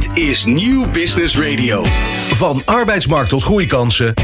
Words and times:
Dit 0.00 0.18
is 0.18 0.44
Nieuw 0.44 0.90
Business 0.90 1.38
Radio. 1.38 1.84
Van 2.30 2.62
arbeidsmarkt 2.64 3.28
tot 3.28 3.42
groeikansen. 3.42 4.14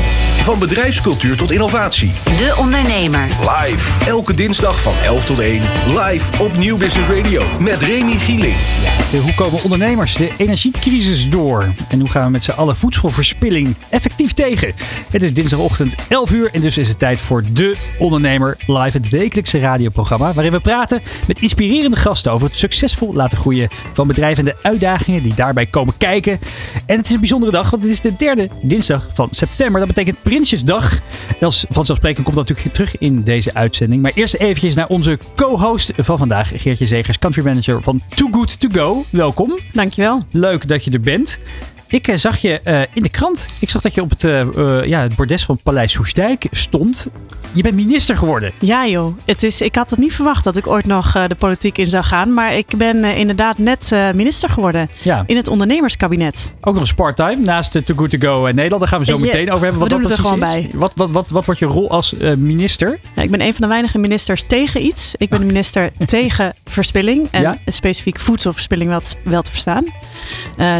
Van 0.46 0.58
bedrijfscultuur 0.58 1.36
tot 1.36 1.50
innovatie. 1.50 2.12
De 2.24 2.54
Ondernemer. 2.58 3.26
Live. 3.40 4.04
Elke 4.04 4.34
dinsdag 4.34 4.80
van 4.80 4.94
11 5.04 5.24
tot 5.24 5.38
1. 5.38 5.62
Live 5.86 6.42
op 6.42 6.56
Nieuw 6.56 6.76
Business 6.76 7.08
Radio. 7.08 7.42
Met 7.60 7.82
Remy 7.82 8.12
Gieling. 8.12 8.56
De, 9.10 9.18
hoe 9.18 9.34
komen 9.34 9.62
ondernemers 9.62 10.14
de 10.14 10.30
energiecrisis 10.36 11.30
door? 11.30 11.74
En 11.88 12.00
hoe 12.00 12.08
gaan 12.08 12.24
we 12.24 12.30
met 12.30 12.44
z'n 12.44 12.50
allen 12.50 12.76
voedselverspilling 12.76 13.76
effectief 13.88 14.32
tegen? 14.32 14.72
Het 15.10 15.22
is 15.22 15.34
dinsdagochtend 15.34 15.94
11 16.08 16.32
uur 16.32 16.48
en 16.52 16.60
dus 16.60 16.78
is 16.78 16.88
het 16.88 16.98
tijd 16.98 17.20
voor 17.20 17.42
De 17.52 17.76
Ondernemer 17.98 18.56
Live. 18.66 18.96
Het 18.96 19.08
wekelijkse 19.08 19.58
radioprogramma 19.58 20.32
waarin 20.32 20.52
we 20.52 20.60
praten 20.60 21.02
met 21.26 21.38
inspirerende 21.38 21.96
gasten 21.96 22.32
over 22.32 22.46
het 22.46 22.56
succesvol 22.56 23.14
laten 23.14 23.38
groeien 23.38 23.68
van 23.92 24.06
bedrijven 24.06 24.46
en 24.46 24.54
de 24.54 24.68
uitdagingen 24.68 25.22
die 25.22 25.34
daarbij 25.34 25.66
komen 25.66 25.96
kijken. 25.96 26.40
En 26.86 26.96
het 26.96 27.06
is 27.06 27.12
een 27.12 27.20
bijzondere 27.20 27.52
dag, 27.52 27.70
want 27.70 27.82
het 27.82 27.92
is 27.92 28.00
de 28.00 28.16
derde 28.16 28.48
dinsdag 28.62 29.06
van 29.14 29.28
september. 29.30 29.78
Dat 29.78 29.88
betekent 29.88 30.22
Prinsjesdag. 30.36 31.00
Els 31.40 31.64
vanzelfsprekend 31.70 32.24
komt 32.24 32.36
dat 32.36 32.48
natuurlijk 32.48 32.74
terug 32.74 32.98
in 32.98 33.22
deze 33.22 33.54
uitzending. 33.54 34.02
Maar 34.02 34.12
eerst 34.14 34.34
eventjes 34.34 34.74
naar 34.74 34.86
onze 34.86 35.18
co-host 35.36 35.92
van 35.96 36.18
vandaag, 36.18 36.52
Geertje 36.54 36.86
Zegers, 36.86 37.18
country 37.18 37.44
manager 37.44 37.82
van 37.82 38.00
Too 38.14 38.28
Good 38.30 38.60
To 38.60 38.68
Go. 38.72 39.04
Welkom. 39.10 39.58
Dankjewel. 39.72 40.22
Leuk 40.30 40.68
dat 40.68 40.84
je 40.84 40.90
er 40.90 41.00
bent. 41.00 41.38
Ik 41.88 42.08
eh, 42.08 42.16
zag 42.16 42.36
je 42.36 42.60
eh, 42.60 42.80
in 42.92 43.02
de 43.02 43.08
krant. 43.08 43.46
Ik 43.58 43.70
zag 43.70 43.82
dat 43.82 43.94
je 43.94 44.02
op 44.02 44.10
het, 44.10 44.24
eh, 44.24 44.84
ja, 44.84 45.00
het 45.00 45.14
bordes 45.14 45.44
van 45.44 45.58
Paleis 45.62 45.92
Soestdijk 45.92 46.46
stond. 46.50 47.06
Je 47.52 47.62
bent 47.62 47.74
minister 47.74 48.16
geworden. 48.16 48.52
Ja 48.60 48.86
joh, 48.86 49.16
het 49.24 49.42
is, 49.42 49.60
ik 49.60 49.74
had 49.74 49.90
het 49.90 49.98
niet 49.98 50.14
verwacht 50.14 50.44
dat 50.44 50.56
ik 50.56 50.66
ooit 50.66 50.86
nog 50.86 51.12
de 51.12 51.34
politiek 51.34 51.78
in 51.78 51.86
zou 51.86 52.04
gaan. 52.04 52.34
Maar 52.34 52.54
ik 52.54 52.66
ben 52.76 53.04
inderdaad 53.04 53.58
net 53.58 53.90
minister 54.14 54.48
geworden. 54.48 54.88
Ja. 55.02 55.24
In 55.26 55.36
het 55.36 55.48
ondernemerskabinet. 55.48 56.54
Ook 56.60 56.72
nog 56.72 56.82
eens 56.82 56.94
part-time 56.94 57.42
naast 57.42 57.72
de 57.72 57.82
Too 57.82 57.96
Good 57.96 58.10
To 58.10 58.18
Go 58.18 58.44
Nederland. 58.46 58.80
Daar 58.80 58.88
gaan 58.88 58.98
we 58.98 59.04
zo 59.04 59.16
je, 59.16 59.24
meteen 59.24 59.50
over 59.50 59.64
hebben. 59.64 59.72
we 59.72 59.78
Wat 59.78 59.90
doen 59.90 60.00
dat 60.00 60.10
het 60.10 60.18
er 60.18 60.24
gewoon 60.24 60.56
is. 60.56 60.66
Wat, 60.72 60.92
wat, 60.94 61.10
wat, 61.10 61.30
wat 61.30 61.44
wordt 61.44 61.60
je 61.60 61.66
rol 61.66 61.90
als 61.90 62.14
minister? 62.36 62.98
Ja, 63.14 63.22
ik 63.22 63.30
ben 63.30 63.40
een 63.40 63.52
van 63.52 63.62
de 63.62 63.68
weinige 63.68 63.98
ministers 63.98 64.44
tegen 64.46 64.84
iets. 64.84 65.14
Ik 65.16 65.28
ben 65.28 65.40
de 65.40 65.46
minister 65.46 65.92
tegen 66.06 66.54
verspilling. 66.64 67.28
En 67.30 67.42
Ja? 67.42 67.58
specifiek 67.66 68.18
voedselverspilling 68.18 68.90
wel 68.90 69.00
te, 69.00 69.14
wel 69.24 69.42
te 69.42 69.50
verstaan. 69.50 69.84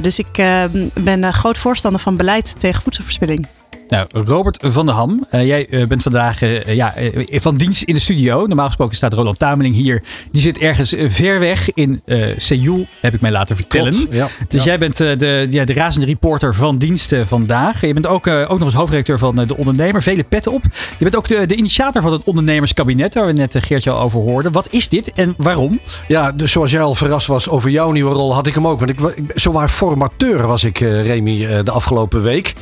Dus 0.01 0.19
ik 0.19 0.39
eh, 0.39 0.65
ben 1.05 1.23
een 1.23 1.33
groot 1.33 1.59
voorstander 1.59 2.01
van 2.01 2.17
beleid 2.17 2.61
tegen 2.61 2.83
voedselverspilling. 2.83 3.47
Nou, 3.89 4.07
Robert 4.13 4.65
van 4.67 4.87
der 4.87 4.95
Ham, 4.95 5.27
eh, 5.31 5.47
jij 5.47 5.67
eh, 5.69 5.87
bent 5.87 6.03
vandaag 6.03 6.43
eh, 6.43 6.75
ja, 6.75 6.95
van 7.31 7.55
dienst 7.57 7.83
in 7.83 7.95
de 7.95 8.01
studio. 8.01 8.47
Normaal 8.47 8.67
gesproken 8.67 8.97
staat 8.97 9.13
Roland 9.13 9.39
Tameling 9.39 9.75
hier. 9.75 10.03
Die 10.31 10.41
zit 10.41 10.59
ergens 10.59 10.95
ver 10.99 11.41
weg 11.41 11.73
in 11.75 12.03
Seoul, 12.37 12.87
heb 13.01 13.15
ik 13.15 13.21
mij 13.21 13.31
laten 13.31 13.57
vertellen. 13.57 13.93
Klopt, 13.93 14.13
ja. 14.15 14.29
Dus 14.49 14.61
Ja. 14.61 14.67
jij 14.67 14.79
bent 14.79 14.97
de, 14.97 15.47
ja, 15.51 15.65
de 15.65 15.73
razende 15.73 16.07
reporter 16.07 16.55
van 16.55 16.79
diensten 16.79 17.27
vandaag. 17.27 17.81
Je 17.81 17.93
bent 17.93 18.07
ook, 18.07 18.27
ook 18.27 18.49
nog 18.59 18.61
eens 18.61 18.75
hoofdredacteur 18.75 19.19
van 19.19 19.35
De 19.35 19.57
Ondernemer. 19.57 20.03
Vele 20.03 20.25
petten 20.25 20.53
op. 20.53 20.63
Je 20.99 21.05
bent 21.05 21.17
ook 21.17 21.29
de, 21.29 21.47
de 21.47 21.55
initiator 21.55 22.03
van 22.03 22.13
het 22.13 22.23
ondernemerskabinet, 22.25 23.15
waar 23.15 23.27
we 23.27 23.33
net 23.33 23.55
Geertje 23.59 23.91
al 23.91 24.01
over 24.01 24.21
hoorden. 24.21 24.53
Wat 24.53 24.67
is 24.71 24.89
dit 24.89 25.13
en 25.15 25.35
waarom? 25.37 25.81
Ja, 26.09 26.33
dus 26.33 26.53
zoals 26.53 26.71
jij 26.71 26.81
al 26.83 26.95
verrast 26.95 27.27
was 27.27 27.49
over 27.49 27.71
jouw 27.71 27.91
nieuwe 27.93 28.13
rol, 28.15 28.35
had 28.35 28.47
ik 28.47 28.55
hem 28.55 28.67
ook. 28.67 28.79
Want 28.79 28.91
ik, 28.91 29.01
wa- 29.01 29.13
ik, 29.15 29.33
zowaar 29.35 29.69
formateur 29.69 30.47
was 30.47 30.65
ik, 30.65 30.79
Remy, 30.79 31.63
de 31.63 31.71
afgelopen 31.71 32.23
week. 32.23 32.53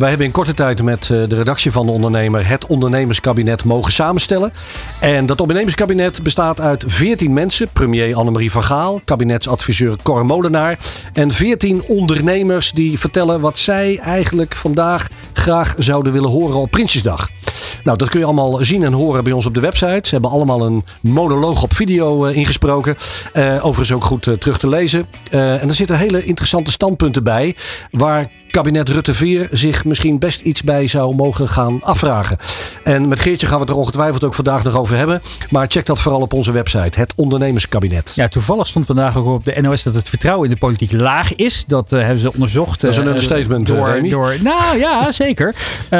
Wij 0.00 0.08
hebben 0.08 0.26
in 0.26 0.32
korte 0.32 0.54
tijd 0.54 0.82
met 0.82 1.02
eh, 1.10 1.28
de 1.28 1.36
redactie 1.36 1.70
van 1.70 1.86
de 1.86 1.92
ondernemer 1.92 2.48
het 2.48 2.66
ondernemerskabinet 2.66 3.64
mogen 3.64 3.92
samenstellen. 3.92 4.52
En 4.98 5.26
dat 5.26 5.40
ondernemerskabinet 5.40 6.22
bestaat 6.22 6.60
uit 6.60 6.84
14 6.86 7.32
mensen. 7.32 7.68
Premier 7.72 8.14
Annemarie 8.14 8.50
van 8.50 8.64
Gaal, 8.64 9.00
kabinetsadviseur 9.04 9.96
Cor 10.02 10.26
Molenaar. 10.26 10.78
En 11.12 11.30
14 11.30 11.82
ondernemers 11.86 12.72
die 12.72 12.98
vertellen 12.98 13.40
wat 13.40 13.58
zij 13.58 13.98
eigenlijk 13.98 14.56
vandaag 14.56 15.08
graag 15.32 15.74
zouden 15.78 16.12
willen 16.12 16.30
horen 16.30 16.56
op 16.56 16.70
Prinsjesdag. 16.70 17.28
Nou, 17.84 17.96
dat 17.98 18.08
kun 18.08 18.20
je 18.20 18.26
allemaal 18.26 18.64
zien 18.64 18.84
en 18.84 18.92
horen 18.92 19.24
bij 19.24 19.32
ons 19.32 19.46
op 19.46 19.54
de 19.54 19.60
website. 19.60 20.08
Ze 20.08 20.14
hebben 20.14 20.30
allemaal 20.30 20.66
een 20.66 20.84
monoloog 21.00 21.62
op 21.62 21.74
video 21.74 22.24
eh, 22.24 22.36
ingesproken. 22.36 22.96
Eh, 23.32 23.54
overigens 23.54 23.92
ook 23.92 24.04
goed 24.04 24.22
terug 24.22 24.58
te 24.58 24.68
lezen. 24.68 25.06
En 25.30 25.68
er 25.68 25.74
zitten 25.74 25.98
hele 25.98 26.24
interessante 26.24 26.70
standpunten 26.70 27.22
bij. 27.22 27.56
Waar 27.90 28.26
kabinet 28.50 28.88
Rutte 28.88 29.14
4 29.14 29.48
zich 29.50 29.84
misschien 29.84 30.18
best 30.18 30.40
iets 30.40 30.62
bij 30.62 30.86
zou 30.86 31.14
mogen 31.14 31.48
gaan 31.48 31.82
afvragen. 31.82 32.36
En 32.84 33.08
met 33.08 33.20
Geertje 33.20 33.46
gaan 33.46 33.54
we 33.56 33.62
het 33.62 33.70
er 33.70 33.76
ongetwijfeld 33.76 34.24
ook 34.24 34.34
vandaag 34.34 34.62
nog 34.62 34.76
over 34.76 34.96
hebben. 34.96 35.22
Maar 35.50 35.66
check 35.68 35.86
dat 35.86 36.00
vooral 36.00 36.20
op 36.20 36.32
onze 36.32 36.52
website. 36.52 36.98
Het 36.98 37.12
ondernemerskabinet. 37.16 38.12
Ja, 38.14 38.28
toevallig 38.28 38.66
stond 38.66 38.86
vandaag 38.86 39.16
ook 39.16 39.26
op 39.26 39.44
de 39.44 39.60
NOS 39.60 39.82
dat 39.82 39.94
het 39.94 40.08
vertrouwen 40.08 40.48
in 40.48 40.54
de 40.54 40.60
politiek 40.60 40.92
laag 40.92 41.34
is. 41.34 41.64
Dat 41.66 41.92
eh, 41.92 42.00
hebben 42.00 42.20
ze 42.20 42.32
onderzocht. 42.32 42.80
Dat 42.80 42.90
is 42.90 42.96
een 42.96 43.02
eh, 43.02 43.08
understatement, 43.08 43.70
eh, 43.70 43.76
door, 43.76 43.90
Remy. 43.90 44.08
door, 44.08 44.34
Nou 44.42 44.78
ja, 44.78 45.12
zeker. 45.24 45.54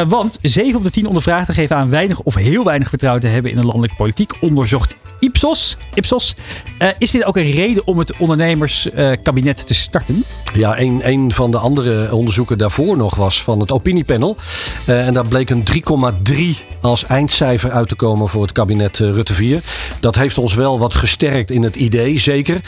Want 0.09 0.39
7 0.43 0.77
op 0.77 0.85
de 0.85 0.91
10 0.91 1.07
ondervraagden 1.07 1.55
geven 1.55 1.77
aan 1.77 1.91
weinig 1.91 2.21
of 2.21 2.35
heel 2.35 2.65
weinig 2.65 2.89
vertrouwen 2.89 3.23
te 3.23 3.29
hebben 3.29 3.51
in 3.51 3.57
de 3.57 3.65
landelijke 3.65 3.97
politiek. 3.97 4.33
Onderzocht 4.41 4.95
Ipsos. 5.41 5.77
Ipsos. 5.95 6.35
Eh, 6.79 6.89
is 6.99 7.11
dit 7.11 7.25
ook 7.25 7.37
een 7.37 7.51
reden 7.51 7.87
om 7.87 7.99
het 7.99 8.17
ondernemerskabinet 8.17 9.67
te 9.67 9.75
starten? 9.75 10.25
Ja, 10.55 10.79
een, 10.79 11.01
een 11.05 11.33
van 11.33 11.51
de 11.51 11.59
andere 11.59 12.15
onderzoeken 12.15 12.59
daarvoor 12.59 12.97
nog 12.97 13.17
was 13.17 13.43
van 13.43 13.61
het 13.61 13.73
opiniepanel. 13.73 14.37
Eh, 14.85 15.07
en 15.07 15.15
daar 15.15 15.27
bleek 15.27 15.51
een 15.51 15.65
3,3 15.65 16.67
als 16.81 17.05
eindcijfer 17.05 17.71
uit 17.71 17.89
te 17.89 17.95
komen 17.95 18.29
voor 18.29 18.43
het 18.43 18.53
kabinet 18.53 19.01
eh, 19.01 19.11
Rutte 19.11 19.35
4. 19.35 19.63
Dat 20.01 20.15
heeft 20.15 20.39
ons 20.39 20.55
wel 20.55 20.79
wat 20.79 20.95
gesterkt 20.95 21.51
in 21.51 21.63
het 21.63 21.77
idee, 21.77 22.19
zeker. 22.19 22.61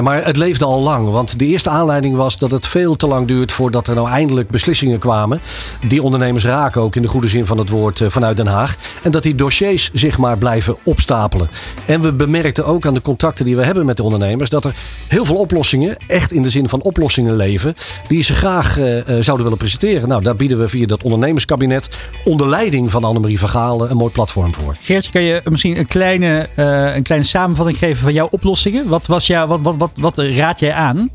Maar 0.00 0.24
het 0.24 0.36
leefde 0.36 0.64
al 0.64 0.80
lang. 0.80 1.10
Want 1.10 1.38
de 1.38 1.46
eerste 1.46 1.70
aanleiding 1.70 2.16
was 2.16 2.38
dat 2.38 2.50
het 2.50 2.66
veel 2.66 2.96
te 2.96 3.06
lang 3.06 3.28
duurt 3.28 3.52
voordat 3.52 3.88
er 3.88 3.94
nou 3.94 4.08
eindelijk 4.08 4.50
beslissingen 4.50 4.98
kwamen. 4.98 5.40
Die 5.86 6.02
ondernemers 6.02 6.44
raken 6.44 6.80
ook 6.80 6.96
in 6.96 7.02
de 7.02 7.08
goede 7.08 7.28
zin 7.28 7.46
van 7.46 7.58
het 7.58 7.68
woord 7.68 8.00
vanuit 8.08 8.36
Den 8.36 8.46
Haag. 8.46 8.76
En 9.02 9.10
dat 9.10 9.22
die 9.22 9.34
dossiers 9.34 9.90
zich 9.92 10.18
maar 10.18 10.38
blijven 10.38 10.76
opstapelen. 10.84 11.50
En 11.86 12.01
we 12.02 12.12
bemerkten 12.12 12.66
ook 12.66 12.86
aan 12.86 12.94
de 12.94 13.02
contacten 13.02 13.44
die 13.44 13.56
we 13.56 13.64
hebben 13.64 13.86
met 13.86 13.96
de 13.96 14.02
ondernemers 14.02 14.50
dat 14.50 14.64
er 14.64 14.74
heel 15.08 15.24
veel 15.24 15.36
oplossingen, 15.36 15.96
echt 16.06 16.32
in 16.32 16.42
de 16.42 16.50
zin 16.50 16.68
van 16.68 16.82
oplossingen 16.82 17.36
leven, 17.36 17.74
die 18.08 18.22
ze 18.22 18.34
graag 18.34 18.78
eh, 18.78 18.98
eh, 18.98 19.04
zouden 19.06 19.42
willen 19.44 19.58
presenteren. 19.58 20.08
Nou, 20.08 20.22
daar 20.22 20.36
bieden 20.36 20.58
we 20.58 20.68
via 20.68 20.86
dat 20.86 21.02
ondernemerskabinet 21.02 21.88
onder 22.24 22.48
leiding 22.48 22.90
van 22.90 23.04
Annemarie 23.04 23.38
van 23.38 23.48
Gaal 23.48 23.90
een 23.90 23.96
mooi 23.96 24.12
platform 24.12 24.54
voor. 24.54 24.76
Geertje, 24.80 25.10
kan 25.12 25.22
je 25.22 25.40
misschien 25.44 25.78
een 25.78 25.86
kleine, 25.86 26.48
eh, 26.54 26.94
een 26.96 27.02
kleine 27.02 27.26
samenvatting 27.26 27.78
geven 27.78 28.02
van 28.02 28.12
jouw 28.12 28.28
oplossingen? 28.30 28.88
Wat, 28.88 29.06
was 29.06 29.26
jou, 29.26 29.48
wat, 29.48 29.60
wat, 29.62 29.74
wat, 29.78 29.90
wat 29.94 30.18
raad 30.18 30.60
jij 30.60 30.72
aan 30.72 31.10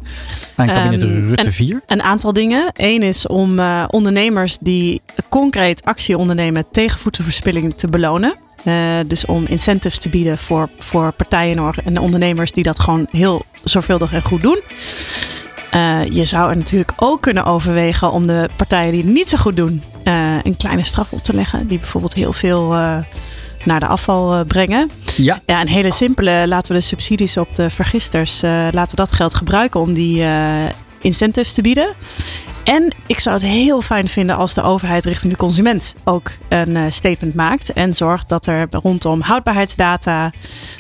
aan 0.56 0.68
kabinet 0.68 1.02
Ehm, 1.02 1.28
Rutte 1.28 1.44
en- 1.44 1.52
4? 1.54 1.82
Een 1.88 2.02
aantal 2.04 2.34
dingen. 2.34 2.72
Eén 2.74 3.04
is 3.04 3.28
om 3.28 3.60
eh, 3.60 3.84
ondernemers 3.90 4.58
die 4.62 5.02
concreet 5.30 5.84
actie 5.86 6.18
ondernemen 6.18 6.66
tegen 6.72 7.00
voedselverspilling 7.00 7.74
te 7.76 7.88
belonen. 7.88 8.36
Eh, 8.64 8.74
dus 9.08 9.26
om 9.26 9.46
incentives 9.46 10.00
te 10.00 10.10
bieden 10.10 10.38
voor, 10.38 10.70
voor 10.80 11.12
partijen 11.12 11.74
en 11.86 12.00
ondernemers 12.00 12.52
die 12.52 12.64
dat 12.64 12.80
gewoon 12.80 13.08
heel 13.12 13.46
zorgvuldig 13.64 14.14
en 14.14 14.22
goed 14.22 14.42
doen. 14.42 14.60
Eh, 15.72 16.06
je 16.06 16.26
zou 16.26 16.50
er 16.50 16.58
natuurlijk 16.58 16.92
ook 16.96 17.22
kunnen 17.22 17.46
overwegen 17.46 18.12
om 18.12 18.28
de 18.28 18.50
partijen 18.56 18.92
die 18.92 19.02
het 19.04 19.14
niet 19.14 19.30
zo 19.30 19.38
goed 19.38 19.58
doen, 19.58 19.84
eh, 20.04 20.36
een 20.44 20.58
kleine 20.58 20.84
straf 20.84 21.12
op 21.12 21.24
te 21.24 21.34
leggen. 21.34 21.68
Die 21.68 21.80
bijvoorbeeld 21.80 22.14
heel 22.14 22.34
veel 22.34 22.70
naar 23.66 23.80
de 23.80 23.88
afval 23.88 24.46
brengen. 24.46 24.92
Ja, 25.16 25.42
Ja, 25.46 25.62
een 25.62 25.68
hele 25.68 25.94
simpele. 25.94 26.48
Laten 26.48 26.74
we 26.74 26.80
de 26.80 26.86
subsidies 26.86 27.38
op 27.38 27.56
de 27.56 27.70
vergisters, 27.70 28.42
laten 28.42 28.90
we 28.90 28.96
dat 28.96 29.12
geld 29.12 29.34
gebruiken 29.34 29.80
om 29.80 29.94
die 29.94 30.24
incentives 31.02 31.54
te 31.54 31.62
bieden. 31.62 31.88
En 32.68 32.94
ik 33.06 33.20
zou 33.20 33.36
het 33.36 33.46
heel 33.46 33.82
fijn 33.82 34.08
vinden 34.08 34.36
als 34.36 34.54
de 34.54 34.62
overheid 34.62 35.06
richting 35.06 35.32
de 35.32 35.38
consument 35.38 35.96
ook 36.04 36.32
een 36.50 36.76
eh, 36.76 36.84
statement 36.90 37.36
maakt. 37.36 37.74
En 37.74 37.94
zorgt 37.94 38.30
dat 38.30 38.46
er 38.46 38.68
rondom 38.70 39.22
houdbaarheidsdata 39.22 40.32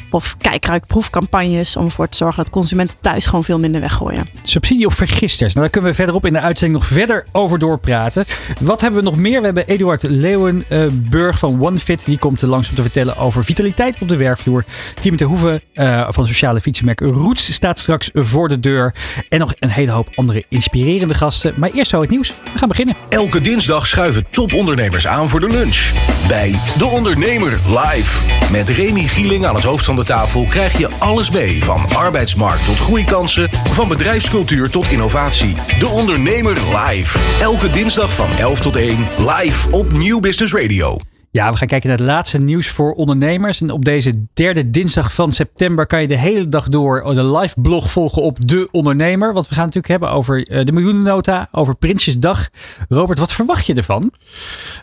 of 0.09 0.35
kijkruikproefcampagnes 0.37 1.75
om 1.75 1.85
ervoor 1.85 2.09
te 2.09 2.17
zorgen 2.17 2.37
dat 2.43 2.49
consumenten 2.49 2.97
thuis 3.01 3.25
gewoon 3.25 3.43
veel 3.43 3.59
minder 3.59 3.81
weggooien. 3.81 4.25
subsidie 4.43 4.85
op 4.85 4.93
vergisters. 4.93 5.53
Nou, 5.53 5.59
daar 5.59 5.69
kunnen 5.69 5.89
we 5.89 5.95
verderop 5.95 6.25
in 6.25 6.33
de 6.33 6.39
uitzending 6.39 6.79
nog 6.79 6.89
verder 6.89 7.25
over 7.31 7.59
doorpraten. 7.59 8.25
Wat 8.59 8.81
hebben 8.81 8.99
we 8.99 9.09
nog 9.09 9.17
meer? 9.17 9.39
We 9.39 9.45
hebben 9.45 9.67
Eduard 9.67 10.03
Leeuwenburg 10.03 11.39
van 11.39 11.61
OneFit. 11.61 12.05
Die 12.05 12.17
komt 12.17 12.41
er 12.41 12.47
langs 12.47 12.69
om 12.69 12.75
te 12.75 12.81
vertellen 12.81 13.17
over 13.17 13.43
vitaliteit 13.43 13.95
op 13.99 14.09
de 14.09 14.17
werkvloer. 14.17 14.65
Tim 14.99 15.15
de 15.17 15.25
Hoeven 15.25 15.61
eh, 15.73 16.07
van 16.09 16.27
sociale 16.27 16.61
fietsenmerk 16.61 16.99
Roots 16.99 17.53
staat 17.53 17.79
straks 17.79 18.09
voor 18.13 18.47
de 18.47 18.59
deur. 18.59 18.95
En 19.29 19.39
nog 19.39 19.53
een 19.59 19.69
hele 19.69 19.91
hoop 19.91 20.09
andere 20.15 20.45
inspirerende 20.49 21.13
gasten. 21.13 21.53
Maar 21.57 21.69
eerst 21.69 21.89
zo 21.89 22.01
het 22.01 22.09
nieuws. 22.09 22.33
We 22.53 22.59
gaan 22.59 22.67
beginnen. 22.67 22.95
Elke 23.09 23.41
dinsdag 23.41 23.87
schuiven 23.87 24.25
topondernemers 24.31 25.07
aan 25.07 25.29
voor 25.29 25.39
de 25.39 25.49
lunch. 25.49 25.91
Bij 26.27 26.59
De 26.77 26.85
Ondernemer 26.85 27.59
live. 27.67 28.25
Met 28.51 28.69
Remy 28.69 29.01
Gieling 29.01 29.45
aan 29.45 29.55
het 29.55 29.63
hoofd 29.63 29.85
van 29.85 29.95
de 29.97 30.03
tafel 30.03 30.45
krijg 30.45 30.77
je 30.77 30.89
alles 30.99 31.31
mee. 31.31 31.63
Van 31.63 31.85
arbeidsmarkt 31.95 32.65
tot 32.65 32.79
groeikansen. 32.79 33.49
Van 33.69 33.87
bedrijfscultuur 33.87 34.69
tot 34.69 34.91
innovatie. 34.91 35.55
De 35.79 35.87
Ondernemer 35.87 36.57
live. 36.75 37.19
Elke 37.41 37.69
dinsdag 37.69 38.13
van 38.13 38.29
11 38.39 38.59
tot 38.59 38.75
1 38.75 39.07
live 39.17 39.71
op 39.71 39.91
Nieuw 39.91 40.19
Business 40.19 40.53
Radio. 40.53 40.97
Ja, 41.37 41.51
we 41.51 41.57
gaan 41.57 41.67
kijken 41.67 41.89
naar 41.89 41.97
het 41.97 42.07
laatste 42.07 42.37
nieuws 42.37 42.67
voor 42.67 42.93
ondernemers. 42.93 43.61
En 43.61 43.71
op 43.71 43.85
deze 43.85 44.25
derde 44.33 44.69
dinsdag 44.69 45.13
van 45.13 45.31
september 45.31 45.87
kan 45.87 46.01
je 46.01 46.07
de 46.07 46.17
hele 46.17 46.49
dag 46.49 46.69
door 46.69 47.03
de 47.15 47.37
live 47.37 47.61
blog 47.61 47.91
volgen 47.91 48.21
op 48.21 48.37
De 48.47 48.67
Ondernemer. 48.71 49.33
Want 49.33 49.47
we 49.47 49.55
gaan 49.55 49.65
het 49.65 49.75
natuurlijk 49.75 50.01
hebben 50.01 50.19
over 50.19 50.47
eh, 50.47 50.65
de 50.65 50.71
miljoenennota, 50.71 51.47
over 51.51 51.75
Prinsjesdag. 51.75 52.49
Robert, 52.89 53.19
wat 53.19 53.33
verwacht 53.33 53.65
je 53.65 53.73
ervan? 53.73 54.11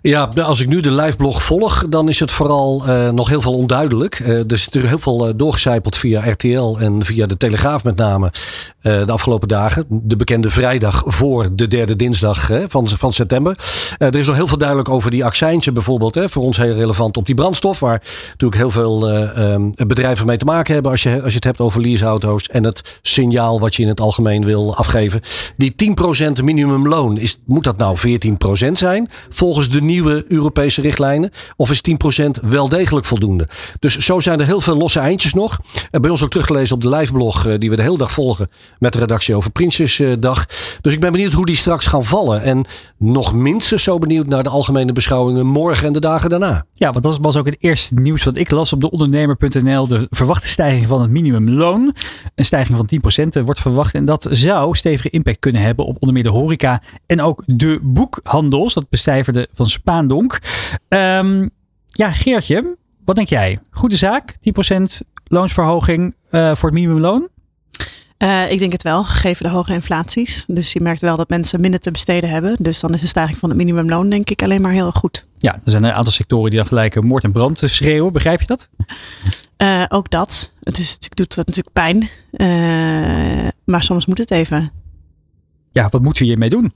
Ja, 0.02 0.24
als 0.24 0.60
ik 0.60 0.68
nu 0.68 0.80
de 0.80 0.92
live 0.92 1.16
blog 1.16 1.42
volg, 1.42 1.84
dan 1.88 2.08
is 2.08 2.20
het 2.20 2.30
vooral 2.30 2.82
uh, 2.86 3.10
nog 3.10 3.28
heel 3.28 3.40
veel 3.40 3.54
onduidelijk. 3.54 4.18
Uh, 4.18 4.28
er 4.28 4.52
is 4.52 4.64
natuurlijk 4.64 4.94
heel 4.94 4.98
veel 4.98 5.28
uh, 5.28 5.32
doorgecijpeld 5.36 5.96
via 5.96 6.30
RTL 6.30 6.76
en 6.78 7.04
via 7.04 7.26
de 7.26 7.36
Telegraaf 7.36 7.84
met 7.84 7.96
name 7.96 8.32
de 8.80 9.12
afgelopen 9.12 9.48
dagen. 9.48 9.86
De 9.88 10.16
bekende 10.16 10.50
vrijdag 10.50 11.02
voor 11.06 11.48
de 11.54 11.68
derde 11.68 11.96
dinsdag 11.96 12.50
van, 12.68 12.88
van 12.88 13.12
september. 13.12 13.56
er 13.98 14.16
is 14.16 14.26
nog 14.26 14.36
heel 14.36 14.48
veel 14.48 14.58
duidelijk 14.58 14.88
over 14.88 15.10
die 15.10 15.24
accijnsen 15.24 15.74
bijvoorbeeld. 15.74 16.14
Ons 16.44 16.56
heel 16.56 16.74
relevant 16.74 17.16
op 17.16 17.26
die 17.26 17.34
brandstof. 17.34 17.80
Waar 17.80 18.02
natuurlijk 18.26 18.60
heel 18.60 18.70
veel 18.70 19.10
um, 19.38 19.72
bedrijven 19.86 20.26
mee 20.26 20.36
te 20.36 20.44
maken 20.44 20.74
hebben 20.74 20.90
als 20.90 21.02
je, 21.02 21.22
als 21.22 21.30
je 21.30 21.34
het 21.34 21.44
hebt 21.44 21.60
over 21.60 21.80
leaseauto's. 21.80 22.48
En 22.48 22.64
het 22.64 22.98
signaal 23.02 23.60
wat 23.60 23.74
je 23.74 23.82
in 23.82 23.88
het 23.88 24.00
algemeen 24.00 24.44
wil 24.44 24.76
afgeven. 24.76 25.20
Die 25.56 25.74
10% 26.40 26.44
minimumloon, 26.44 27.18
is, 27.18 27.38
moet 27.44 27.64
dat 27.64 27.76
nou 27.76 27.96
14% 28.68 28.72
zijn 28.72 29.08
volgens 29.28 29.68
de 29.68 29.82
nieuwe 29.82 30.24
Europese 30.28 30.80
richtlijnen? 30.80 31.30
Of 31.56 31.70
is 31.70 31.80
10% 32.24 32.48
wel 32.48 32.68
degelijk 32.68 33.06
voldoende? 33.06 33.48
Dus 33.78 33.98
zo 33.98 34.20
zijn 34.20 34.40
er 34.40 34.46
heel 34.46 34.60
veel 34.60 34.76
losse 34.76 35.00
eindjes 35.00 35.34
nog. 35.34 35.58
En 35.90 36.00
bij 36.00 36.10
ons 36.10 36.22
ook 36.22 36.30
teruggelezen 36.30 36.74
op 36.74 36.82
de 36.82 36.88
liveblog 36.88 37.46
die 37.58 37.70
we 37.70 37.76
de 37.76 37.82
hele 37.82 37.98
dag 37.98 38.12
volgen 38.12 38.48
met 38.78 38.92
de 38.92 38.98
redactie 38.98 39.34
over 39.34 39.50
Prinsjesdag. 39.50 40.46
Dus 40.80 40.92
ik 40.92 41.00
ben 41.00 41.12
benieuwd 41.12 41.32
hoe 41.32 41.46
die 41.46 41.56
straks 41.56 41.86
gaan 41.86 42.04
vallen. 42.04 42.42
En 42.42 42.66
nog 42.98 43.34
minstens 43.34 43.82
zo 43.82 43.98
benieuwd 43.98 44.26
naar 44.26 44.42
de 44.42 44.48
algemene 44.48 44.92
beschouwingen 44.92 45.46
morgen 45.46 45.86
en 45.86 45.92
de 45.92 46.00
dagen 46.00 46.23
daarna. 46.30 46.64
Ja, 46.72 46.90
want 46.90 47.04
dat 47.04 47.18
was 47.18 47.36
ook 47.36 47.46
het 47.46 47.56
eerste 47.58 47.94
nieuws 47.94 48.24
wat 48.24 48.38
ik 48.38 48.50
las 48.50 48.72
op 48.72 48.80
de 48.80 48.90
ondernemer.nl. 48.90 49.86
De 49.86 50.06
verwachte 50.10 50.48
stijging 50.48 50.86
van 50.86 51.00
het 51.00 51.10
minimumloon. 51.10 51.94
Een 52.34 52.44
stijging 52.44 52.78
van 52.78 53.40
10% 53.40 53.42
wordt 53.44 53.60
verwacht. 53.60 53.94
En 53.94 54.04
dat 54.04 54.26
zou 54.30 54.76
stevige 54.76 55.10
impact 55.10 55.38
kunnen 55.38 55.62
hebben 55.62 55.84
op 55.84 55.94
onder 55.94 56.12
meer 56.12 56.22
de 56.22 56.28
horeca 56.28 56.82
en 57.06 57.20
ook 57.20 57.42
de 57.46 57.78
boekhandels. 57.82 58.74
Dat 58.74 58.88
becijferde 58.88 59.48
van 59.54 59.66
Spaandonk. 59.66 60.38
Um, 60.88 61.50
ja, 61.88 62.10
Geertje, 62.10 62.76
wat 63.04 63.16
denk 63.16 63.28
jij? 63.28 63.58
Goede 63.70 63.96
zaak, 63.96 64.34
10% 64.34 64.82
loonsverhoging 65.24 66.14
uh, 66.30 66.54
voor 66.54 66.68
het 66.68 66.78
minimumloon? 66.78 67.28
Uh, 68.18 68.50
ik 68.50 68.58
denk 68.58 68.72
het 68.72 68.82
wel, 68.82 69.04
gegeven 69.04 69.44
de 69.44 69.50
hoge 69.50 69.72
inflaties. 69.72 70.44
Dus 70.46 70.72
je 70.72 70.80
merkt 70.80 71.00
wel 71.00 71.16
dat 71.16 71.28
mensen 71.28 71.60
minder 71.60 71.80
te 71.80 71.90
besteden 71.90 72.30
hebben. 72.30 72.56
Dus 72.58 72.80
dan 72.80 72.94
is 72.94 73.00
de 73.00 73.06
stijging 73.06 73.38
van 73.38 73.48
het 73.48 73.58
minimumloon 73.58 74.08
denk 74.08 74.30
ik 74.30 74.42
alleen 74.42 74.60
maar 74.60 74.72
heel 74.72 74.92
goed. 74.92 75.26
Ja, 75.38 75.54
er 75.64 75.70
zijn 75.70 75.84
een 75.84 75.92
aantal 75.92 76.12
sectoren 76.12 76.50
die 76.50 76.58
dan 76.58 76.68
gelijk 76.68 77.02
moord 77.02 77.24
en 77.24 77.32
brand 77.32 77.62
schreeuwen. 77.64 78.12
Begrijp 78.12 78.40
je 78.40 78.46
dat? 78.46 78.68
Uh, 79.58 79.84
ook 79.88 80.10
dat. 80.10 80.52
Het, 80.62 80.78
is, 80.78 80.90
het 80.90 81.10
doet 81.14 81.36
natuurlijk 81.36 81.72
pijn. 81.72 82.08
Uh, 82.32 83.48
maar 83.64 83.82
soms 83.82 84.06
moet 84.06 84.18
het 84.18 84.30
even. 84.30 84.72
Ja, 85.72 85.88
wat 85.88 86.02
moeten 86.02 86.22
we 86.22 86.28
hiermee 86.28 86.50
doen? 86.50 86.72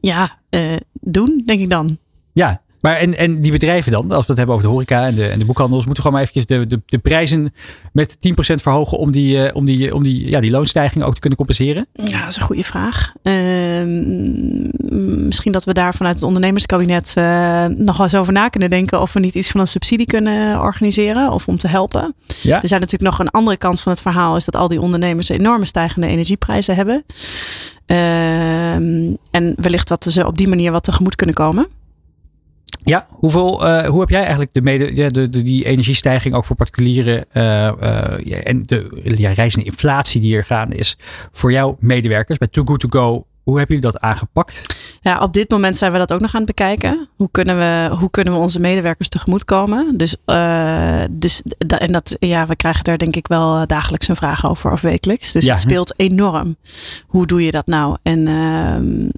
Ja, 0.00 0.38
doen 1.00 1.42
denk 1.46 1.60
ik 1.60 1.70
dan. 1.70 1.98
Ja, 2.32 2.62
maar 2.80 2.96
en, 2.96 3.16
en 3.16 3.40
die 3.40 3.52
bedrijven 3.52 3.92
dan, 3.92 4.10
als 4.10 4.26
we 4.26 4.32
het 4.32 4.36
hebben 4.36 4.54
over 4.54 4.66
de 4.66 4.72
horeca 4.72 5.06
en 5.06 5.14
de, 5.14 5.26
en 5.26 5.38
de 5.38 5.44
boekhandels, 5.44 5.84
moeten 5.84 6.02
gewoon 6.02 6.18
maar 6.18 6.28
eventjes 6.28 6.58
de, 6.58 6.66
de, 6.66 6.82
de 6.86 6.98
prijzen 6.98 7.54
met 7.92 8.16
10% 8.16 8.20
verhogen 8.54 8.98
om 8.98 9.10
die, 9.10 9.36
uh, 9.36 9.48
om, 9.52 9.64
die, 9.64 9.94
om 9.94 10.02
die, 10.02 10.28
ja, 10.28 10.40
die 10.40 10.50
loonstijging 10.50 11.04
ook 11.04 11.14
te 11.14 11.20
kunnen 11.20 11.38
compenseren? 11.38 11.86
Ja, 11.92 12.20
dat 12.20 12.28
is 12.28 12.36
een 12.36 12.42
goede 12.42 12.64
vraag. 12.64 13.12
Uh, 13.22 13.32
misschien 15.26 15.52
dat 15.52 15.64
we 15.64 15.72
daar 15.72 15.94
vanuit 15.94 16.14
het 16.14 16.24
ondernemerskabinet 16.24 17.14
uh, 17.18 17.64
nog 17.64 17.96
wel 17.96 18.06
eens 18.06 18.14
over 18.14 18.32
na 18.32 18.48
kunnen 18.48 18.70
denken 18.70 19.00
of 19.00 19.12
we 19.12 19.20
niet 19.20 19.34
iets 19.34 19.50
van 19.50 19.60
een 19.60 19.66
subsidie 19.66 20.06
kunnen 20.06 20.60
organiseren 20.60 21.32
of 21.32 21.48
om 21.48 21.58
te 21.58 21.68
helpen. 21.68 22.14
Ja. 22.42 22.62
Er 22.62 22.68
zijn 22.68 22.80
natuurlijk 22.80 23.10
nog 23.10 23.20
een 23.20 23.30
andere 23.30 23.56
kant 23.56 23.80
van 23.80 23.92
het 23.92 24.00
verhaal, 24.00 24.36
is 24.36 24.44
dat 24.44 24.56
al 24.56 24.68
die 24.68 24.80
ondernemers 24.80 25.28
enorme 25.28 25.66
stijgende 25.66 26.06
energieprijzen 26.06 26.74
hebben. 26.74 27.04
Ehm, 27.86 29.14
en 29.30 29.54
wellicht 29.56 29.88
dat 29.88 30.06
ze 30.08 30.26
op 30.26 30.38
die 30.38 30.48
manier 30.48 30.72
wat 30.72 30.84
tegemoet 30.84 31.14
kunnen 31.14 31.34
komen. 31.34 31.66
Ja, 32.84 33.06
hoeveel, 33.10 33.66
uh, 33.66 33.86
hoe 33.86 34.00
heb 34.00 34.08
jij 34.08 34.20
eigenlijk 34.20 34.52
de 34.52 34.62
mede, 34.62 34.96
ja, 34.96 35.08
de, 35.08 35.28
de, 35.28 35.42
die 35.42 35.64
energiestijging 35.64 36.34
ook 36.34 36.44
voor 36.44 36.56
particulieren 36.56 37.24
uh, 37.32 37.42
uh, 37.82 38.46
en 38.46 38.62
de 38.62 38.86
ja, 39.14 39.30
reizende 39.32 39.66
inflatie 39.66 40.20
die 40.20 40.36
er 40.36 40.44
gaande 40.44 40.76
is 40.76 40.96
voor 41.32 41.52
jouw 41.52 41.76
medewerkers 41.80 42.38
bij 42.38 42.48
Too 42.48 42.64
Good 42.64 42.80
To 42.80 42.88
Go? 42.88 43.24
Hoe 43.42 43.58
hebben 43.58 43.76
jullie 43.76 43.92
dat 43.92 44.02
aangepakt? 44.02 44.74
Ja, 45.00 45.20
op 45.22 45.32
dit 45.32 45.50
moment 45.50 45.76
zijn 45.76 45.92
we 45.92 45.98
dat 45.98 46.12
ook 46.12 46.20
nog 46.20 46.34
aan 46.34 46.42
het 46.42 46.56
bekijken. 46.56 47.08
Hoe 47.16 47.28
kunnen 47.30 47.58
we, 47.58 47.96
hoe 47.96 48.10
kunnen 48.10 48.32
we 48.32 48.38
onze 48.38 48.60
medewerkers 48.60 49.08
tegemoetkomen? 49.08 49.96
Dus, 49.96 50.16
dus 51.10 51.42
en 51.66 51.92
dat, 51.92 52.16
ja, 52.18 52.46
we 52.46 52.56
krijgen 52.56 52.84
daar 52.84 52.98
denk 52.98 53.16
ik 53.16 53.26
wel 53.26 53.66
dagelijks 53.66 54.08
een 54.08 54.16
vraag 54.16 54.46
over 54.46 54.72
of 54.72 54.80
wekelijks. 54.80 55.32
Dus 55.32 55.44
ja. 55.44 55.52
het 55.52 55.60
speelt 55.60 55.94
enorm. 55.96 56.56
Hoe 57.06 57.26
doe 57.26 57.44
je 57.44 57.50
dat 57.50 57.66
nou? 57.66 57.96
En 58.02 58.26
uh, 58.26 59.10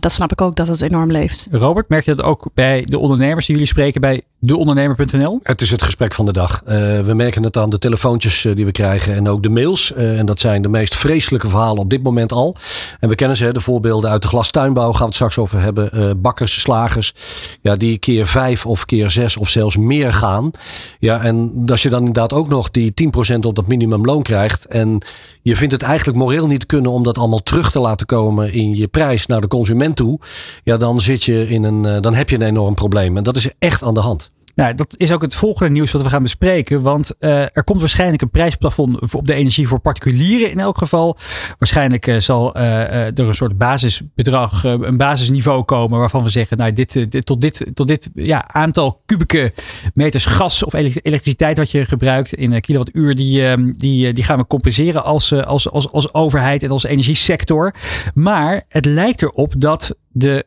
dat 0.00 0.12
snap 0.12 0.32
ik 0.32 0.40
ook 0.40 0.56
dat 0.56 0.68
het 0.68 0.80
enorm 0.80 1.10
leeft. 1.10 1.48
Robert, 1.50 1.88
merk 1.88 2.04
je 2.04 2.14
dat 2.14 2.24
ook 2.24 2.48
bij 2.54 2.82
de 2.84 2.98
ondernemers 2.98 3.46
die 3.46 3.54
jullie 3.54 3.70
spreken 3.70 4.00
bij 4.00 4.22
deondernemer.nl? 4.46 5.38
Het 5.42 5.60
is 5.60 5.70
het 5.70 5.82
gesprek 5.82 6.14
van 6.14 6.24
de 6.24 6.32
dag. 6.32 6.62
Uh, 6.62 6.70
we 7.00 7.14
merken 7.14 7.42
het 7.42 7.56
aan 7.56 7.70
de 7.70 7.78
telefoontjes 7.78 8.44
uh, 8.44 8.54
die 8.54 8.64
we 8.64 8.72
krijgen 8.72 9.14
en 9.14 9.28
ook 9.28 9.42
de 9.42 9.48
mails. 9.48 9.92
en 9.92 10.26
dat 10.26 10.40
zijn 10.40 10.62
de 10.62 10.68
meest 10.68 10.94
vreselijke 10.94 11.48
verhalen 11.48 11.78
op 11.78 11.90
dit 11.90 12.02
moment 12.02 12.32
al. 12.32 12.56
En 13.00 13.08
we 13.08 13.14
kennen 13.14 13.36
ze, 13.36 13.52
de 13.52 13.60
voorbeelden 13.60 14.10
uit 14.10 14.22
de 14.22 14.28
glastuinbouw 14.28 14.90
gaan 14.90 14.98
we 14.98 15.04
het 15.04 15.14
straks 15.14 15.38
over 15.38 15.60
hebben. 15.60 16.20
bakkers, 16.20 16.60
slagers, 16.60 17.12
ja, 17.60 17.76
die 17.76 17.98
keer 17.98 18.26
vijf 18.26 18.66
of 18.66 18.84
keer 18.84 19.10
zes 19.10 19.36
of 19.36 19.48
zelfs 19.48 19.76
meer 19.76 20.12
gaan. 20.12 20.50
Ja, 20.98 21.20
en 21.20 21.64
als 21.66 21.82
je 21.82 21.90
dan 21.90 21.98
inderdaad 21.98 22.32
ook 22.32 22.48
nog 22.48 22.70
die 22.70 22.92
10% 23.34 23.38
op 23.40 23.54
dat 23.54 23.66
minimumloon 23.66 24.22
krijgt. 24.22 24.66
En 24.66 25.02
je 25.42 25.56
vindt 25.56 25.72
het 25.72 25.82
eigenlijk 25.82 26.18
moreel 26.18 26.46
niet 26.46 26.66
kunnen 26.66 26.90
om 26.90 27.02
dat 27.02 27.18
allemaal 27.18 27.42
terug 27.42 27.70
te 27.70 27.80
laten 27.80 28.06
komen 28.06 28.52
in 28.52 28.76
je 28.76 28.88
prijs 28.88 29.26
naar 29.26 29.40
de 29.40 29.48
consument 29.48 29.96
toe. 29.96 30.18
Ja, 30.62 30.76
dan 30.76 31.00
zit 31.00 31.24
je 31.24 31.48
in 31.48 31.64
een, 31.64 32.00
dan 32.02 32.14
heb 32.14 32.28
je 32.28 32.36
een 32.36 32.42
enorm 32.42 32.74
probleem. 32.74 33.16
En 33.16 33.22
dat 33.22 33.36
is 33.36 33.48
echt 33.58 33.82
aan 33.82 33.94
de 33.94 34.00
hand. 34.00 34.32
Nou, 34.54 34.74
dat 34.74 34.94
is 34.96 35.12
ook 35.12 35.22
het 35.22 35.34
volgende 35.34 35.72
nieuws 35.72 35.92
wat 35.92 36.02
we 36.02 36.08
gaan 36.08 36.22
bespreken. 36.22 36.82
Want 36.82 37.12
uh, 37.20 37.40
er 37.40 37.64
komt 37.64 37.80
waarschijnlijk 37.80 38.22
een 38.22 38.30
prijsplafond 38.30 39.14
op 39.14 39.26
de 39.26 39.34
energie 39.34 39.68
voor 39.68 39.80
particulieren 39.80 40.50
in 40.50 40.58
elk 40.58 40.78
geval. 40.78 41.16
Waarschijnlijk 41.58 42.06
uh, 42.06 42.18
zal 42.18 42.56
uh, 42.56 42.62
er 43.06 43.18
een 43.18 43.34
soort 43.34 43.58
basisbedrag, 43.58 44.64
een 44.64 44.96
basisniveau 44.96 45.64
komen 45.64 45.98
waarvan 45.98 46.22
we 46.22 46.28
zeggen, 46.28 46.56
nou, 46.56 46.72
dit, 46.72 47.10
dit, 47.10 47.26
tot 47.26 47.40
dit, 47.40 47.66
tot 47.74 47.86
dit 47.86 48.10
ja, 48.14 48.48
aantal 48.48 49.02
kubieke 49.06 49.52
meters 49.94 50.24
gas 50.24 50.62
of 50.62 50.72
elektriciteit 50.72 51.58
wat 51.58 51.70
je 51.70 51.84
gebruikt 51.84 52.32
in 52.32 52.60
kilowattuur, 52.60 53.14
die, 53.14 53.74
die, 53.76 54.12
die 54.12 54.24
gaan 54.24 54.38
we 54.38 54.46
compenseren 54.46 55.04
als, 55.04 55.32
als, 55.32 55.70
als, 55.70 55.92
als 55.92 56.14
overheid 56.14 56.62
en 56.62 56.70
als 56.70 56.84
energiesector. 56.84 57.74
Maar 58.14 58.62
het 58.68 58.84
lijkt 58.84 59.22
erop 59.22 59.54
dat 59.58 59.96
de 60.12 60.46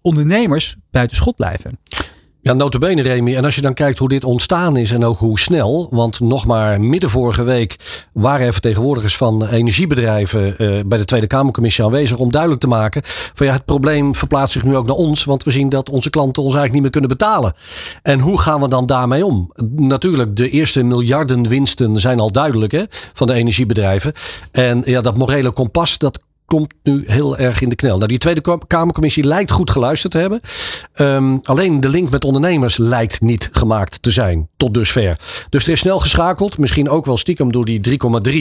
ondernemers 0.00 0.76
buiten 0.90 1.16
schot 1.16 1.36
blijven. 1.36 1.78
Ja, 2.48 2.54
notabene 2.54 3.02
Remy. 3.02 3.36
En 3.36 3.44
als 3.44 3.54
je 3.54 3.60
dan 3.60 3.74
kijkt 3.74 3.98
hoe 3.98 4.08
dit 4.08 4.24
ontstaan 4.24 4.76
is 4.76 4.90
en 4.90 5.04
ook 5.04 5.18
hoe 5.18 5.38
snel. 5.38 5.88
Want 5.90 6.20
nog 6.20 6.46
maar 6.46 6.80
midden 6.80 7.10
vorige 7.10 7.42
week 7.42 7.76
waren 8.12 8.46
er 8.46 8.52
vertegenwoordigers 8.52 9.16
van 9.16 9.46
energiebedrijven 9.46 10.54
uh, 10.58 10.80
bij 10.86 10.98
de 10.98 11.04
Tweede 11.04 11.26
Kamercommissie 11.26 11.84
aanwezig. 11.84 12.18
Om 12.18 12.30
duidelijk 12.30 12.60
te 12.60 12.68
maken 12.68 13.02
van 13.34 13.46
ja, 13.46 13.52
het 13.52 13.64
probleem 13.64 14.14
verplaatst 14.14 14.52
zich 14.52 14.64
nu 14.64 14.76
ook 14.76 14.86
naar 14.86 14.96
ons. 14.96 15.24
Want 15.24 15.42
we 15.42 15.50
zien 15.50 15.68
dat 15.68 15.90
onze 15.90 16.10
klanten 16.10 16.42
ons 16.42 16.54
eigenlijk 16.54 16.72
niet 16.72 16.82
meer 16.82 16.90
kunnen 16.90 17.18
betalen. 17.18 17.54
En 18.02 18.20
hoe 18.20 18.40
gaan 18.40 18.60
we 18.60 18.68
dan 18.68 18.86
daarmee 18.86 19.24
om? 19.24 19.52
Natuurlijk, 19.76 20.36
de 20.36 20.50
eerste 20.50 20.82
miljarden 20.82 21.48
winsten 21.48 21.96
zijn 21.96 22.20
al 22.20 22.32
duidelijk 22.32 22.72
hè, 22.72 22.82
van 23.12 23.26
de 23.26 23.32
energiebedrijven. 23.32 24.12
En 24.50 24.82
ja, 24.84 25.00
dat 25.00 25.16
morele 25.16 25.50
kompas, 25.50 25.98
dat 25.98 26.18
komt 26.48 26.74
nu 26.82 27.04
heel 27.06 27.38
erg 27.38 27.60
in 27.60 27.68
de 27.68 27.74
knel. 27.74 27.96
Nou, 27.96 28.08
die 28.08 28.18
Tweede 28.18 28.58
Kamercommissie 28.66 29.24
lijkt 29.24 29.50
goed 29.50 29.70
geluisterd 29.70 30.12
te 30.12 30.18
hebben. 30.18 30.40
Um, 30.96 31.40
alleen 31.42 31.80
de 31.80 31.88
link 31.88 32.10
met 32.10 32.24
ondernemers 32.24 32.76
lijkt 32.76 33.20
niet 33.20 33.48
gemaakt 33.52 34.02
te 34.02 34.10
zijn 34.10 34.48
tot 34.58 34.74
dusver. 34.74 35.16
Dus 35.50 35.66
er 35.66 35.72
is 35.72 35.80
snel 35.80 35.98
geschakeld. 35.98 36.58
Misschien 36.58 36.88
ook 36.88 37.04
wel 37.04 37.16
stiekem 37.16 37.52
door 37.52 37.64
die 37.64 37.98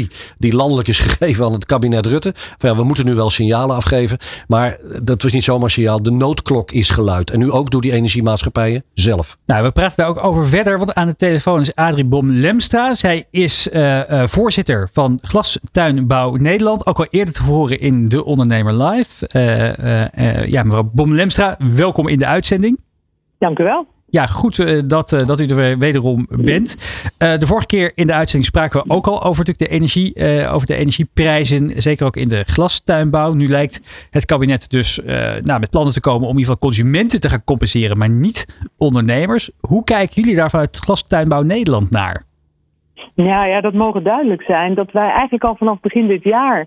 3,3 0.09 0.15
die 0.37 0.55
landelijk 0.55 0.87
is 0.87 0.99
gegeven 1.09 1.45
aan 1.45 1.53
het 1.53 1.65
kabinet 1.65 2.05
Rutte. 2.05 2.33
Van 2.35 2.69
ja, 2.69 2.75
we 2.75 2.83
moeten 2.83 3.05
nu 3.05 3.13
wel 3.13 3.29
signalen 3.29 3.75
afgeven. 3.75 4.17
Maar 4.47 4.77
dat 5.03 5.21
was 5.21 5.33
niet 5.33 5.43
zomaar 5.43 5.69
signaal. 5.69 6.03
De 6.03 6.11
noodklok 6.11 6.71
is 6.71 6.89
geluid. 6.89 7.31
En 7.31 7.39
nu 7.39 7.51
ook 7.51 7.69
door 7.69 7.81
die 7.81 7.91
energiemaatschappijen 7.91 8.83
zelf. 8.93 9.37
Nou, 9.45 9.63
we 9.63 9.71
praten 9.71 9.97
daar 9.97 10.07
ook 10.07 10.23
over 10.23 10.47
verder. 10.47 10.77
Want 10.77 10.93
aan 10.93 11.07
de 11.07 11.15
telefoon 11.15 11.61
is 11.61 11.75
Adrie 11.75 12.05
Bom-Lemstra. 12.05 12.93
Zij 12.93 13.25
is 13.31 13.67
uh, 13.67 14.09
uh, 14.09 14.27
voorzitter 14.27 14.89
van 14.91 15.19
Glastuinbouw 15.21 16.35
Nederland. 16.35 16.85
Ook 16.85 16.97
al 16.97 17.07
eerder 17.09 17.33
te 17.33 17.43
horen 17.43 17.79
in 17.79 18.07
de 18.07 18.25
Ondernemer 18.25 18.83
Live. 18.83 19.29
Uh, 19.35 20.35
uh, 20.35 20.45
ja, 20.45 20.63
mevrouw 20.63 20.89
Bom-Lemstra, 20.93 21.57
welkom 21.75 22.07
in 22.07 22.17
de 22.17 22.25
uitzending. 22.25 22.79
Dank 23.39 23.59
u 23.59 23.63
wel. 23.63 23.96
Ja, 24.09 24.25
goed 24.25 24.57
uh, 24.57 24.81
dat, 24.85 25.11
uh, 25.11 25.25
dat 25.25 25.39
u 25.39 25.45
er 25.45 25.77
wederom 25.77 26.27
bent. 26.29 26.75
Uh, 27.17 27.37
de 27.37 27.47
vorige 27.47 27.67
keer 27.67 27.91
in 27.95 28.07
de 28.07 28.13
uitzending 28.13 28.45
spraken 28.45 28.83
we 28.83 28.89
ook 28.89 29.07
al 29.07 29.23
over 29.23 29.45
de, 29.57 29.67
energie, 29.67 30.15
over 30.49 30.67
de 30.67 30.75
energieprijzen. 30.75 31.81
Zeker 31.81 32.05
ook 32.05 32.15
in 32.15 32.29
de 32.29 32.43
glastuinbouw. 32.47 33.33
Nu 33.33 33.47
lijkt 33.47 33.81
het 34.09 34.25
kabinet 34.25 34.69
dus 34.69 34.99
nou, 35.43 35.59
met 35.59 35.69
plannen 35.69 35.93
te 35.93 35.99
komen 35.99 36.27
om 36.27 36.33
in 36.33 36.39
ieder 36.39 36.53
geval 36.53 36.69
consumenten 36.69 37.19
te 37.19 37.29
gaan 37.29 37.43
compenseren, 37.43 37.97
maar 37.97 38.09
niet 38.09 38.45
ondernemers. 38.77 39.49
Hoe 39.59 39.83
kijken 39.83 40.21
jullie 40.21 40.35
daar 40.35 40.49
vanuit 40.49 40.77
Glastuinbouw 40.77 41.41
Nederland 41.41 41.89
naar? 41.89 42.26
Ja, 43.15 43.45
ja, 43.45 43.61
dat 43.61 43.73
mogen 43.73 44.03
duidelijk 44.03 44.41
zijn. 44.41 44.73
Dat 44.73 44.91
wij 44.91 45.09
eigenlijk 45.09 45.43
al 45.43 45.55
vanaf 45.55 45.79
begin 45.79 46.07
dit 46.07 46.23
jaar 46.23 46.65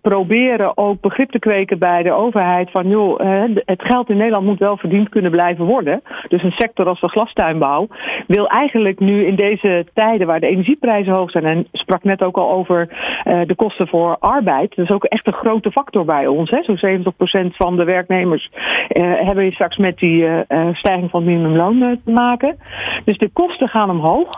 proberen 0.00 0.76
ook 0.76 1.00
begrip 1.00 1.30
te 1.30 1.38
kweken 1.38 1.78
bij 1.78 2.02
de 2.02 2.12
overheid 2.12 2.70
van 2.70 2.88
joh, 2.88 3.20
het 3.64 3.82
geld 3.82 4.10
in 4.10 4.16
Nederland 4.16 4.46
moet 4.46 4.58
wel 4.58 4.76
verdiend 4.76 5.08
kunnen 5.08 5.30
blijven 5.30 5.64
worden. 5.64 6.02
Dus 6.28 6.42
een 6.42 6.54
sector 6.56 6.86
als 6.86 7.00
de 7.00 7.08
glastuinbouw 7.08 7.88
wil 8.26 8.46
eigenlijk 8.46 9.00
nu 9.00 9.26
in 9.26 9.36
deze 9.36 9.86
tijden 9.94 10.26
waar 10.26 10.40
de 10.40 10.46
energieprijzen 10.46 11.12
hoog 11.12 11.30
zijn 11.30 11.44
en 11.44 11.66
sprak 11.72 12.04
net 12.04 12.22
ook 12.22 12.36
al 12.36 12.50
over 12.50 12.88
uh, 13.24 13.40
de 13.46 13.54
kosten 13.54 13.88
voor 13.88 14.16
arbeid. 14.18 14.76
Dat 14.76 14.84
is 14.84 14.90
ook 14.90 15.04
echt 15.04 15.26
een 15.26 15.32
grote 15.32 15.70
factor 15.70 16.04
bij 16.04 16.26
ons. 16.26 16.50
Zo'n 16.50 17.02
70% 17.48 17.56
van 17.56 17.76
de 17.76 17.84
werknemers 17.84 18.50
uh, 18.52 19.12
hebben 19.20 19.52
straks 19.52 19.76
met 19.76 19.98
die 19.98 20.28
stijging 20.72 21.10
van 21.10 21.20
het 21.20 21.30
minimumloon 21.30 21.98
te 22.04 22.10
maken. 22.10 22.58
Dus 23.04 23.18
de 23.18 23.30
kosten 23.32 23.68
gaan 23.68 23.90
omhoog. 23.90 24.28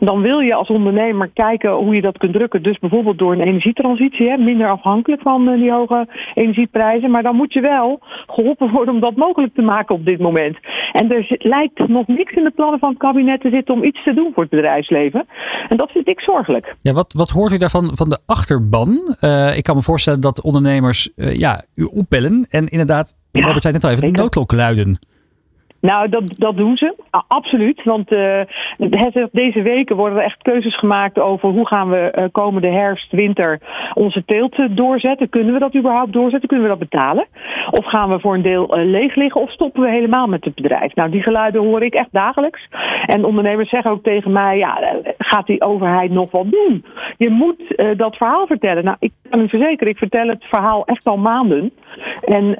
Dan 0.00 0.20
wil 0.20 0.38
je 0.38 0.54
als 0.54 0.68
ondernemer 0.68 0.91
maar 0.92 1.28
kijken 1.28 1.70
hoe 1.70 1.94
je 1.94 2.00
dat 2.00 2.18
kunt 2.18 2.32
drukken. 2.32 2.62
Dus 2.62 2.78
bijvoorbeeld 2.78 3.18
door 3.18 3.32
een 3.32 3.40
energietransitie, 3.40 4.28
hè, 4.28 4.36
minder 4.36 4.70
afhankelijk 4.70 5.22
van 5.22 5.48
uh, 5.48 5.60
die 5.60 5.72
hoge 5.72 6.08
energieprijzen. 6.34 7.10
Maar 7.10 7.22
dan 7.22 7.36
moet 7.36 7.52
je 7.52 7.60
wel 7.60 8.00
geholpen 8.26 8.70
worden 8.70 8.94
om 8.94 9.00
dat 9.00 9.16
mogelijk 9.16 9.54
te 9.54 9.62
maken 9.62 9.94
op 9.94 10.04
dit 10.04 10.18
moment. 10.18 10.56
En 10.92 11.12
er 11.12 11.36
lijkt 11.38 11.88
nog 11.88 12.06
niks 12.06 12.32
in 12.32 12.44
de 12.44 12.50
plannen 12.50 12.78
van 12.78 12.88
het 12.88 12.98
kabinet 12.98 13.40
te 13.40 13.50
zitten 13.50 13.74
om 13.74 13.84
iets 13.84 14.04
te 14.04 14.14
doen 14.14 14.30
voor 14.34 14.42
het 14.42 14.52
bedrijfsleven. 14.52 15.26
En 15.68 15.76
dat 15.76 15.90
vind 15.90 16.08
ik 16.08 16.20
zorgelijk. 16.20 16.74
Ja, 16.80 16.92
wat, 16.92 17.12
wat 17.12 17.30
hoort 17.30 17.52
u 17.52 17.58
daarvan 17.58 17.90
van 17.94 18.08
de 18.08 18.18
achterban? 18.26 19.16
Uh, 19.20 19.56
ik 19.56 19.62
kan 19.62 19.76
me 19.76 19.82
voorstellen 19.82 20.20
dat 20.20 20.40
ondernemers 20.40 21.10
uh, 21.16 21.32
ja, 21.32 21.64
u 21.74 21.82
opbellen 21.82 22.46
en 22.50 22.68
inderdaad, 22.68 23.16
ja, 23.32 23.40
Robert 23.40 23.62
zei 23.62 23.74
net 23.74 23.84
al 23.84 23.90
even, 23.90 24.12
de 24.12 24.20
noodklok 24.20 24.52
luiden. 24.52 24.98
Nou, 25.82 26.08
dat, 26.08 26.22
dat 26.38 26.56
doen 26.56 26.76
ze. 26.76 26.94
Absoluut. 27.28 27.84
Want 27.84 28.12
uh, 28.12 28.40
deze 29.32 29.62
weken 29.62 29.96
worden 29.96 30.18
er 30.18 30.24
echt 30.24 30.42
keuzes 30.42 30.78
gemaakt 30.78 31.18
over 31.18 31.48
hoe 31.48 31.66
gaan 31.66 31.88
we 31.90 32.12
uh, 32.18 32.24
komende 32.32 32.68
herfst, 32.68 33.12
winter 33.12 33.60
onze 33.94 34.24
teelt 34.24 34.58
uh, 34.58 34.66
doorzetten. 34.70 35.28
Kunnen 35.28 35.52
we 35.52 35.58
dat 35.58 35.74
überhaupt 35.74 36.12
doorzetten? 36.12 36.48
Kunnen 36.48 36.66
we 36.66 36.76
dat 36.78 36.88
betalen? 36.88 37.26
Of 37.70 37.84
gaan 37.84 38.08
we 38.08 38.20
voor 38.20 38.34
een 38.34 38.42
deel 38.42 38.76
leeg 38.76 39.14
liggen 39.14 39.40
of 39.40 39.50
stoppen 39.50 39.82
we 39.82 39.90
helemaal 39.90 40.26
met 40.26 40.44
het 40.44 40.54
bedrijf? 40.54 40.94
Nou, 40.94 41.10
die 41.10 41.22
geluiden 41.22 41.62
hoor 41.62 41.82
ik 41.82 41.94
echt 41.94 42.12
dagelijks. 42.12 42.68
En 43.06 43.24
ondernemers 43.24 43.68
zeggen 43.68 43.90
ook 43.90 44.02
tegen 44.02 44.32
mij, 44.32 44.58
ja, 44.58 45.00
gaat 45.18 45.46
die 45.46 45.62
overheid 45.62 46.10
nog 46.10 46.30
wat 46.30 46.50
doen? 46.50 46.84
Je 47.16 47.30
moet 47.30 47.96
dat 47.96 48.16
verhaal 48.16 48.46
vertellen. 48.46 48.84
Nou, 48.84 48.96
ik 48.98 49.12
kan 49.30 49.40
u 49.40 49.48
verzekeren, 49.48 49.92
ik 49.92 49.98
vertel 49.98 50.28
het 50.28 50.44
verhaal 50.44 50.84
echt 50.84 51.06
al 51.06 51.16
maanden. 51.16 51.72
En, 52.24 52.56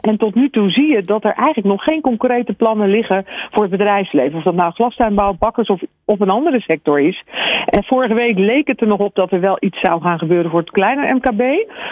en 0.00 0.16
tot 0.16 0.34
nu 0.34 0.50
toe 0.50 0.70
zie 0.70 0.92
je 0.92 1.02
dat 1.02 1.24
er 1.24 1.32
eigenlijk 1.32 1.66
nog 1.66 1.82
geen 1.82 2.00
concrete 2.48 2.54
plannen 2.54 2.88
liggen 2.88 3.24
voor 3.50 3.62
het 3.62 3.70
bedrijfsleven. 3.70 4.38
Of 4.38 4.44
dat 4.44 4.54
nou 4.54 4.72
glastuinbouw, 4.72 5.36
bakkers 5.38 5.68
of, 5.68 5.80
of 6.04 6.20
een 6.20 6.30
andere 6.30 6.60
sector 6.60 7.00
is. 7.00 7.22
En 7.66 7.84
vorige 7.84 8.14
week 8.14 8.38
leek 8.38 8.66
het 8.66 8.80
er 8.80 8.86
nog 8.86 9.00
op 9.00 9.14
dat 9.14 9.32
er 9.32 9.40
wel 9.40 9.56
iets 9.60 9.80
zou 9.80 10.00
gaan 10.00 10.18
gebeuren 10.18 10.50
voor 10.50 10.60
het 10.60 10.70
kleine 10.70 11.14
MKB. 11.14 11.42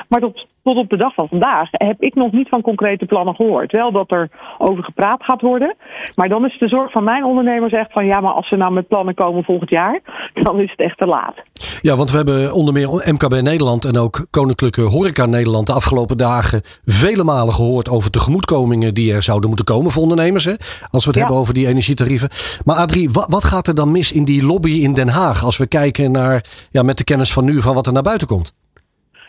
Maar 0.08 0.20
tot, 0.20 0.46
tot 0.62 0.76
op 0.76 0.90
de 0.90 0.96
dag 0.96 1.14
van 1.14 1.28
vandaag 1.28 1.68
heb 1.70 2.00
ik 2.00 2.14
nog 2.14 2.32
niet 2.32 2.48
van 2.48 2.60
concrete 2.60 3.06
plannen 3.06 3.34
gehoord. 3.34 3.72
Wel 3.72 3.92
dat 3.92 4.10
er 4.10 4.28
over 4.58 4.84
gepraat 4.84 5.24
gaat 5.24 5.40
worden. 5.40 5.74
Maar 6.14 6.28
dan 6.28 6.46
is 6.46 6.58
de 6.58 6.68
zorg 6.68 6.92
van 6.92 7.04
mijn 7.04 7.24
ondernemers 7.24 7.72
echt 7.72 7.92
van 7.92 8.06
ja, 8.06 8.20
maar 8.20 8.32
als 8.32 8.48
ze 8.48 8.56
nou 8.56 8.72
met 8.72 8.88
plannen 8.88 9.14
komen 9.14 9.44
volgend 9.44 9.70
jaar, 9.70 10.00
dan 10.42 10.60
is 10.60 10.70
het 10.70 10.80
echt 10.80 10.98
te 10.98 11.06
laat. 11.06 11.34
Ja, 11.86 11.96
want 11.96 12.10
we 12.10 12.16
hebben 12.16 12.52
onder 12.52 12.74
meer 12.74 12.88
MKB 12.88 13.40
Nederland 13.40 13.84
en 13.84 13.98
ook 13.98 14.26
Koninklijke 14.30 14.80
Horeca 14.80 15.26
Nederland 15.26 15.66
de 15.66 15.72
afgelopen 15.72 16.18
dagen 16.18 16.62
vele 16.84 17.24
malen 17.24 17.54
gehoord 17.54 17.88
over 17.88 18.10
tegemoetkomingen 18.10 18.94
die 18.94 19.12
er 19.12 19.22
zouden 19.22 19.48
moeten 19.48 19.66
komen 19.66 19.92
voor 19.92 20.02
ondernemers. 20.02 20.44
Hè? 20.44 20.54
Als 20.90 21.04
we 21.04 21.10
het 21.10 21.18
hebben 21.18 21.36
over 21.36 21.54
die 21.54 21.66
energietarieven. 21.66 22.28
Maar 22.64 22.76
Adrie, 22.76 23.10
wat, 23.10 23.26
wat, 23.28 23.44
gaat 23.44 23.68
er 23.68 23.74
dan 23.74 23.90
mis 23.90 24.12
in 24.12 24.24
die 24.24 24.42
lobby 24.42 24.70
in 24.70 24.94
Den 24.94 25.08
Haag 25.08 25.44
als 25.44 25.56
we 25.56 25.66
kijken 25.66 26.10
naar, 26.10 26.44
ja, 26.70 26.82
met 26.82 26.98
de 26.98 27.04
kennis 27.04 27.32
van 27.32 27.44
nu, 27.44 27.62
van 27.62 27.74
wat 27.74 27.86
er 27.86 27.92
naar 27.92 28.02
buiten 28.02 28.26
komt? 28.26 28.52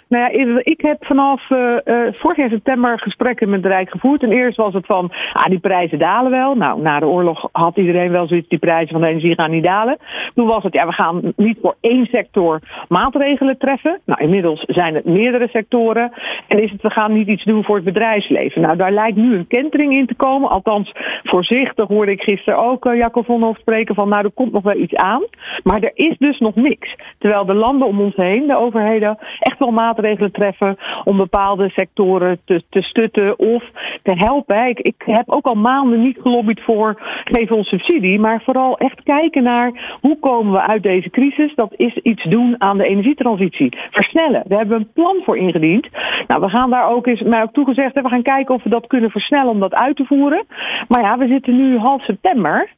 Nou 0.09 0.23
ja, 0.23 0.59
ik 0.63 0.81
heb 0.81 1.05
vanaf 1.05 1.49
uh, 1.49 1.77
uh, 1.85 2.07
vorig 2.13 2.37
jaar 2.37 2.49
september 2.49 2.99
gesprekken 2.99 3.49
met 3.49 3.63
de 3.63 3.67
Rijk 3.67 3.89
gevoerd. 3.89 4.23
En 4.23 4.31
eerst 4.31 4.57
was 4.57 4.73
het 4.73 4.85
van, 4.85 5.11
ah, 5.33 5.45
die 5.45 5.59
prijzen 5.59 5.99
dalen 5.99 6.31
wel. 6.31 6.55
Nou, 6.55 6.81
na 6.81 6.99
de 6.99 7.07
oorlog 7.07 7.49
had 7.51 7.77
iedereen 7.77 8.11
wel 8.11 8.27
zoiets, 8.27 8.47
die 8.47 8.59
prijzen 8.59 8.91
van 8.91 9.01
de 9.01 9.07
energie 9.07 9.35
gaan 9.35 9.51
niet 9.51 9.63
dalen. 9.63 9.97
Toen 10.35 10.47
was 10.47 10.63
het, 10.63 10.73
ja, 10.73 10.85
we 10.85 10.93
gaan 10.93 11.33
niet 11.35 11.57
voor 11.61 11.75
één 11.81 12.05
sector 12.05 12.59
maatregelen 12.87 13.57
treffen. 13.57 13.99
Nou, 14.05 14.21
inmiddels 14.21 14.63
zijn 14.67 14.95
het 14.95 15.05
meerdere 15.05 15.47
sectoren. 15.47 16.11
En 16.47 16.63
is 16.63 16.71
het, 16.71 16.81
we 16.81 16.89
gaan 16.89 17.13
niet 17.13 17.27
iets 17.27 17.43
doen 17.43 17.63
voor 17.63 17.75
het 17.75 17.85
bedrijfsleven. 17.85 18.61
Nou, 18.61 18.77
daar 18.77 18.91
lijkt 18.91 19.17
nu 19.17 19.35
een 19.35 19.47
kentering 19.47 19.93
in 19.93 20.07
te 20.07 20.15
komen. 20.15 20.49
Althans, 20.49 20.91
voorzichtig 21.23 21.87
hoorde 21.87 22.11
ik 22.11 22.21
gisteren 22.21 22.59
ook 22.59 22.85
uh, 22.85 22.97
Jacco 22.97 23.21
Vonhoff 23.21 23.59
spreken 23.59 23.95
van, 23.95 24.09
nou, 24.09 24.23
er 24.23 24.31
komt 24.31 24.51
nog 24.51 24.63
wel 24.63 24.77
iets 24.77 24.95
aan. 24.95 25.23
Maar 25.63 25.81
er 25.81 25.91
is 25.93 26.17
dus 26.17 26.39
nog 26.39 26.55
niks. 26.55 26.95
Terwijl 27.17 27.45
de 27.45 27.53
landen 27.53 27.87
om 27.87 28.01
ons 28.01 28.15
heen, 28.15 28.47
de 28.47 28.57
overheden, 28.57 29.17
echt 29.39 29.59
wel 29.59 29.71
maatregelen 29.71 29.95
maatregelen 29.97 30.31
treffen 30.31 30.77
om 31.03 31.17
bepaalde 31.17 31.69
sectoren 31.69 32.39
te, 32.45 32.63
te 32.69 32.81
stutten 32.81 33.39
of 33.39 33.63
te 34.03 34.11
helpen. 34.13 34.67
Ik, 34.67 34.79
ik 34.79 35.03
heb 35.05 35.29
ook 35.29 35.45
al 35.45 35.55
maanden 35.55 36.01
niet 36.01 36.17
gelobbyd 36.21 36.61
voor 36.61 37.01
geef 37.23 37.51
ons 37.51 37.67
subsidie, 37.67 38.19
maar 38.19 38.41
vooral 38.43 38.77
echt 38.77 39.03
kijken 39.03 39.43
naar 39.43 39.97
hoe 40.01 40.19
komen 40.19 40.51
we 40.51 40.61
uit 40.61 40.83
deze 40.83 41.09
crisis. 41.09 41.55
Dat 41.55 41.73
is 41.75 41.95
iets 41.95 42.23
doen 42.23 42.55
aan 42.57 42.77
de 42.77 42.87
energietransitie. 42.87 43.77
Versnellen. 43.91 44.43
We 44.47 44.55
hebben 44.55 44.77
een 44.77 44.91
plan 44.93 45.21
voor 45.25 45.37
ingediend. 45.37 45.87
Nou, 46.27 46.41
we 46.41 46.49
gaan 46.49 46.69
daar 46.69 46.89
ook 46.89 47.07
eens, 47.07 47.21
mij 47.21 47.41
ook 47.41 47.53
toegezegd, 47.53 47.93
we 47.93 48.09
gaan 48.09 48.21
kijken 48.21 48.55
of 48.55 48.63
we 48.63 48.69
dat 48.69 48.87
kunnen 48.87 49.09
versnellen 49.09 49.51
om 49.51 49.59
dat 49.59 49.73
uit 49.73 49.95
te 49.95 50.05
voeren. 50.05 50.45
Maar 50.87 51.01
ja, 51.01 51.17
we 51.17 51.27
zitten 51.27 51.55
nu 51.55 51.77
half 51.77 52.03
september. 52.03 52.75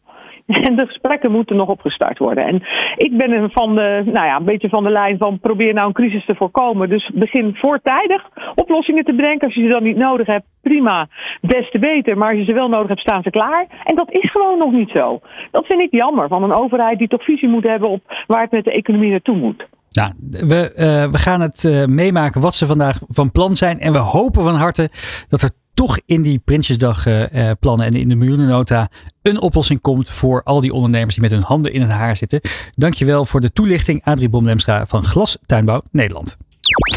En 0.68 0.76
de 0.76 0.86
gesprekken 0.86 1.32
moeten 1.32 1.56
nog 1.56 1.70
opgestart 1.70 2.18
worden. 2.18 2.46
En 2.46 2.64
ik 2.98 3.18
ben 3.18 3.30
nou 3.30 4.26
ja, 4.26 4.36
een 4.36 4.44
beetje 4.44 4.70
van 4.70 4.84
de 4.84 4.90
lijn 4.90 5.18
van 5.18 5.40
probeer 5.40 5.74
nou 5.74 5.88
een 5.88 5.94
crisis 5.94 6.26
te 6.26 6.36
voorkomen. 6.36 6.90
Dus 6.90 7.12
begin 7.14 7.56
voortijdig 7.56 8.30
oplossingen 8.56 9.04
te 9.04 9.14
bedenken. 9.14 9.48
Als 9.48 9.56
je 9.56 9.62
ze 9.62 9.68
dan 9.68 9.84
niet 9.84 9.98
nodig 9.98 10.28
hebt, 10.28 10.46
prima, 10.62 11.08
best 11.42 11.72
te 11.72 11.80
beter. 11.80 12.18
Maar 12.18 12.30
als 12.30 12.38
je 12.38 12.46
ze 12.46 12.54
wel 12.54 12.70
nodig 12.70 12.88
hebt, 12.88 13.00
staan 13.00 13.24
ze 13.24 13.30
klaar. 13.30 13.68
En 13.84 13.96
dat 13.96 14.12
is 14.12 14.32
gewoon 14.32 14.58
nog 14.58 14.72
niet 14.72 14.90
zo. 14.90 15.20
Dat 15.52 15.66
vind 15.66 15.82
ik 15.82 15.92
jammer 15.92 16.28
van 16.28 16.44
een 16.44 16.54
overheid 16.54 16.98
die 16.98 17.08
toch 17.08 17.24
visie 17.24 17.50
moet 17.50 17.64
hebben 17.64 17.90
op 17.90 18.02
waar 18.28 18.42
het 18.42 18.52
met 18.52 18.64
de 18.64 18.72
economie 18.72 19.12
naartoe 19.12 19.38
moet. 19.38 19.68
Nou, 19.90 20.12
we, 20.30 20.72
uh, 20.76 21.12
we 21.12 21.18
gaan 21.18 21.42
het 21.42 21.64
uh, 21.64 21.86
meemaken 21.86 22.42
wat 22.42 22.56
ze 22.56 22.66
vandaag 22.66 23.00
van 23.08 23.32
plan 23.32 23.56
zijn. 23.56 23.80
En 23.80 23.92
we 23.92 23.98
hopen 23.98 24.44
van 24.44 24.56
harte 24.56 24.90
dat 25.30 25.42
er 25.42 25.50
toch 25.80 26.00
in 26.06 26.22
die 26.22 26.40
Prinsjesdag-plannen 26.40 27.86
en 27.86 27.94
in 27.94 28.10
de 28.10 28.16
miljoenennota 28.16 28.90
een 29.22 29.42
oplossing 29.42 29.82
komt 29.82 30.10
voor 30.10 30.44
al 30.44 30.62
die 30.62 30.74
ondernemers 30.74 31.14
die 31.14 31.24
met 31.24 31.32
hun 31.32 31.42
handen 31.42 31.74
in 31.74 31.82
het 31.82 31.90
haar 31.90 32.16
zitten. 32.16 32.42
Dankjewel 32.76 33.26
voor 33.26 33.42
de 33.42 33.52
toelichting, 33.52 34.06
Adrie 34.06 34.30
Bomlemstra 34.30 34.86
van 34.88 35.04
Glas 35.04 35.38
Tuinbouw 35.46 35.82
Nederland. 35.92 36.38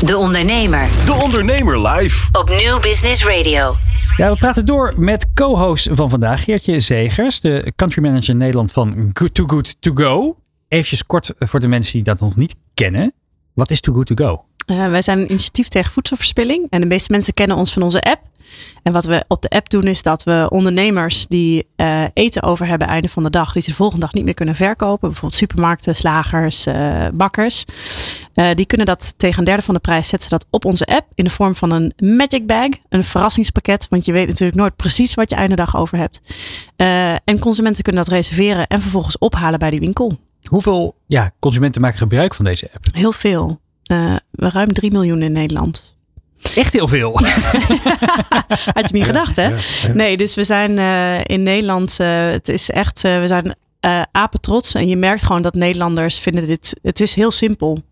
De 0.05 0.17
Ondernemer. 0.17 0.89
De 1.07 1.13
Ondernemer 1.13 1.89
live. 1.89 2.29
Op 2.39 2.49
Nieuw 2.49 2.81
Business 2.81 3.27
Radio. 3.27 3.75
Ja, 4.17 4.31
we 4.31 4.37
praten 4.37 4.67
door 4.67 4.95
met 4.97 5.33
co-host 5.35 5.89
van 5.93 6.11
vandaag, 6.11 6.45
Geertje 6.45 6.81
Zegers, 6.81 7.41
de 7.41 7.73
country 7.77 8.03
manager 8.03 8.35
Nederland 8.35 8.73
van 8.73 9.11
Good 9.13 9.35
to 9.35 9.47
Good 9.47 9.77
to 9.81 9.93
Go. 9.95 10.37
Even 10.69 11.07
kort 11.07 11.35
voor 11.39 11.61
de 11.61 11.69
mensen 11.69 11.93
die 11.93 12.03
dat 12.03 12.21
nog 12.21 12.37
niet 12.37 12.55
kennen. 12.75 13.13
Wat 13.53 13.71
is 13.71 13.81
Too 13.81 13.95
Good 13.95 14.07
To 14.07 14.15
Go? 14.15 14.45
Uh, 14.67 14.91
wij 14.91 15.03
zijn 15.03 15.19
een 15.19 15.31
initiatief 15.31 15.69
tegen 15.69 15.93
voedselverspilling. 15.93 16.67
En 16.71 16.81
de 16.81 16.87
meeste 16.87 17.13
mensen 17.13 17.35
kennen 17.35 17.57
ons 17.57 17.73
van 17.73 17.83
onze 17.83 18.01
app. 18.01 18.21
En 18.83 18.93
wat 18.93 19.05
we 19.05 19.25
op 19.29 19.43
de 19.43 19.49
app 19.49 19.71
doen 19.71 19.85
is 19.85 20.03
dat 20.03 20.23
we 20.23 20.47
ondernemers 20.49 21.27
die 21.27 21.67
uh, 21.77 22.03
eten 22.13 22.43
over 22.43 22.67
hebben 22.67 22.89
einde 22.89 23.09
van 23.09 23.23
de 23.23 23.31
dag, 23.31 23.53
die 23.53 23.63
ze 23.63 23.69
de 23.69 23.75
volgende 23.75 24.01
dag 24.05 24.15
niet 24.15 24.25
meer 24.25 24.35
kunnen 24.35 24.55
verkopen, 24.55 25.09
bijvoorbeeld 25.09 25.41
supermarkten, 25.41 25.95
slagers, 25.95 26.67
uh, 26.67 27.07
bakkers, 27.13 27.65
uh, 28.35 28.51
die 28.55 28.67
kunnen 28.67 28.87
dat 28.87 29.15
tegen 29.17 29.39
een 29.39 29.45
derde 29.45 29.63
van 29.63 29.75
de 29.75 29.81
prijs 29.81 30.09
zetten 30.09 30.29
ze 30.29 30.35
dat 30.37 30.47
op 30.51 30.65
onze 30.65 30.87
app 30.87 31.07
in 31.15 31.25
de 31.25 31.31
vorm 31.31 31.55
van 31.55 31.71
een 31.71 31.93
magic 31.97 32.47
bag, 32.47 32.69
een 32.89 33.05
verrassingspakket, 33.05 33.87
want 33.89 34.05
je 34.05 34.13
weet 34.13 34.27
natuurlijk 34.27 34.59
nooit 34.59 34.77
precies 34.77 35.15
wat 35.15 35.31
je 35.31 35.37
einde 35.37 35.57
dag 35.57 35.77
over 35.77 35.99
hebt. 35.99 36.21
en 37.25 37.39
consumenten 37.39 37.83
kunnen 37.83 38.03
dat 38.03 38.13
reserveren 38.13 38.67
en 38.67 38.81
vervolgens 38.81 39.19
ophalen 39.19 39.59
bij 39.59 39.71
die 39.71 39.81
winkel. 39.81 40.19
Hoeveel 40.43 40.97
ja, 41.07 41.31
consumenten 41.39 41.81
maken 41.81 41.99
gebruik 41.99 42.35
van 42.35 42.45
deze 42.45 42.71
app? 42.75 42.87
Heel 42.93 43.13
veel. 43.13 43.61
Ruim 44.31 44.73
3 44.73 44.91
miljoen 44.91 45.23
in 45.23 45.33
Nederland. 45.33 45.93
Echt 46.55 46.73
heel 46.73 46.89
veel. 46.89 47.13
Had 48.75 48.89
je 48.89 48.93
niet 48.93 49.05
gedacht, 49.05 49.37
hè? 49.37 49.55
Nee, 49.95 50.17
dus 50.17 50.35
we 50.35 50.45
zijn 50.45 50.71
uh, 50.71 51.25
in 51.25 51.43
Nederland. 51.43 51.97
Uh, 52.01 52.31
het 52.31 52.49
is 52.49 52.71
echt. 52.71 53.05
Uh, 53.05 53.21
we 53.21 53.27
zijn 53.27 53.55
apetrots. 54.13 54.75
En 54.75 54.89
je 54.89 54.97
merkt 54.97 55.23
gewoon 55.23 55.43
dat 55.43 55.55
Nederlanders 55.55 56.19
vinden 56.19 56.47
dit. 56.47 56.79
Het 56.83 57.01
is 57.01 57.15
heel 57.15 57.31
simpel. 57.31 57.83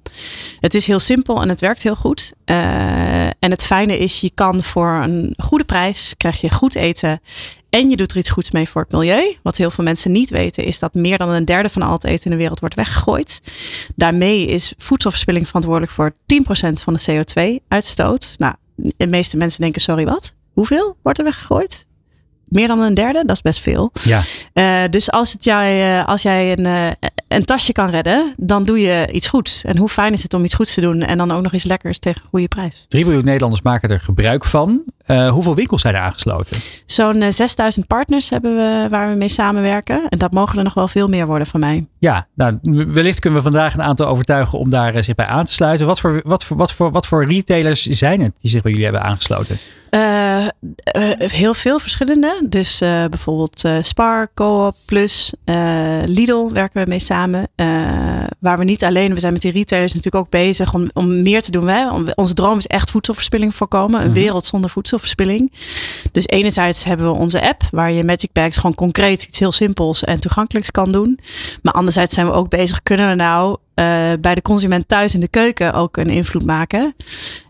Het 0.60 0.74
is 0.74 0.86
heel 0.86 0.98
simpel 0.98 1.42
en 1.42 1.48
het 1.48 1.60
werkt 1.60 1.82
heel 1.82 1.96
goed. 1.96 2.32
en 3.38 3.50
het 3.50 3.64
fijne 3.64 3.98
is, 3.98 4.20
je 4.20 4.30
kan 4.34 4.62
voor 4.62 4.90
een 5.02 5.34
goede 5.36 5.64
prijs 5.64 6.14
krijg 6.16 6.40
je 6.40 6.50
goed 6.50 6.74
eten. 6.74 7.20
En 7.70 7.90
je 7.90 7.96
doet 7.96 8.10
er 8.10 8.18
iets 8.18 8.30
goeds 8.30 8.50
mee 8.50 8.68
voor 8.68 8.82
het 8.82 8.92
milieu. 8.92 9.36
Wat 9.42 9.56
heel 9.56 9.70
veel 9.70 9.84
mensen 9.84 10.12
niet 10.12 10.30
weten, 10.30 10.64
is 10.64 10.78
dat 10.78 10.94
meer 10.94 11.18
dan 11.18 11.28
een 11.28 11.44
derde 11.44 11.68
van 11.68 11.82
al 11.82 11.92
het 11.92 12.04
eten 12.04 12.24
in 12.24 12.30
de 12.30 12.36
wereld 12.36 12.60
wordt 12.60 12.74
weggegooid. 12.74 13.40
Daarmee 13.96 14.46
is 14.46 14.74
voedselverspilling 14.78 15.46
verantwoordelijk 15.46 15.92
voor 15.92 16.12
10% 16.12 16.14
van 16.72 16.94
de 16.94 17.02
CO2-uitstoot. 17.10 18.34
Nou, 18.36 18.54
de 18.96 19.06
meeste 19.06 19.36
mensen 19.36 19.60
denken: 19.60 19.80
sorry, 19.80 20.04
wat? 20.04 20.34
Hoeveel 20.52 20.96
wordt 21.02 21.18
er 21.18 21.24
weggegooid? 21.24 21.86
Meer 22.50 22.66
dan 22.66 22.80
een 22.80 22.94
derde, 22.94 23.22
dat 23.26 23.36
is 23.36 23.42
best 23.42 23.60
veel. 23.60 23.92
Ja. 24.02 24.22
Uh, 24.54 24.90
dus 24.90 25.10
als, 25.10 25.32
het 25.32 25.44
jij, 25.44 25.98
uh, 25.98 26.06
als 26.06 26.22
jij 26.22 26.52
een, 26.52 26.66
uh, 26.66 27.08
een 27.28 27.44
tasje 27.44 27.72
kan 27.72 27.90
redden, 27.90 28.34
dan 28.36 28.64
doe 28.64 28.80
je 28.80 29.08
iets 29.12 29.28
goeds. 29.28 29.64
En 29.64 29.76
hoe 29.76 29.88
fijn 29.88 30.12
is 30.12 30.22
het 30.22 30.34
om 30.34 30.44
iets 30.44 30.54
goeds 30.54 30.74
te 30.74 30.80
doen 30.80 31.02
en 31.02 31.18
dan 31.18 31.30
ook 31.30 31.42
nog 31.42 31.52
iets 31.52 31.64
lekkers 31.64 31.98
tegen 31.98 32.22
een 32.22 32.28
goede 32.28 32.48
prijs. 32.48 32.84
3 32.88 33.04
miljoen 33.04 33.24
Nederlanders 33.24 33.62
maken 33.62 33.90
er 33.90 34.00
gebruik 34.00 34.44
van. 34.44 34.82
Hoeveel 35.28 35.54
winkels 35.54 35.80
zijn 35.80 35.94
er 35.94 36.00
aangesloten? 36.00 36.60
Zo'n 36.86 37.32
6000 37.32 37.86
partners 37.86 38.30
hebben 38.30 38.56
we 38.56 38.86
waar 38.90 39.10
we 39.10 39.16
mee 39.16 39.28
samenwerken. 39.28 40.00
En 40.08 40.18
dat 40.18 40.32
mogen 40.32 40.58
er 40.58 40.64
nog 40.64 40.74
wel 40.74 40.88
veel 40.88 41.08
meer 41.08 41.26
worden 41.26 41.46
van 41.46 41.60
mij. 41.60 41.86
Ja, 41.98 42.26
nou, 42.34 42.58
wellicht 42.88 43.18
kunnen 43.18 43.38
we 43.38 43.50
vandaag 43.50 43.74
een 43.74 43.82
aantal 43.82 44.06
overtuigen 44.06 44.58
om 44.58 44.70
daar 44.70 45.04
zich 45.04 45.14
bij 45.14 45.26
aan 45.26 45.44
te 45.44 45.52
sluiten. 45.52 45.86
Wat 45.86 46.00
voor, 46.00 46.20
wat, 46.24 46.44
voor, 46.44 46.56
wat, 46.56 46.72
voor, 46.72 46.90
wat 46.90 47.06
voor 47.06 47.24
retailers 47.24 47.86
zijn 47.86 48.20
het 48.20 48.32
die 48.40 48.50
zich 48.50 48.62
bij 48.62 48.70
jullie 48.70 48.86
hebben 48.86 49.04
aangesloten? 49.04 49.58
Heel 51.16 51.54
veel 51.54 51.78
verschillende. 51.78 52.46
Dus 52.48 52.78
bijvoorbeeld 52.78 53.68
Spar, 53.80 54.30
Coop, 54.34 54.76
Plus, 54.86 55.32
Lidl 56.04 56.52
werken 56.52 56.82
we 56.82 56.88
mee 56.88 56.98
samen. 56.98 57.48
waar 58.38 58.58
we 58.58 58.64
niet 58.64 58.84
alleen, 58.84 59.14
we 59.14 59.20
zijn 59.20 59.32
met 59.32 59.42
die 59.42 59.52
retailers 59.52 59.92
natuurlijk 59.94 60.24
ook 60.24 60.30
bezig 60.30 60.74
om, 60.74 60.90
om 60.92 61.22
meer 61.22 61.42
te 61.42 61.50
doen. 61.50 61.64
Wij, 61.64 61.88
onze 62.14 62.34
droom 62.34 62.58
is 62.58 62.66
echt 62.66 62.90
voedselverspilling 62.90 63.54
voorkomen. 63.54 64.00
Een 64.00 64.06
-hmm. 64.06 64.14
wereld 64.14 64.46
zonder 64.46 64.70
voedselverspilling. 65.00 65.52
Dus 66.12 66.26
enerzijds 66.26 66.84
hebben 66.84 67.12
we 67.12 67.18
onze 67.18 67.42
app 67.42 67.62
waar 67.70 67.92
je 67.92 68.04
Magic 68.04 68.32
Bags 68.32 68.56
gewoon 68.56 68.74
concreet 68.74 69.24
iets 69.24 69.38
heel 69.38 69.52
simpels 69.52 70.04
en 70.04 70.20
toegankelijks 70.20 70.70
kan 70.70 70.92
doen. 70.92 71.18
Maar 71.62 71.72
anderzijds 71.72 72.14
zijn 72.14 72.26
we 72.26 72.32
ook 72.32 72.48
bezig, 72.48 72.82
kunnen 72.82 73.08
we 73.08 73.14
nou 73.14 73.56
bij 74.20 74.34
de 74.34 74.42
consument 74.42 74.88
thuis 74.88 75.14
in 75.14 75.20
de 75.20 75.28
keuken 75.28 75.72
ook 75.72 75.96
een 75.96 76.10
invloed 76.10 76.44
maken? 76.44 76.94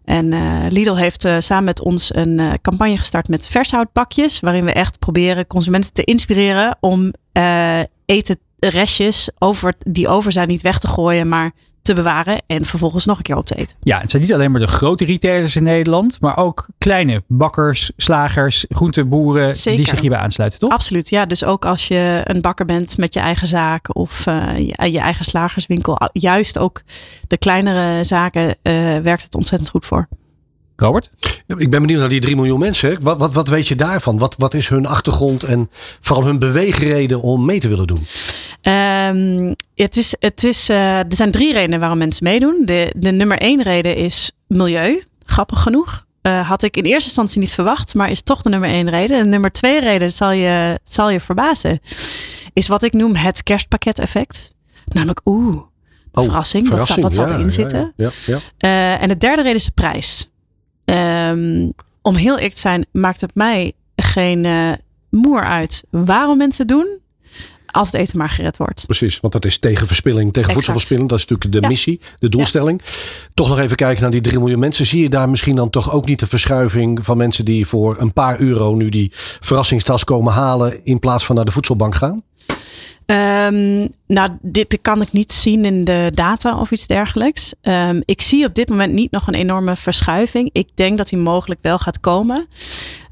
En 0.05 0.33
uh, 0.33 0.65
Lidl 0.69 0.95
heeft 0.95 1.25
uh, 1.25 1.37
samen 1.39 1.65
met 1.65 1.81
ons 1.83 2.15
een 2.15 2.41
campagne 2.63 2.99
gestart 2.99 3.29
met 3.29 3.49
vershoutpakjes. 3.49 4.41
Waarin 4.41 4.65
we 4.65 4.73
echt 4.73 4.99
proberen 4.99 5.47
consumenten 5.47 5.93
te 5.93 6.05
inspireren 6.05 6.77
om 6.81 7.13
eten 8.07 8.39
restjes 8.59 9.31
over, 9.39 9.75
die 9.87 10.09
over 10.09 10.33
zijn 10.33 10.49
niet 10.49 10.63
weg 10.63 10.79
te 10.79 10.89
gooien, 10.89 11.29
maar 11.29 11.53
te 11.83 11.95
bewaren 11.95 12.43
en 12.47 12.65
vervolgens 12.65 13.05
nog 13.05 13.17
een 13.17 13.23
keer 13.23 13.37
op 13.37 13.47
te 13.47 13.55
eten. 13.55 13.77
Ja, 13.83 14.01
het 14.01 14.11
zijn 14.11 14.23
niet 14.23 14.33
alleen 14.33 14.51
maar 14.51 14.61
de 14.61 14.67
grote 14.67 15.05
retailers 15.05 15.57
in 15.57 15.63
Nederland, 15.63 16.21
maar 16.21 16.37
ook 16.37 16.67
kleine 16.79 17.23
bakkers, 17.27 17.91
slagers, 17.97 18.65
groenteboeren 18.69 19.57
Zeker. 19.57 19.79
die 19.79 19.89
zich 19.89 20.01
hierbij 20.01 20.19
aansluiten, 20.19 20.59
toch? 20.61 20.71
Absoluut, 20.71 21.09
ja. 21.09 21.27
Dus 21.27 21.45
ook 21.45 21.65
als 21.65 21.89
je 21.89 22.21
een 22.25 22.41
bakker 22.41 22.65
bent 22.65 22.97
met 22.97 23.15
je 23.15 23.21
eigen 23.21 23.47
zaak 23.47 23.97
of 23.97 24.27
uh, 24.27 24.59
je, 24.59 24.93
je, 24.93 24.99
eigen 24.99 25.25
slagerswinkel, 25.25 25.99
juist 26.13 26.59
ook 26.59 26.83
de 27.29 27.37
kleinere 27.37 28.05
zaken 28.05 28.47
uh, 28.47 28.55
werkt 28.99 29.23
het 29.23 29.35
ontzettend 29.35 29.71
goed 29.71 29.87
voor. 29.87 30.09
Robert? 30.81 31.11
Ik 31.47 31.71
ben 31.71 31.81
benieuwd 31.81 32.01
naar 32.01 32.09
die 32.09 32.21
3 32.21 32.37
miljoen 32.37 32.59
mensen. 32.59 33.03
Wat, 33.03 33.19
wat, 33.19 33.33
wat 33.33 33.49
weet 33.49 33.69
je 33.69 33.77
daarvan? 33.77 34.19
Wat, 34.19 34.35
wat 34.39 34.55
is 34.55 34.69
hun 34.69 34.87
achtergrond 34.87 35.43
en 35.43 35.71
vooral 36.01 36.25
hun 36.25 36.39
beweegreden 36.39 37.21
om 37.21 37.45
mee 37.45 37.61
te 37.61 37.69
willen 37.69 37.87
doen? 37.87 38.07
Um, 38.63 39.55
het 39.83 39.97
is, 39.97 40.15
het 40.19 40.45
is, 40.45 40.71
uh, 40.71 40.99
er 40.99 41.07
zijn 41.17 41.31
drie 41.31 41.53
redenen 41.53 41.81
waarom 41.81 41.99
mensen 41.99 42.25
meedoen. 42.25 42.63
De, 42.65 42.93
de 42.97 43.11
nummer 43.11 43.39
één 43.39 43.63
reden 43.63 43.97
is 43.97 44.31
milieu. 44.47 45.03
Grappig 45.25 45.63
genoeg. 45.63 46.07
Uh, 46.23 46.49
had 46.49 46.63
ik 46.63 46.77
in 46.77 46.85
eerste 46.85 47.05
instantie 47.05 47.41
niet 47.41 47.53
verwacht, 47.53 47.95
maar 47.95 48.11
is 48.11 48.23
toch 48.23 48.43
de 48.43 48.49
nummer 48.49 48.69
één 48.69 48.91
reden. 48.91 49.19
En 49.19 49.29
nummer 49.29 49.53
twee 49.53 49.81
reden 49.81 50.11
zal 50.13 50.31
je, 50.31 50.81
zal 50.83 51.11
je 51.11 51.21
verbazen. 51.21 51.81
Is 52.53 52.69
wat 52.69 52.83
ik 52.83 52.93
noem 52.93 53.15
het 53.15 53.43
kerstpakket-effect. 53.43 54.49
Namelijk, 54.85 55.21
oeh, 55.25 55.57
oh, 55.57 56.25
verrassing. 56.25 56.67
verrassing. 56.67 57.03
Wat, 57.03 57.15
wat 57.15 57.15
zal 57.15 57.27
ja, 57.29 57.35
erin 57.35 57.53
zitten? 57.53 57.93
Ja, 57.97 58.11
uh, 58.59 59.03
en 59.03 59.09
de 59.09 59.19
derde 59.19 59.43
reden 59.43 59.57
is 59.57 59.65
de 59.65 59.71
prijs. 59.71 60.31
Um, 60.85 61.73
om 62.03 62.15
heel 62.15 62.35
eerlijk 62.35 62.55
te 62.55 62.61
zijn, 62.61 62.87
maakt 62.93 63.21
het 63.21 63.35
mij 63.35 63.73
geen 63.97 64.47
moer 65.11 65.45
uit 65.45 65.85
waarom 65.91 66.39
mensen 66.39 66.67
het 66.67 66.77
doen. 66.77 66.99
Als 67.71 67.87
het 67.87 67.97
eten 68.01 68.19
maar 68.19 68.29
gered 68.29 68.57
wordt. 68.57 68.87
Precies, 68.87 69.21
want 69.21 69.33
dat 69.33 69.45
is 69.45 69.59
tegen 69.59 69.87
verspilling, 69.87 70.33
tegen 70.33 70.53
voedselverspilling. 70.53 71.09
Dat 71.09 71.19
is 71.19 71.25
natuurlijk 71.27 71.53
de 71.53 71.61
Ja. 71.63 71.69
missie, 71.69 72.01
de 72.19 72.29
doelstelling. 72.29 72.83
Toch 73.35 73.49
nog 73.49 73.59
even 73.59 73.77
kijken 73.77 74.03
naar 74.03 74.11
die 74.11 74.21
3 74.21 74.39
miljoen 74.39 74.59
mensen. 74.59 74.87
Zie 74.87 75.03
je 75.03 75.09
daar 75.09 75.29
misschien 75.29 75.57
dan 75.57 75.71
toch 75.71 75.93
ook 75.93 76.07
niet 76.07 76.19
de 76.19 76.27
verschuiving 76.27 77.05
van 77.05 77.17
mensen 77.17 77.45
die 77.45 77.67
voor 77.67 77.97
een 77.99 78.13
paar 78.13 78.41
euro 78.41 78.75
nu 78.75 78.89
die 78.89 79.09
verrassingstas 79.41 80.05
komen 80.05 80.33
halen. 80.33 80.85
in 80.85 80.99
plaats 80.99 81.25
van 81.27 81.37
naar 81.37 81.45
de 81.45 81.53
voedselbank 81.53 81.95
gaan? 81.95 82.23
Um, 83.07 83.89
nou, 84.07 84.31
dit 84.43 84.79
kan 84.83 85.03
ik 85.03 85.13
niet 85.13 85.33
zien 85.33 85.65
in 85.65 85.85
de 85.85 86.11
data 86.15 86.61
of 86.61 86.71
iets 86.71 86.87
dergelijks. 86.87 87.55
Um, 87.63 88.03
ik 88.05 88.21
zie 88.21 88.45
op 88.47 88.55
dit 88.55 88.69
moment 88.69 88.93
niet 88.93 89.11
nog 89.11 89.27
een 89.27 89.35
enorme 89.35 89.77
verschuiving. 89.77 90.51
Ik 90.53 90.69
denk 90.75 90.99
dat 90.99 91.09
die 91.09 91.19
mogelijk 91.19 91.61
wel 91.63 91.79
gaat 91.79 92.01
komen. 92.01 92.47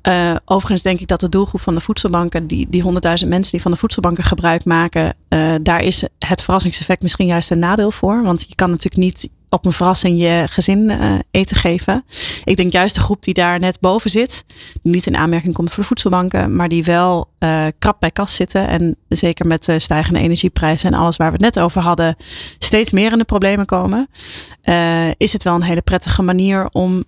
Uh, 0.08 0.36
overigens 0.44 0.82
denk 0.82 1.00
ik 1.00 1.08
dat 1.08 1.20
de 1.20 1.28
doelgroep 1.28 1.60
van 1.60 1.74
de 1.74 1.80
voedselbanken, 1.80 2.46
die, 2.46 2.66
die 2.70 2.82
100.000 2.82 2.88
mensen 3.28 3.52
die 3.52 3.62
van 3.62 3.70
de 3.70 3.76
voedselbanken 3.76 4.24
gebruik 4.24 4.64
maken, 4.64 5.14
uh, 5.28 5.54
daar 5.62 5.82
is 5.82 6.04
het 6.18 6.42
verrassingseffect 6.42 7.02
misschien 7.02 7.26
juist 7.26 7.50
een 7.50 7.58
nadeel 7.58 7.90
voor. 7.90 8.22
Want 8.22 8.44
je 8.48 8.54
kan 8.54 8.70
natuurlijk 8.70 9.02
niet 9.02 9.28
op 9.48 9.64
een 9.64 9.72
verrassing 9.72 10.20
je 10.20 10.44
gezin 10.48 10.90
uh, 10.90 11.14
eten 11.30 11.56
geven. 11.56 12.04
Ik 12.44 12.56
denk 12.56 12.72
juist 12.72 12.94
de 12.94 13.00
groep 13.00 13.22
die 13.22 13.34
daar 13.34 13.58
net 13.58 13.80
boven 13.80 14.10
zit, 14.10 14.44
die 14.82 14.92
niet 14.92 15.06
in 15.06 15.16
aanmerking 15.16 15.54
komt 15.54 15.70
voor 15.70 15.82
de 15.82 15.88
voedselbanken, 15.88 16.56
maar 16.56 16.68
die 16.68 16.84
wel 16.84 17.28
krap 17.78 18.00
bij 18.00 18.10
kas 18.10 18.34
zitten. 18.34 18.68
En 18.68 18.96
zeker 19.08 19.46
met 19.46 19.64
de 19.64 19.78
stijgende 19.78 20.20
energieprijzen 20.20 20.92
en 20.92 20.98
alles 20.98 21.16
waar 21.16 21.26
we 21.26 21.32
het 21.32 21.54
net 21.54 21.64
over 21.64 21.80
hadden, 21.80 22.16
steeds 22.58 22.90
meer 22.90 23.12
in 23.12 23.18
de 23.18 23.24
problemen 23.24 23.66
komen. 23.66 24.08
Is 25.16 25.32
het 25.32 25.42
wel 25.42 25.54
een 25.54 25.62
hele 25.62 25.82
prettige 25.82 26.22
manier 26.22 26.68
om 26.72 27.04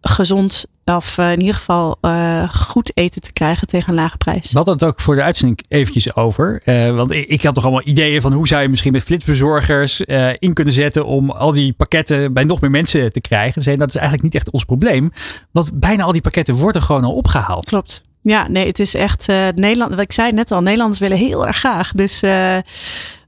gezond 0.00 0.66
of 0.94 1.18
uh, 1.18 1.32
in 1.32 1.40
ieder 1.40 1.54
geval 1.54 1.98
uh, 2.02 2.48
goed 2.48 2.90
eten 2.94 3.20
te 3.20 3.32
krijgen 3.32 3.66
tegen 3.66 3.88
een 3.88 3.94
lage 3.94 4.16
prijs. 4.16 4.50
We 4.50 4.56
hadden 4.56 4.74
het 4.74 4.84
ook 4.84 5.00
voor 5.00 5.14
de 5.14 5.22
uitzending 5.22 5.64
eventjes 5.68 6.16
over. 6.16 6.62
Uh, 6.64 6.96
want 6.96 7.12
ik, 7.12 7.28
ik, 7.28 7.42
had 7.42 7.54
toch 7.54 7.64
allemaal 7.64 7.86
ideeën 7.86 8.20
van 8.20 8.32
hoe 8.32 8.48
zou 8.48 8.62
je 8.62 8.68
misschien 8.68 8.92
met 8.92 9.02
flitsbezorgers 9.02 10.00
in 10.38 10.52
kunnen 10.52 10.74
zetten 10.74 11.06
om 11.06 11.30
al 11.30 11.52
die 11.52 11.72
pakketten 11.72 12.32
bij 12.32 12.44
nog 12.44 12.60
meer 12.60 12.70
mensen 12.70 13.12
te 13.12 13.20
krijgen. 13.20 13.62
Dus 13.62 13.76
dat 13.76 13.88
is 13.88 13.94
eigenlijk 13.94 14.22
niet 14.22 14.34
echt 14.34 14.50
ons 14.50 14.64
probleem. 14.64 15.12
Want 15.50 15.70
bijna 15.80 16.02
al 16.04 16.12
die 16.12 16.20
pakketten 16.20 16.54
worden 16.54 16.82
gewoon 16.82 17.04
al 17.04 17.14
opgehaald. 17.14 17.68
Klopt. 17.68 18.02
Ja, 18.22 18.48
nee, 18.48 18.66
het 18.66 18.78
is 18.78 18.94
echt 18.94 19.26
Nederland. 19.54 19.90
Wat 19.90 20.00
ik 20.00 20.12
zei 20.12 20.32
net 20.32 20.50
al, 20.50 20.60
Nederlanders 20.60 21.00
willen 21.00 21.18
heel 21.18 21.46
erg 21.46 21.56
graag. 21.56 21.92
Dus 21.92 22.22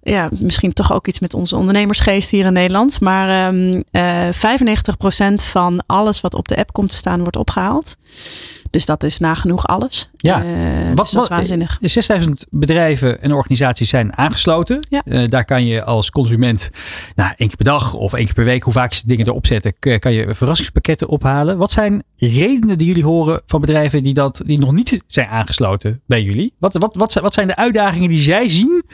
ja, 0.08 0.28
misschien 0.38 0.72
toch 0.72 0.92
ook 0.92 1.06
iets 1.06 1.18
met 1.18 1.34
onze 1.34 1.56
ondernemersgeest 1.56 2.30
hier 2.30 2.44
in 2.44 2.52
Nederland. 2.52 3.00
Maar 3.00 3.54
um, 3.54 3.84
uh, 3.92 4.28
95% 4.28 5.34
van 5.34 5.82
alles 5.86 6.20
wat 6.20 6.34
op 6.34 6.48
de 6.48 6.56
app 6.56 6.72
komt 6.72 6.90
te 6.90 6.96
staan, 6.96 7.20
wordt 7.20 7.36
opgehaald. 7.36 7.96
Dus 8.70 8.86
dat 8.86 9.02
is 9.02 9.18
nagenoeg 9.18 9.66
alles. 9.66 10.10
Ja, 10.16 10.44
uh, 10.44 10.48
wat, 10.94 10.96
dus 10.96 11.10
dat 11.10 11.22
is 11.22 11.28
waanzinnig. 11.28 11.78
6000 11.80 12.46
bedrijven 12.50 13.22
en 13.22 13.32
organisaties 13.32 13.88
zijn 13.88 14.16
aangesloten. 14.16 14.78
Ja. 14.88 15.02
Uh, 15.04 15.28
daar 15.28 15.44
kan 15.44 15.66
je 15.66 15.84
als 15.84 16.10
consument 16.10 16.70
nou, 17.14 17.32
één 17.36 17.48
keer 17.48 17.56
per 17.56 17.64
dag 17.64 17.94
of 17.94 18.12
één 18.12 18.24
keer 18.24 18.34
per 18.34 18.44
week, 18.44 18.62
hoe 18.62 18.72
vaak 18.72 18.92
ze 18.92 19.06
dingen 19.06 19.26
erop 19.26 19.46
zetten, 19.46 19.74
kan 19.98 20.12
je 20.12 20.34
verrassingspakketten 20.34 21.08
ophalen. 21.08 21.58
Wat 21.58 21.70
zijn 21.70 22.02
redenen 22.16 22.78
die 22.78 22.86
jullie 22.86 23.04
horen 23.04 23.40
van 23.46 23.60
bedrijven 23.60 24.02
die, 24.02 24.14
dat, 24.14 24.40
die 24.44 24.58
nog 24.58 24.72
niet 24.72 24.98
zijn 25.06 25.28
aangesloten 25.28 26.00
bij 26.06 26.22
jullie? 26.22 26.54
Wat, 26.58 26.72
wat, 26.72 26.94
wat, 26.96 27.14
wat 27.14 27.34
zijn 27.34 27.46
de 27.46 27.56
uitdagingen 27.56 28.08
die 28.08 28.20
zij 28.20 28.48
zien 28.48 28.84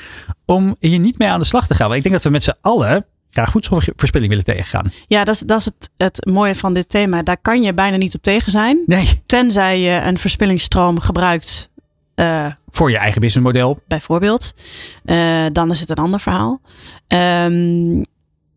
om 0.44 0.76
hier 0.80 0.98
niet 0.98 1.18
mee 1.18 1.28
aan 1.28 1.40
de 1.40 1.46
slag 1.46 1.66
te 1.66 1.74
gaan? 1.74 1.86
Want 1.86 1.96
ik 1.96 2.02
denk 2.02 2.14
dat 2.14 2.24
we 2.24 2.30
met 2.30 2.44
z'n 2.44 2.54
allen 2.60 3.06
graag 3.34 3.50
voedselverspilling 3.50 4.30
willen 4.30 4.44
tegengaan. 4.44 4.92
Ja, 5.06 5.24
dat 5.24 5.34
is, 5.34 5.40
dat 5.40 5.58
is 5.58 5.64
het, 5.64 5.90
het 5.96 6.26
mooie 6.26 6.54
van 6.54 6.74
dit 6.74 6.88
thema. 6.88 7.22
Daar 7.22 7.38
kan 7.38 7.62
je 7.62 7.74
bijna 7.74 7.96
niet 7.96 8.14
op 8.14 8.22
tegen 8.22 8.50
zijn. 8.50 8.82
Nee. 8.86 9.22
Tenzij 9.26 9.80
je 9.80 10.00
een 10.00 10.18
verspillingsstroom 10.18 11.00
gebruikt. 11.00 11.70
Uh, 12.14 12.46
Voor 12.68 12.90
je 12.90 12.98
eigen 12.98 13.20
businessmodel. 13.20 13.80
Bijvoorbeeld. 13.88 14.54
Uh, 15.04 15.44
dan 15.52 15.70
is 15.70 15.80
het 15.80 15.90
een 15.90 15.96
ander 15.96 16.20
verhaal. 16.20 16.60
Um, 17.08 18.04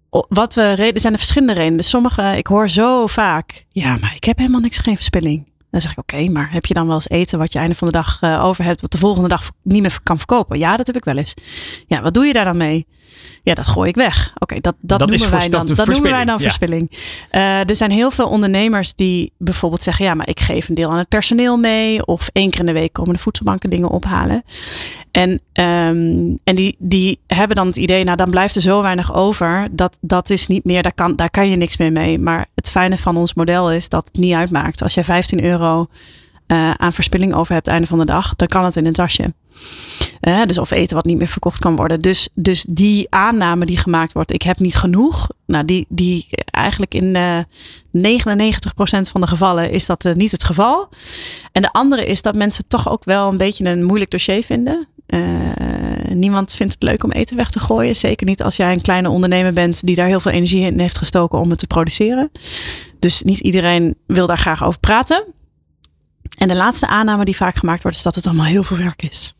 wat 0.09 0.53
we 0.53 0.73
reden 0.73 1.01
zijn 1.01 1.13
er 1.13 1.19
verschillende 1.19 1.53
redenen. 1.53 1.77
Dus 1.77 1.89
sommige, 1.89 2.37
ik 2.37 2.47
hoor 2.47 2.69
zo 2.69 3.07
vaak. 3.07 3.65
Ja, 3.69 3.97
maar 3.97 4.13
ik 4.15 4.23
heb 4.23 4.37
helemaal 4.37 4.59
niks 4.59 4.77
geen 4.77 4.95
verspilling. 4.95 5.51
Dan 5.71 5.81
zeg 5.81 5.91
ik, 5.91 5.97
oké, 5.97 6.15
okay, 6.15 6.27
maar 6.27 6.51
heb 6.51 6.65
je 6.65 6.73
dan 6.73 6.85
wel 6.85 6.95
eens 6.95 7.09
eten 7.09 7.39
wat 7.39 7.53
je 7.53 7.59
einde 7.59 7.75
van 7.75 7.87
de 7.87 7.93
dag 7.93 8.21
uh, 8.21 8.45
over 8.45 8.63
hebt, 8.63 8.81
wat 8.81 8.91
de 8.91 8.97
volgende 8.97 9.27
dag 9.27 9.51
niet 9.63 9.81
meer 9.81 9.99
kan 10.03 10.17
verkopen? 10.17 10.59
Ja, 10.59 10.77
dat 10.77 10.87
heb 10.87 10.95
ik 10.95 11.03
wel 11.03 11.17
eens. 11.17 11.33
Ja, 11.87 12.01
wat 12.01 12.13
doe 12.13 12.25
je 12.25 12.33
daar 12.33 12.45
dan 12.45 12.57
mee? 12.57 12.87
Ja, 13.47 13.53
dat 13.53 13.67
gooi 13.67 13.89
ik 13.89 13.95
weg. 13.95 14.31
Oké, 14.33 14.43
okay, 14.43 14.59
dat, 14.59 14.75
dat, 14.79 14.99
dat, 14.99 15.09
noemen 15.09 15.31
wij 15.31 15.49
dan, 15.49 15.67
dat 15.67 15.87
noemen 15.87 16.11
wij 16.11 16.25
dan 16.25 16.37
ja. 16.37 16.43
verspilling. 16.43 16.91
Uh, 17.31 17.69
er 17.69 17.75
zijn 17.75 17.91
heel 17.91 18.11
veel 18.11 18.27
ondernemers 18.27 18.93
die 18.93 19.31
bijvoorbeeld 19.37 19.81
zeggen, 19.81 20.05
ja, 20.05 20.13
maar 20.13 20.27
ik 20.29 20.39
geef 20.39 20.69
een 20.69 20.75
deel 20.75 20.89
aan 20.89 20.97
het 20.97 21.07
personeel 21.07 21.57
mee. 21.57 22.05
Of 22.05 22.29
één 22.33 22.49
keer 22.49 22.59
in 22.59 22.65
de 22.65 22.71
week 22.71 22.93
komen 22.93 23.13
de 23.13 23.19
voedselbanken 23.19 23.69
dingen 23.69 23.89
ophalen. 23.89 24.43
En, 25.11 25.29
um, 25.29 26.37
en 26.43 26.55
die, 26.55 26.75
die 26.79 27.19
hebben 27.27 27.55
dan 27.55 27.67
het 27.67 27.77
idee, 27.77 28.03
nou 28.03 28.17
dan 28.17 28.29
blijft 28.29 28.55
er 28.55 28.61
zo 28.61 28.81
weinig 28.81 29.13
over. 29.13 29.67
Dat, 29.71 29.97
dat 30.01 30.29
is 30.29 30.47
niet 30.47 30.63
meer, 30.63 30.83
daar 30.83 30.93
kan, 30.93 31.15
daar 31.15 31.29
kan 31.29 31.49
je 31.49 31.55
niks 31.55 31.77
meer 31.77 31.91
mee. 31.91 32.19
Maar 32.19 32.45
het 32.55 32.69
fijne 32.69 32.97
van 32.97 33.17
ons 33.17 33.33
model 33.33 33.71
is 33.71 33.89
dat 33.89 34.07
het 34.07 34.17
niet 34.17 34.33
uitmaakt. 34.33 34.81
Als 34.81 34.93
jij 34.93 35.03
15 35.03 35.43
euro 35.43 35.87
eh, 36.47 36.71
aan 36.71 36.93
verspilling 36.93 37.33
over 37.33 37.53
hebt 37.53 37.67
einde 37.67 37.87
van 37.87 37.99
de 37.99 38.05
dag, 38.05 38.35
dan 38.35 38.47
kan 38.47 38.63
het 38.63 38.75
in 38.75 38.85
een 38.85 38.93
tasje. 38.93 39.33
Dus 40.45 40.57
of 40.57 40.71
eten 40.71 40.95
wat 40.95 41.05
niet 41.05 41.17
meer 41.17 41.27
verkocht 41.27 41.59
kan 41.59 41.75
worden. 41.75 42.01
Dus, 42.01 42.29
dus 42.33 42.65
die 42.69 43.07
aanname 43.09 43.65
die 43.65 43.77
gemaakt 43.77 44.13
wordt, 44.13 44.33
ik 44.33 44.41
heb 44.41 44.59
niet 44.59 44.75
genoeg. 44.75 45.29
Nou, 45.45 45.65
die, 45.65 45.85
die 45.89 46.27
eigenlijk 46.51 46.93
in 46.93 47.15
eh 47.15 47.39
99% 47.97 47.99
van 49.11 49.21
de 49.21 49.27
gevallen 49.27 49.71
is 49.71 49.85
dat 49.85 50.05
eh, 50.05 50.13
niet 50.13 50.31
het 50.31 50.43
geval. 50.43 50.89
En 51.51 51.61
de 51.61 51.71
andere 51.71 52.05
is 52.05 52.21
dat 52.21 52.35
mensen 52.35 52.67
toch 52.67 52.89
ook 52.89 53.03
wel 53.03 53.29
een 53.29 53.37
beetje 53.37 53.65
een 53.65 53.83
moeilijk 53.83 54.11
dossier 54.11 54.43
vinden. 54.43 54.87
Eh, 55.05 55.19
niemand 56.13 56.53
vindt 56.53 56.73
het 56.73 56.83
leuk 56.83 57.03
om 57.03 57.11
eten 57.11 57.35
weg 57.35 57.49
te 57.49 57.59
gooien. 57.59 57.95
Zeker 57.95 58.27
niet 58.27 58.43
als 58.43 58.55
jij 58.55 58.71
een 58.73 58.81
kleine 58.81 59.09
ondernemer 59.09 59.53
bent 59.53 59.85
die 59.85 59.95
daar 59.95 60.07
heel 60.07 60.19
veel 60.19 60.31
energie 60.31 60.65
in 60.65 60.79
heeft 60.79 60.97
gestoken 60.97 61.39
om 61.39 61.49
het 61.49 61.59
te 61.59 61.67
produceren. 61.67 62.31
Dus 62.99 63.21
niet 63.21 63.39
iedereen 63.39 63.95
wil 64.07 64.27
daar 64.27 64.37
graag 64.37 64.63
over 64.63 64.79
praten. 64.79 65.23
En 66.37 66.47
de 66.47 66.55
laatste 66.55 66.87
aanname 66.87 67.25
die 67.25 67.35
vaak 67.35 67.55
gemaakt 67.55 67.81
wordt, 67.81 67.97
is 67.97 68.03
dat 68.03 68.15
het 68.15 68.25
allemaal 68.27 68.45
heel 68.45 68.63
veel 68.63 68.77
werk 68.77 69.01
is. 69.01 69.33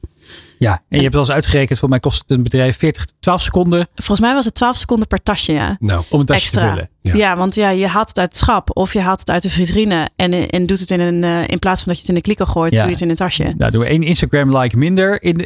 Ja, 0.60 0.72
en 0.90 0.98
je 0.98 1.02
hebt 1.02 1.14
wel 1.14 1.24
eens 1.24 1.32
uitgerekend, 1.32 1.80
voor 1.80 1.90
mij 1.90 2.00
kost 2.00 2.22
het 2.22 2.32
een 2.32 2.44
bedrijf 2.44 2.78
40, 2.78 3.06
12 3.20 3.42
seconden 3.42 3.88
Volgens 3.96 4.20
mij 4.20 4.34
was 4.34 4.46
het 4.46 4.56
12 4.56 4.76
seconden 4.78 5.08
per 5.08 5.24
tasje, 5.24 5.52
ja. 5.54 5.76
Nou, 5.80 6.04
om 6.10 6.20
een 6.20 6.26
tasje 6.26 6.42
te 6.52 6.60
Extra. 6.60 6.70
vullen. 6.74 6.90
Ja. 7.02 7.16
Ja. 7.16 7.36
want 7.38 7.56
ja, 7.56 7.70
je 7.70 7.88
haalt 7.88 8.08
het 8.08 8.20
uit 8.20 8.28
het 8.28 8.38
schap 8.38 8.70
of 8.78 8.94
je 8.94 9.00
haalt 9.00 9.20
het 9.20 9.30
uit 9.30 9.44
de 9.44 9.50
vitrine 9.50 10.10
en, 10.16 10.50
en 10.50 10.66
doet 10.66 10.80
het 10.80 10.92
in 10.92 11.00
een, 11.00 11.24
eh, 11.24 11.48
in 11.48 11.60
plaats 11.60 11.84
van 11.84 11.88
dat 11.88 11.96
je 11.96 12.02
het 12.02 12.10
in 12.10 12.16
een 12.16 12.22
klikker 12.22 12.48
gooit, 12.48 12.72
Ja. 12.72 12.78
doe 12.78 12.88
je 12.88 12.94
het 12.94 13.02
in 13.02 13.10
een 13.10 13.16
tasje. 13.16 13.54
Nou, 13.58 13.72
doen 13.72 13.82
we 13.82 13.88
één 13.88 14.04
Instagram-like 14.04 14.78
minder 14.78 15.24
in, 15.24 15.38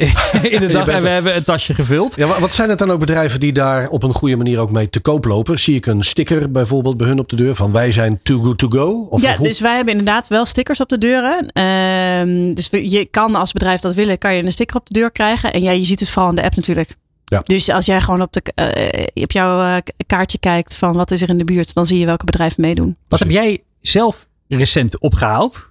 in 0.42 0.60
de 0.60 0.66
dag 0.78 0.88
en 0.88 1.00
we 1.02 1.06
er. 1.08 1.12
hebben 1.14 1.36
een 1.36 1.44
tasje 1.44 1.74
gevuld. 1.74 2.16
Ja, 2.16 2.26
wa- 2.26 2.40
wat 2.40 2.52
zijn 2.52 2.68
het 2.68 2.78
dan 2.78 2.90
ook 2.90 2.98
bedrijven 3.00 3.40
die 3.40 3.52
daar 3.52 3.88
op 3.88 4.02
een 4.02 4.12
goede 4.12 4.36
manier 4.36 4.58
ook 4.58 4.70
mee 4.70 4.88
te 4.88 5.00
koop 5.00 5.24
lopen? 5.24 5.58
Zie 5.58 5.74
ik 5.76 5.86
een 5.86 6.02
sticker 6.02 6.50
bijvoorbeeld 6.50 6.96
bij 6.96 7.06
hun 7.06 7.18
op 7.18 7.28
de 7.28 7.36
deur 7.36 7.54
van 7.54 7.72
wij 7.72 7.90
zijn 7.90 8.20
too 8.22 8.40
good 8.42 8.58
to 8.58 8.68
go? 8.68 9.06
Of, 9.10 9.22
ja, 9.22 9.36
dus 9.36 9.60
wij 9.60 9.74
hebben 9.76 9.92
inderdaad 9.94 10.28
wel 10.28 10.44
stickers 10.44 10.80
op 10.80 10.88
de 10.88 10.98
deuren. 10.98 11.50
Ehm, 11.52 12.54
dus 12.54 12.70
we- 12.70 12.90
je 12.90 13.04
kan 13.04 13.34
als 13.34 13.52
bedrijf 13.52 13.80
dat 13.80 13.94
willen, 13.94 14.18
kan 14.18 14.34
je 14.34 14.42
een 14.44 14.52
sticker 14.52 14.76
op 14.76 14.86
de 14.86 14.92
deur 14.92 15.01
krijgen. 15.10 15.52
En 15.52 15.62
ja, 15.62 15.70
je 15.70 15.84
ziet 15.84 16.00
het 16.00 16.10
vooral 16.10 16.30
in 16.30 16.36
de 16.36 16.42
app 16.42 16.56
natuurlijk. 16.56 16.96
Ja. 17.24 17.42
Dus 17.44 17.68
als 17.68 17.86
jij 17.86 18.00
gewoon 18.00 18.22
op, 18.22 18.32
de, 18.32 18.42
eh, 18.54 19.22
op 19.22 19.32
jouw 19.32 19.60
eh, 19.60 19.76
kaartje 20.06 20.38
kijkt 20.38 20.76
van 20.76 20.92
wat 20.92 21.10
is 21.10 21.22
er 21.22 21.28
in 21.28 21.38
de 21.38 21.44
buurt, 21.44 21.74
dan 21.74 21.86
zie 21.86 21.98
je 21.98 22.06
welke 22.06 22.24
bedrijven 22.24 22.62
meedoen. 22.62 22.96
Wat 23.08 23.18
heb 23.18 23.30
jij 23.30 23.62
zelf 23.80 24.26
recent 24.48 24.98
opgehaald? 24.98 25.68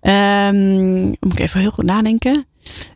Ehm, 0.00 1.06
moet 1.06 1.32
ik 1.32 1.38
even 1.38 1.60
heel 1.60 1.70
goed 1.70 1.84
nadenken. 1.84 2.46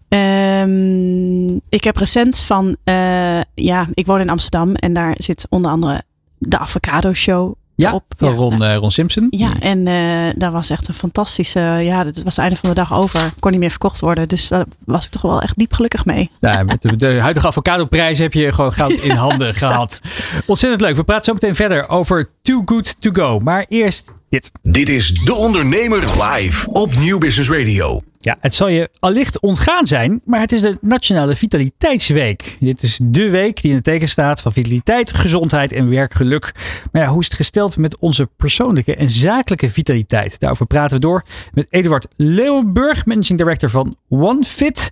Ehm, 0.08 1.54
ik 1.68 1.84
heb 1.84 1.96
recent 1.96 2.40
van, 2.40 2.76
eh, 2.84 3.40
ja, 3.54 3.86
ik 3.94 4.06
woon 4.06 4.20
in 4.20 4.30
Amsterdam 4.30 4.74
en 4.74 4.92
daar 4.92 5.14
zit 5.18 5.46
onder 5.48 5.70
andere 5.70 6.02
de 6.38 6.58
Avocado 6.58 7.12
Show 7.12 7.54
Ja, 7.78 7.94
op. 7.94 8.04
van 8.16 8.34
Ron, 8.34 8.58
nou, 8.58 8.72
eh, 8.72 8.78
Ron 8.78 8.90
Simpson. 8.90 9.26
ja, 9.30 9.58
en 9.60 9.86
eh 9.86 10.34
dat 10.36 10.52
was 10.52 10.70
echt 10.70 10.88
een 10.88 10.94
fantastische, 10.94 11.60
ja, 11.60 12.04
dat 12.04 12.14
was 12.16 12.24
het 12.36 12.38
einde 12.38 12.56
van 12.56 12.68
de 12.68 12.74
dag 12.74 12.94
over. 12.94 13.20
Kon 13.38 13.50
niet 13.50 13.60
meer 13.60 13.70
verkocht 13.70 14.00
worden, 14.00 14.28
dus 14.28 14.48
daar 14.48 14.64
was 14.84 15.04
ik 15.04 15.10
toch 15.10 15.22
wel 15.22 15.42
echt 15.42 15.56
diep 15.58 15.72
gelukkig 15.72 16.04
mee. 16.04 16.30
Met 16.66 16.82
de, 16.82 16.96
de 16.96 17.18
huidige 17.20 17.46
avocado-prijs 17.46 18.18
heb 18.18 18.32
je 18.32 18.52
gewoon 18.52 18.72
goud 18.72 18.92
in 18.92 19.10
handen 19.16 19.54
gehad. 19.64 20.00
Ontzettend 20.46 20.80
leuk. 20.80 20.96
We 20.96 21.04
praten 21.04 21.24
zo 21.24 21.32
meteen 21.32 21.54
verder 21.54 21.88
over 21.88 22.30
Too 22.42 22.62
Good 22.64 22.96
To 23.00 23.10
Go. 23.12 23.38
Maar 23.40 23.64
eerst 23.68 24.12
dit. 24.28 24.50
Dit 24.62 24.88
is 24.88 25.12
De 25.12 25.34
Ondernemer 25.34 26.22
live 26.22 26.70
op 26.70 26.94
Nieuw 26.94 27.18
Business 27.18 27.50
Radio. 27.50 28.02
Ja, 28.18 28.36
het 28.40 28.54
zal 28.54 28.68
je 28.68 28.90
allicht 28.98 29.40
ontgaan 29.40 29.86
zijn, 29.86 30.20
maar 30.24 30.40
het 30.40 30.52
is 30.52 30.60
de 30.60 30.78
Nationale 30.80 31.36
Vitaliteitsweek. 31.36 32.56
Dit 32.60 32.82
is 32.82 33.00
de 33.02 33.30
week 33.30 33.60
die 33.60 33.70
in 33.70 33.76
het 33.76 33.84
teken 33.84 34.08
staat 34.08 34.40
van 34.40 34.52
vitaliteit, 34.52 35.14
gezondheid 35.14 35.72
en 35.72 35.90
werkgeluk. 35.90 36.52
Maar 36.92 37.02
ja, 37.02 37.08
hoe 37.08 37.20
is 37.20 37.26
het 37.26 37.34
gesteld 37.34 37.76
met 37.76 37.98
onze 37.98 38.28
persoonlijke 38.36 38.94
en 38.94 39.10
zakelijke 39.10 39.70
vitaliteit? 39.70 40.40
Daarover 40.40 40.66
praten 40.66 40.96
we 40.96 41.02
door 41.02 41.24
met 41.52 41.66
Eduard 41.70 42.06
Leeuwenburg, 42.16 43.06
Managing 43.06 43.38
Director 43.38 43.70
van 43.70 43.96
OneFit. 44.08 44.88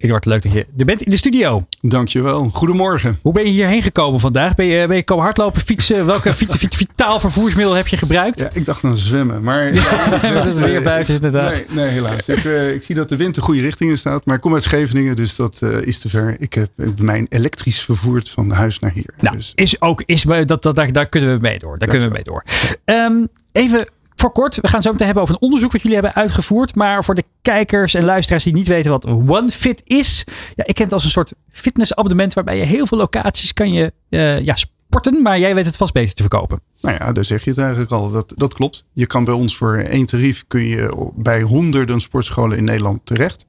Eduard, 0.00 0.24
leuk 0.24 0.42
dat 0.42 0.52
je 0.52 0.66
er 0.78 0.84
bent 0.84 1.02
in 1.02 1.10
de 1.10 1.16
studio. 1.16 1.66
Dankjewel. 1.80 2.50
Goedemorgen. 2.52 3.18
Hoe 3.22 3.32
ben 3.32 3.44
je 3.44 3.50
hierheen 3.50 3.82
gekomen 3.82 4.20
vandaag? 4.20 4.54
Ben 4.54 4.66
je, 4.66 4.86
ben 4.86 4.96
je 4.96 5.02
komen 5.04 5.24
hardlopen, 5.24 5.60
fietsen? 5.60 6.06
Welke 6.06 6.34
vit, 6.40 6.56
vit- 6.56 6.74
vitaal 6.74 7.20
vervoersmiddel 7.20 7.74
heb 7.74 7.86
je 7.88 7.96
gebruikt? 7.96 8.40
Ja, 8.40 8.50
ik 8.52 8.64
dacht 8.64 8.84
aan 8.84 8.96
zwemmen, 8.96 9.42
maar... 9.42 9.72
Met 10.34 10.44
het 10.44 10.58
weer 10.58 10.82
buiten 10.82 11.14
is 11.14 11.20
inderdaad. 11.20 11.50
Nee, 11.52 11.64
nee 11.70 11.88
helaas. 11.88 12.28
Ik, 12.28 12.44
eh, 12.44 12.74
ik 12.74 12.82
zie 12.82 12.94
dat 12.94 13.08
de 13.08 13.16
wind 13.16 13.34
de 13.34 13.40
goede 13.40 13.60
richting 13.60 13.90
in 13.90 13.98
staat. 13.98 14.24
Maar 14.24 14.34
ik 14.34 14.40
kom 14.40 14.52
uit 14.52 14.62
Scheveningen, 14.62 15.16
dus 15.16 15.36
dat 15.36 15.58
eh, 15.62 15.82
is 15.82 15.98
te 15.98 16.08
ver. 16.08 16.36
Ik 16.38 16.54
heb 16.54 16.70
mijn 17.00 17.26
elektrisch 17.28 17.80
vervoerd 17.80 18.30
van 18.30 18.50
huis 18.50 18.78
naar 18.78 18.92
hier. 18.92 19.14
Nou, 19.20 19.36
dus, 19.36 19.52
is 19.54 19.80
ook, 19.80 20.02
is, 20.06 20.22
dat, 20.22 20.62
dat, 20.62 20.74
daar, 20.76 20.92
daar 20.92 21.08
kunnen 21.08 21.34
we 21.34 21.40
mee 21.40 21.58
door. 21.58 21.78
Daar 21.78 21.88
kunnen 21.88 22.08
we 22.08 22.14
mee 22.14 22.24
door. 22.24 22.44
Ehm, 22.84 23.26
even 23.52 23.88
voor 24.20 24.32
kort, 24.32 24.56
we 24.60 24.68
gaan 24.68 24.82
zo 24.82 24.90
meteen 24.90 25.06
hebben 25.06 25.22
over 25.22 25.34
een 25.34 25.40
onderzoek 25.40 25.72
wat 25.72 25.82
jullie 25.82 25.96
hebben 25.96 26.14
uitgevoerd. 26.14 26.74
Maar 26.74 27.04
voor 27.04 27.14
de 27.14 27.24
kijkers 27.42 27.94
en 27.94 28.04
luisteraars 28.04 28.44
die 28.44 28.52
niet 28.52 28.68
weten 28.68 28.90
wat 28.90 29.06
OneFit 29.06 29.82
is. 29.84 30.24
Ja, 30.54 30.66
ik 30.66 30.74
ken 30.74 30.84
het 30.84 30.92
als 30.92 31.04
een 31.04 31.10
soort 31.10 31.32
fitnessabonnement 31.50 32.34
waarbij 32.34 32.56
je 32.56 32.62
heel 32.62 32.86
veel 32.86 32.98
locaties 32.98 33.52
kan 33.52 33.72
je 33.72 33.92
eh, 34.08 34.40
ja, 34.40 34.54
sporten. 34.54 35.22
Maar 35.22 35.38
jij 35.38 35.54
weet 35.54 35.66
het 35.66 35.76
vast 35.76 35.92
beter 35.92 36.14
te 36.14 36.22
verkopen. 36.22 36.60
nou 36.80 36.96
ja, 36.98 37.12
daar 37.12 37.24
zeg 37.24 37.44
je 37.44 37.50
het 37.50 37.58
eigenlijk 37.58 37.90
al. 37.90 38.10
Dat, 38.10 38.32
dat 38.36 38.54
klopt. 38.54 38.84
Je 38.92 39.06
kan 39.06 39.24
bij 39.24 39.34
ons 39.34 39.56
voor 39.56 39.76
één 39.76 40.06
tarief 40.06 40.44
kun 40.46 40.64
je 40.64 41.10
bij 41.16 41.42
honderden 41.42 42.00
sportscholen 42.00 42.58
in 42.58 42.64
Nederland 42.64 43.06
terecht. 43.06 43.46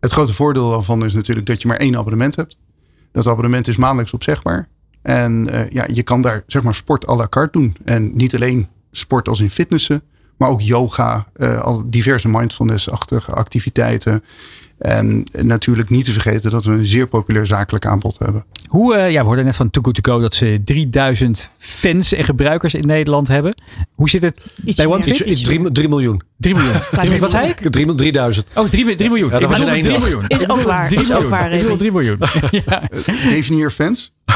Het 0.00 0.12
grote 0.12 0.34
voordeel 0.34 0.70
daarvan 0.70 1.04
is 1.04 1.14
natuurlijk 1.14 1.46
dat 1.46 1.62
je 1.62 1.68
maar 1.68 1.76
één 1.76 1.96
abonnement 1.96 2.36
hebt. 2.36 2.56
Dat 3.12 3.26
abonnement 3.26 3.68
is 3.68 3.76
maandelijks 3.76 4.12
opzegbaar. 4.12 4.68
En 5.02 5.48
eh, 5.48 5.70
ja, 5.70 5.86
je 5.90 6.02
kan 6.02 6.22
daar 6.22 6.42
zeg 6.46 6.62
maar 6.62 6.74
sport 6.74 7.08
à 7.08 7.16
la 7.16 7.28
carte 7.28 7.58
doen. 7.58 7.76
En 7.84 8.16
niet 8.16 8.34
alleen 8.34 8.68
sport 8.98 9.28
als 9.28 9.40
in 9.40 9.50
fitnessen, 9.50 10.02
maar 10.36 10.48
ook 10.48 10.60
yoga, 10.60 11.26
eh, 11.32 11.60
al 11.60 11.82
diverse 11.90 12.28
mindfulness-achtige 12.28 13.32
activiteiten. 13.32 14.24
En 14.78 15.26
natuurlijk 15.32 15.90
niet 15.90 16.04
te 16.04 16.12
vergeten 16.12 16.50
dat 16.50 16.64
we 16.64 16.72
een 16.72 16.84
zeer 16.84 17.06
populair 17.06 17.46
zakelijk 17.46 17.86
aanbod 17.86 18.18
hebben. 18.18 18.44
Hoe, 18.66 18.94
eh, 18.96 19.10
ja, 19.12 19.20
we 19.20 19.26
hoorden 19.26 19.44
net 19.44 19.56
van 19.56 19.70
Too 19.70 19.82
Good 19.82 20.02
To 20.02 20.12
Go 20.12 20.20
dat 20.20 20.34
ze 20.34 20.60
3000 20.64 21.50
fans 21.58 22.12
en 22.12 22.24
gebruikers 22.24 22.74
in 22.74 22.86
Nederland 22.86 23.28
hebben. 23.28 23.54
Hoe 23.94 24.08
zit 24.08 24.22
het 24.22 24.40
Iets 24.64 24.76
bij. 24.76 24.86
OneFit? 24.86 25.14
Iets, 25.18 25.22
iets 25.22 25.42
drie, 25.42 25.72
drie 25.72 25.88
miljoen. 25.88 26.22
3 26.36 26.54
miljoen. 26.54 26.72
Drie- 27.04 27.18
wat 27.20 27.30
zei 27.30 27.48
ik? 27.48 27.56
Drie, 27.70 27.94
3000. 27.94 28.46
Oh, 28.54 28.68
3 28.68 28.84
miljoen. 28.84 29.30
Ja, 29.30 29.38
dat 29.38 29.50
was 29.50 29.60
in 29.60 29.68
één 29.68 29.82
3 29.82 29.94
dag. 29.94 30.02
miljoen. 30.02 30.26
Is 30.28 30.48
ook 30.48 30.62
waar, 30.62 30.88
3 30.88 31.00
is 31.00 31.06
ook 31.06 31.12
miljoen. 31.12 31.30
waar, 31.30 31.50
Ik 31.52 31.60
bedoelde 31.60 31.78
3 31.78 31.92
miljoen. 31.92 32.18
ja. 32.66 32.82
Definieer 33.28 33.70
fans. 33.70 34.12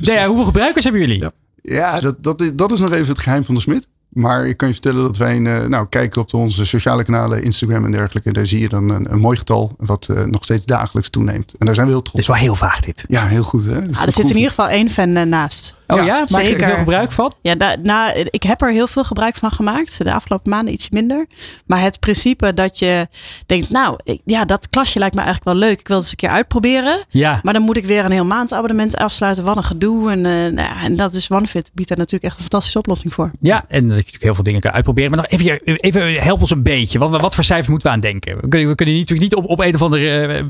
Ja, 0.00 0.26
hoeveel 0.26 0.44
gebruikers 0.44 0.84
hebben 0.84 1.02
jullie? 1.02 1.20
Ja. 1.20 1.30
Ja, 1.68 2.00
dat, 2.00 2.22
dat, 2.22 2.40
is, 2.40 2.54
dat 2.54 2.72
is 2.72 2.78
nog 2.78 2.92
even 2.92 3.08
het 3.08 3.18
geheim 3.18 3.44
van 3.44 3.54
de 3.54 3.60
smid. 3.60 3.88
Maar 4.16 4.46
ik 4.46 4.56
kan 4.56 4.68
je 4.68 4.74
vertellen 4.74 5.02
dat 5.02 5.16
wij, 5.16 5.36
een, 5.36 5.46
eh, 5.46 5.64
nou, 5.66 5.86
kijken 5.88 6.20
op 6.20 6.34
onze 6.34 6.66
sociale 6.66 7.04
kanalen, 7.04 7.42
Instagram 7.42 7.84
en 7.84 7.92
dergelijke. 7.92 8.32
Daar 8.32 8.46
zie 8.46 8.60
je 8.60 8.68
dan 8.68 8.90
een, 8.90 9.12
een 9.12 9.18
mooi 9.18 9.36
getal 9.38 9.74
wat 9.78 10.08
eh, 10.08 10.24
nog 10.24 10.44
steeds 10.44 10.64
dagelijks 10.64 11.08
toeneemt. 11.10 11.54
En 11.58 11.66
daar 11.66 11.74
zijn 11.74 11.86
we 11.86 11.92
heel 11.92 12.00
Het 12.02 12.10
trots 12.12 12.20
is 12.28 12.34
wel 12.34 12.36
heel 12.44 12.54
vaag 12.54 12.80
dit. 12.80 13.04
Ja, 13.08 13.26
heel 13.26 13.42
goed. 13.42 13.64
Hè? 13.64 13.76
Ah, 13.76 14.02
er 14.02 14.12
zit 14.12 14.30
in 14.30 14.34
ieder 14.34 14.48
geval 14.48 14.68
één 14.68 14.90
fan 14.90 15.16
eh, 15.16 15.22
naast. 15.26 15.76
Oh 15.86 15.96
ja, 15.96 16.04
Ja, 16.04 16.18
maak 16.18 16.28
je 16.28 16.36
er 16.38 16.44
zeker. 16.44 16.66
veel 16.66 16.76
gebruik 16.76 17.12
van? 17.12 17.32
Ja, 17.40 17.54
da- 17.54 17.76
nou, 17.82 18.26
ik 18.30 18.42
heb 18.42 18.62
er 18.62 18.70
heel 18.72 18.86
veel 18.86 19.04
gebruik 19.04 19.36
van 19.36 19.50
gemaakt. 19.50 19.98
De 20.04 20.12
afgelopen 20.14 20.50
maanden 20.50 20.72
iets 20.74 20.90
minder. 20.90 21.26
Maar 21.66 21.80
het 21.80 22.00
principe 22.00 22.54
dat 22.54 22.78
je 22.78 23.08
denkt, 23.46 23.70
nou, 23.70 23.98
ik- 24.04 24.20
ja, 24.24 24.44
dat 24.44 24.68
klasje 24.68 24.98
lijkt 24.98 25.14
me 25.14 25.20
eigenlijk 25.22 25.50
wel 25.58 25.68
leuk. 25.68 25.80
Ik 25.80 25.86
wil 25.88 25.96
het 25.96 26.04
eens 26.04 26.10
een 26.22 26.28
keer 26.28 26.36
uitproberen. 26.36 27.04
Ja. 27.08 27.40
Maar 27.42 27.52
dan 27.52 27.62
moet 27.62 27.76
ik 27.76 27.84
weer 27.86 28.04
een 28.04 28.10
heel 28.10 28.24
maandabonnement 28.24 28.96
afsluiten. 28.96 29.44
Wat 29.44 29.56
een 29.56 29.64
gedoe. 29.64 30.10
En, 30.10 30.26
eh, 30.26 30.32
nou 30.32 30.78
en 30.82 30.96
dat 30.96 31.14
is 31.14 31.30
OneFit. 31.30 31.70
Biedt 31.74 31.88
daar 31.88 31.98
natuurlijk 31.98 32.24
echt 32.24 32.34
een 32.36 32.40
fantastische 32.42 32.78
oplossing 32.78 33.14
voor. 33.14 33.30
Ja, 33.40 33.64
en 33.68 33.92
natuurlijk 34.06 34.24
heel 34.24 34.34
veel 34.34 34.42
dingen 34.42 34.60
kan 34.60 34.72
uitproberen. 34.72 35.10
Maar 35.10 35.18
nog 35.18 35.40
even, 35.40 35.60
even 35.62 36.22
help 36.22 36.40
ons 36.40 36.50
een 36.50 36.62
beetje. 36.62 36.98
Wat, 36.98 37.20
wat 37.20 37.34
voor 37.34 37.44
cijfers 37.44 37.68
moeten 37.68 37.88
we 37.88 37.94
aan 37.94 38.00
denken? 38.00 38.36
We 38.40 38.48
kunnen, 38.48 38.68
we 38.68 38.74
kunnen 38.74 38.94
natuurlijk 38.94 39.20
niet 39.20 39.34
op, 39.34 39.44
op 39.50 39.60
een 39.60 39.74
of 39.74 39.82
ander, 39.82 40.22
eh, 40.22 40.44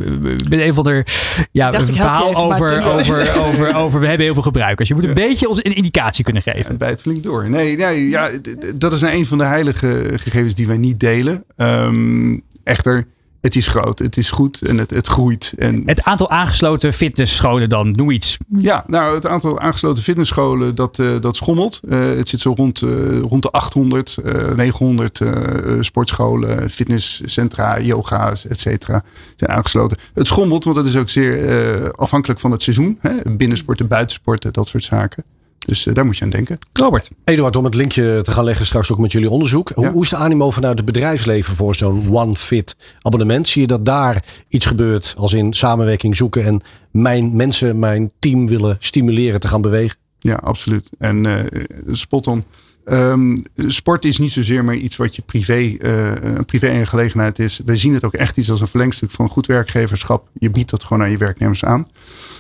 met 0.49 0.61
een 0.61 0.71
of 0.71 0.79
ander 0.79 1.07
ja, 1.53 1.75
een 1.75 1.87
verhaal 1.87 2.31
even, 2.31 2.43
over, 2.43 2.85
over, 2.85 3.37
over, 3.47 3.75
over, 3.75 4.01
we 4.01 4.07
hebben 4.07 4.25
heel 4.25 4.35
veel 4.35 4.43
gebruikers. 4.43 4.89
Je 4.89 4.95
moet 4.95 5.05
een 5.05 5.15
beetje 5.15 5.49
ons 5.49 5.65
een 5.65 5.75
indicatie 5.75 6.25
kunnen 6.25 6.43
geven. 6.43 6.67
Het 6.67 6.79
bijt 6.79 7.01
flink 7.01 7.23
door. 7.23 7.51
Nee, 7.51 7.77
nee 7.77 8.09
ja, 8.09 8.31
dat 8.75 8.93
is 8.93 9.01
nou 9.01 9.15
een 9.15 9.27
van 9.27 9.39
de 9.39 9.45
heilige 9.45 10.11
gegevens 10.17 10.55
die 10.55 10.67
wij 10.67 10.77
niet 10.77 11.01
delen. 11.01 11.45
Ehm, 11.57 12.39
echter, 12.65 13.07
het 13.47 13.57
is 13.57 13.67
groot, 13.67 13.99
het 13.99 14.17
is 14.17 14.31
goed 14.31 14.63
en 14.63 14.79
het, 14.79 14.91
het 14.91 15.07
groeit. 15.07 15.53
En 15.59 15.83
Het 15.85 16.03
aantal 16.03 16.31
aangesloten 16.31 16.93
fitnessscholen 16.93 17.69
dan, 17.69 17.91
noem 17.91 18.11
iets. 18.11 18.37
Ja, 18.57 18.85
nou, 18.87 19.15
het 19.15 19.27
aantal 19.27 19.61
aangesloten 19.61 20.03
fitnessscholen, 20.03 20.75
dat, 20.75 20.99
eh, 20.99 21.07
dat 21.21 21.37
schommelt. 21.37 21.81
Eh, 21.89 22.01
het 22.01 22.29
zit 22.29 22.41
zo 22.41 22.53
rond, 22.57 22.83
eh, 22.83 23.21
rond 23.21 23.43
de 23.43 23.51
800, 23.51 24.17
eh 24.25 24.55
900 24.55 25.21
eh, 25.21 25.33
sportscholen, 25.81 26.71
fitnesscentra, 26.71 27.81
yoga's, 27.81 28.47
et 28.47 28.61
cetera, 28.61 29.03
zijn 29.37 29.51
aangesloten. 29.51 29.99
Het 30.15 30.27
schommelt, 30.27 30.65
want 30.65 30.77
het 30.77 30.87
is 30.87 30.97
ook 30.97 31.09
zeer 31.09 31.93
afhankelijk 31.93 32.41
van 32.41 32.51
het 32.51 32.63
seizoen. 32.63 32.99
Hè? 33.01 33.37
Binnensporten, 33.37 33.87
buitensporten, 33.87 34.53
dat 34.53 34.69
soort 34.69 34.85
zaken. 34.85 35.25
Dus 35.67 35.87
eh, 35.87 35.95
daar 35.95 36.05
moet 36.07 36.17
je 36.19 36.25
aan 36.25 36.31
denken. 36.31 36.59
Robert. 36.73 37.11
Eduard, 37.25 37.57
om 37.57 37.65
het 37.65 37.75
linkje 37.75 38.21
te 38.23 38.31
gaan 38.31 38.45
leggen 38.45 38.67
straks 38.67 38.93
ook 38.93 38.99
met 38.99 39.13
jullie 39.13 39.31
onderzoek. 39.31 39.71
Hoe, 39.75 39.85
Ja. 39.85 39.91
hoe 39.93 40.03
is 40.03 40.09
de 40.09 40.17
animo 40.17 40.51
vanuit 40.51 40.77
het 40.77 40.87
bedrijfsleven 40.87 41.57
voor 41.57 41.75
zo'n 41.75 42.09
OneFit 42.11 42.77
abonnement? 43.03 43.49
Zie 43.49 43.61
je 43.61 43.67
dat 43.67 43.85
daar 43.85 44.25
iets 44.49 44.67
gebeurt 44.67 45.15
als 45.19 45.33
in 45.33 45.53
samenwerking 45.53 46.17
zoeken 46.17 46.45
en 46.45 46.61
mijn 46.91 47.37
mensen, 47.37 47.79
mijn 47.79 48.11
team 48.19 48.47
willen 48.49 48.77
stimuleren 48.79 49.41
te 49.41 49.49
gaan 49.49 49.61
bewegen? 49.61 49.97
Ja, 50.19 50.35
absoluut. 50.35 50.91
En 50.99 51.27
eh 51.27 51.63
spot 51.87 52.27
on. 52.27 52.45
Ehm, 52.87 53.37
sport 53.57 54.05
is 54.05 54.19
niet 54.19 54.33
zozeer 54.33 54.65
maar 54.65 54.75
iets 54.75 54.97
wat 54.97 55.17
je 55.17 55.23
privé, 55.23 55.77
eh, 55.79 56.15
een 56.23 56.45
privé-aangelegenheid 56.45 57.39
is. 57.39 57.61
We 57.65 57.77
zien 57.77 57.95
het 57.95 58.05
ook 58.05 58.15
echt 58.15 58.37
iets 58.37 58.51
als 58.51 58.61
een 58.61 58.69
verlengstuk 58.69 59.11
van 59.11 59.29
goed 59.29 59.47
werkgeverschap. 59.47 60.29
Je 60.33 60.51
biedt 60.51 60.71
dat 60.71 60.85
gewoon 60.85 61.03
aan 61.03 61.11
je 61.11 61.17
werknemers 61.17 61.65
aan. 61.65 61.87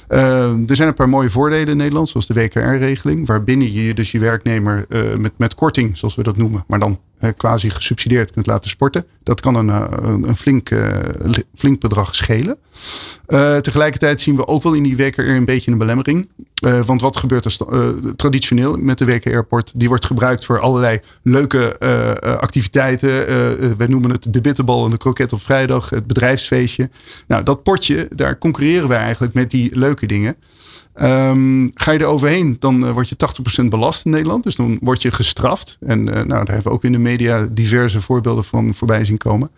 Ehm, 0.08 0.64
er 0.66 0.76
zijn 0.76 0.88
een 0.88 0.94
paar 0.94 1.08
mooie 1.08 1.30
voordelen 1.30 1.68
in 1.68 1.76
Nederland, 1.76 2.08
zoals 2.08 2.26
de 2.26 2.34
WKR-regeling, 2.34 3.26
waarbinnen 3.26 3.72
je 3.72 3.94
dus 3.94 4.10
je 4.10 4.18
werknemer 4.18 4.86
eh, 4.88 5.14
met, 5.14 5.32
met 5.36 5.54
korting, 5.54 5.98
zoals 5.98 6.14
we 6.14 6.22
dat 6.22 6.36
noemen, 6.36 6.64
maar 6.66 6.78
dan 6.78 6.90
uh, 6.90 6.96
quasi 7.36 7.70
gesubsidieerd 7.70 8.32
kunt 8.32 8.46
laten 8.46 8.70
sporten. 8.70 9.06
Dat 9.22 9.40
kan 9.40 9.54
een, 9.54 9.68
een, 9.68 10.28
een 10.28 10.36
flink, 10.36 10.70
flink 11.54 11.80
bedrag 11.80 12.14
schelen. 12.14 12.58
tegelijkertijd 13.60 14.20
zien 14.20 14.36
we 14.36 14.46
ook 14.46 14.62
wel 14.62 14.72
in 14.72 14.82
die 14.82 14.96
WKR 14.96 15.20
een 15.20 15.44
beetje 15.44 15.70
een 15.70 15.78
belemmering. 15.78 16.28
want 16.86 17.00
wat 17.00 17.16
gebeurt 17.16 17.44
er 17.44 17.56
traditioneel 18.16 18.76
met 18.76 18.98
de 18.98 19.04
WKR-port? 19.04 19.72
Die 19.74 19.88
wordt 19.88 20.04
gebruikt 20.04 20.44
voor 20.44 20.60
allerlei 20.60 21.00
leuke 21.22 21.78
activiteiten. 22.40 23.08
wij 23.76 23.86
noemen 23.86 24.10
het 24.10 24.32
de 24.32 24.40
bitterbal 24.40 24.84
en 24.84 24.90
de 24.90 24.96
kroket 24.96 25.32
op 25.32 25.42
vrijdag, 25.42 25.90
het 25.90 26.06
bedrijfsfeestje. 26.06 26.90
Nou, 27.26 27.42
dat 27.42 27.62
potje, 27.62 28.08
daar 28.14 28.38
concurreren 28.38 28.88
wij 28.88 29.00
eigenlijk 29.00 29.34
met 29.34 29.50
die 29.50 29.78
leuke 29.78 30.06
dingen. 30.06 30.36
Um, 31.02 31.70
ga 31.74 31.92
je 31.92 31.98
er 31.98 32.04
overheen, 32.04 32.56
dan 32.58 32.92
word 32.92 33.08
je 33.08 33.16
80% 33.62 33.64
belast 33.64 34.04
in 34.04 34.10
Nederland. 34.10 34.44
Dus 34.44 34.56
dan 34.56 34.78
word 34.80 35.02
je 35.02 35.12
gestraft. 35.12 35.76
En 35.80 36.04
nou, 36.04 36.26
daar 36.26 36.46
hebben 36.46 36.62
we 36.62 36.70
ook 36.70 36.84
in 36.84 36.92
de 36.92 36.98
media 36.98 37.15
diverse 37.52 38.00
voorbeelden 38.00 38.44
van 38.44 38.74
voorbij 38.74 39.04
zien 39.04 39.18
komen. 39.18 39.50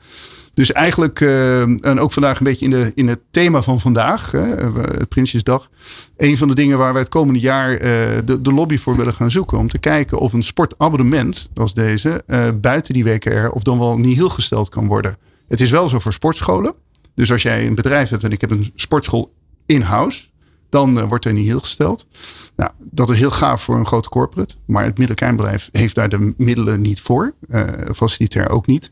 Dus 0.54 0.72
eigenlijk, 0.72 1.20
uh, 1.20 1.60
en 1.60 1.98
ook 1.98 2.12
vandaag 2.12 2.38
een 2.38 2.44
beetje 2.44 2.64
in, 2.64 2.70
de, 2.70 2.92
in 2.94 3.08
het 3.08 3.20
thema 3.30 3.62
van 3.62 3.80
vandaag, 3.80 4.30
het 4.30 5.08
Prinsjesdag. 5.08 5.70
Een 6.16 6.36
van 6.36 6.48
de 6.48 6.54
dingen 6.54 6.78
waar 6.78 6.92
wij 6.92 7.02
het 7.02 7.10
komende 7.10 7.40
jaar 7.40 7.78
de, 8.24 8.40
de 8.40 8.52
lobby 8.52 8.78
voor 8.78 8.96
willen 8.96 9.14
gaan 9.14 9.30
zoeken. 9.30 9.58
Om 9.58 9.68
te 9.68 9.78
kijken 9.78 10.18
of 10.18 10.32
een 10.32 10.42
sportabonnement 10.42 11.48
als 11.54 11.74
deze 11.74 12.24
buiten 12.60 12.94
die 12.94 13.04
WKR 13.04 13.48
of 13.50 13.62
dan 13.62 13.78
wel 13.78 13.98
niet 13.98 14.16
heel 14.16 14.28
gesteld 14.28 14.68
kan 14.68 14.86
worden. 14.86 15.16
Het 15.48 15.60
is 15.60 15.70
wel 15.70 15.88
zo 15.88 15.98
voor 15.98 16.12
sportscholen. 16.12 16.74
Dus 17.14 17.32
als 17.32 17.42
jij 17.42 17.66
een 17.66 17.74
bedrijf 17.74 18.08
hebt 18.08 18.24
en 18.24 18.32
ik 18.32 18.40
heb 18.40 18.50
een 18.50 18.72
sportschool 18.74 19.32
in-house, 19.66 20.27
dan 20.68 20.98
uh, 20.98 21.09
wordt 21.09 21.24
er 21.24 21.33
niet 21.33 21.46
heel 21.46 21.61
gesteld. 21.61 22.07
Nou, 22.57 22.70
dat 22.78 23.11
is 23.11 23.16
heel 23.16 23.31
gaaf 23.31 23.62
voor 23.62 23.76
een 23.76 23.87
grote 23.87 24.09
corporate. 24.09 24.54
Maar 24.64 24.85
het 24.85 24.98
middelkleinbedrijf 24.98 25.68
heeft 25.72 25.94
daar 25.94 26.09
de 26.09 26.35
middelen 26.37 26.81
niet 26.81 27.00
voor. 27.00 27.35
Uh, 27.48 27.62
facilitair 27.94 28.48
ook 28.48 28.66
niet. 28.66 28.90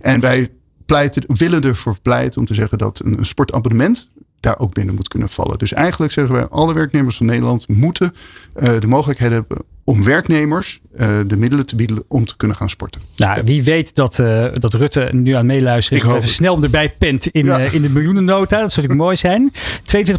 En 0.00 0.20
wij 0.20 0.48
pleiten, 0.86 1.24
willen 1.26 1.62
ervoor 1.62 1.96
pleiten 2.02 2.40
om 2.40 2.46
te 2.46 2.54
zeggen 2.54 2.78
dat 2.78 3.00
een, 3.04 3.26
sportabonnement 3.26 4.08
daar 4.40 4.58
ook 4.58 4.74
binnen 4.74 4.94
moet 4.94 5.08
kunnen 5.08 5.28
vallen. 5.28 5.58
Dus 5.58 5.72
eigenlijk 5.72 6.12
zeggen 6.12 6.34
wij, 6.34 6.46
alle 6.46 6.74
werknemers 6.74 7.16
van 7.16 7.26
Nederland 7.26 7.68
moeten 7.68 8.12
uh, 8.56 8.80
de 8.80 8.86
mogelijkheid 8.86 9.32
hebben 9.32 9.58
om 9.88 10.04
werknemers 10.04 10.80
uh, 10.96 11.18
de 11.26 11.36
middelen 11.36 11.66
te 11.66 11.76
bieden 11.76 12.04
om 12.08 12.24
te 12.24 12.36
kunnen 12.36 12.56
gaan 12.56 12.70
sporten. 12.70 13.00
Nou, 13.16 13.42
wie 13.44 13.62
weet 13.62 13.94
dat, 13.94 14.18
uh, 14.18 14.46
dat 14.54 14.74
Rutte 14.74 15.08
nu 15.12 15.32
aan 15.32 15.46
meeluisteren 15.46 16.08
is. 16.08 16.14
Even 16.14 16.28
snel 16.28 16.62
erbij 16.62 16.90
pent 16.98 17.26
in, 17.26 17.44
ja. 17.44 17.60
uh, 17.60 17.74
in 17.74 17.82
de 17.82 17.88
miljoenennota. 17.88 18.60
Dat 18.60 18.72
zou 18.72 18.86
natuurlijk 18.86 19.00
mooi 19.06 19.16
zijn. 19.16 19.52
22% 19.52 19.54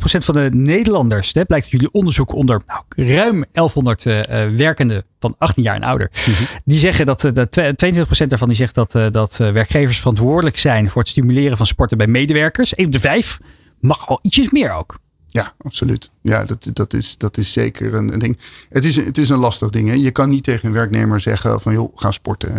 van 0.01 0.33
de 0.33 0.49
Nederlanders, 0.53 1.33
hè, 1.33 1.45
blijkt 1.45 1.65
uit 1.65 1.73
jullie 1.73 1.91
onderzoek 1.91 2.33
onder 2.33 2.61
nou, 2.67 3.09
ruim 3.09 3.45
1100 3.51 4.03
werkenden 4.57 5.03
van 5.19 5.35
18 5.37 5.63
jaar 5.63 5.75
en 5.75 5.83
ouder. 5.83 6.11
Mm 6.27 6.33
-hmm. 6.33 6.45
Die 6.65 6.79
zeggen 6.79 7.05
dat, 7.05 7.21
dat 7.33 7.59
22% 7.59 8.27
daarvan 8.27 8.47
die 8.47 8.57
zegt 8.57 8.75
dat, 8.75 8.91
dat 9.11 9.37
werkgevers 9.37 9.99
verantwoordelijk 9.99 10.57
zijn 10.57 10.89
voor 10.89 11.01
het 11.01 11.11
stimuleren 11.11 11.57
van 11.57 11.65
sporten 11.65 11.97
bij 11.97 12.07
medewerkers. 12.07 12.75
1 12.75 12.87
op 12.87 12.93
de 12.93 12.99
5 12.99 13.39
mag 13.79 14.07
al 14.07 14.19
ietsjes 14.21 14.49
meer 14.49 14.71
ook. 14.71 14.99
Ja, 15.31 15.53
absoluut. 15.57 16.11
Ja, 16.29 16.43
dat, 16.45 16.69
dat, 16.73 16.93
is, 16.93 17.17
dat 17.17 17.37
is 17.37 17.51
zeker 17.51 17.93
een, 17.93 18.13
een 18.13 18.19
ding. 18.19 18.37
Het 18.69 18.85
is, 18.85 18.95
het 18.95 19.17
is 19.17 19.29
een 19.29 19.37
lastig 19.37 19.69
ding. 19.69 19.87
Hè? 19.87 19.93
Je 19.93 20.11
kan 20.11 20.29
niet 20.29 20.43
tegen 20.43 20.67
een 20.67 20.73
werknemer 20.73 21.19
zeggen 21.19 21.61
van 21.61 21.73
joh, 21.73 21.97
ga 21.97 22.11
sporten. 22.11 22.53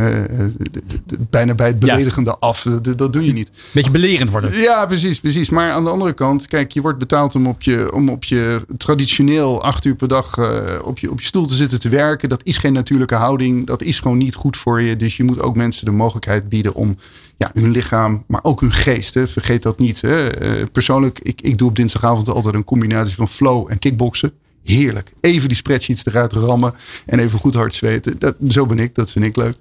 Bijna 1.31 1.55
bij 1.55 1.67
het 1.67 1.79
beledigende 1.79 2.31
ja. 2.31 2.37
af. 2.47 2.67
Dat 2.97 3.13
doe 3.13 3.25
je 3.25 3.33
niet. 3.33 3.51
Beetje 3.73 3.91
belerend 3.91 4.31
worden. 4.31 4.61
Ja, 4.61 4.87
precies, 4.87 5.21
precies. 5.21 5.51
Maar 5.51 5.73
aan 5.73 5.85
de 5.85 5.91
andere 5.91 6.13
kant, 6.13 6.47
kijk, 6.47 6.73
je 6.73 6.81
wordt 6.81 6.99
betaald 6.99 7.35
om 7.35 7.47
op 7.47 7.63
je, 7.63 7.93
om 7.93 8.09
op 8.09 8.25
je 8.25 8.65
traditioneel 8.77 9.63
acht 9.63 9.85
uur 9.85 9.95
per 9.95 10.09
dag 10.09 10.37
uh, 10.37 10.47
op, 10.83 10.99
je, 10.99 11.11
op 11.11 11.21
je 11.21 11.27
stoel 11.27 11.47
te 11.47 11.55
zitten 11.55 11.81
te 11.81 11.89
werken. 11.89 12.29
Dat 12.29 12.45
is 12.45 12.57
geen 12.57 12.73
natuurlijke 12.73 13.15
houding. 13.15 13.67
Dat 13.67 13.83
is 13.83 14.01
gewoon 14.01 14.19
niet 14.19 14.35
goed 14.35 14.57
voor 14.57 14.83
je. 14.83 14.97
Dus 14.97 15.17
je 15.17 15.25
moet 15.25 15.41
ook 15.41 15.57
mensen 15.57 15.85
de 15.85 15.91
mogelijkheid 15.91 16.49
bieden 16.49 16.75
om 16.75 16.97
ja, 17.41 17.51
hun 17.55 17.71
lichaam, 17.71 18.25
maar 18.27 18.41
ook 18.43 18.61
hun 18.61 18.73
geest. 18.73 19.15
Hè. 19.15 19.29
Vergeet 19.29 19.63
dat 19.63 19.79
niet. 19.79 20.01
Hè. 20.01 20.43
Uh, 20.43 20.67
persoonlijk, 20.73 21.21
ik, 21.23 21.41
ik 21.41 21.59
doe 21.59 21.69
op 21.69 21.77
dinsdagavond 21.77 22.29
altijd 22.29 22.55
een 22.55 22.65
combinatie 22.65 23.15
van 23.15 23.29
flow 23.29 23.60
en 23.68 23.79
kickboksen. 23.79 24.33
Heerlijk. 24.64 25.12
Even 25.20 25.49
die 25.49 25.57
spreadsheets 25.57 26.07
eruit 26.07 26.33
rammen 26.33 26.75
en 27.07 27.18
even 27.18 27.38
goed 27.38 27.55
hard 27.55 27.75
zweten. 27.75 28.18
Dat, 28.18 28.37
zo 28.49 28.66
ben 28.66 28.79
ik, 28.79 28.94
dat 28.94 29.11
vind 29.11 29.25
ik 29.25 29.37
leuk. 29.37 29.57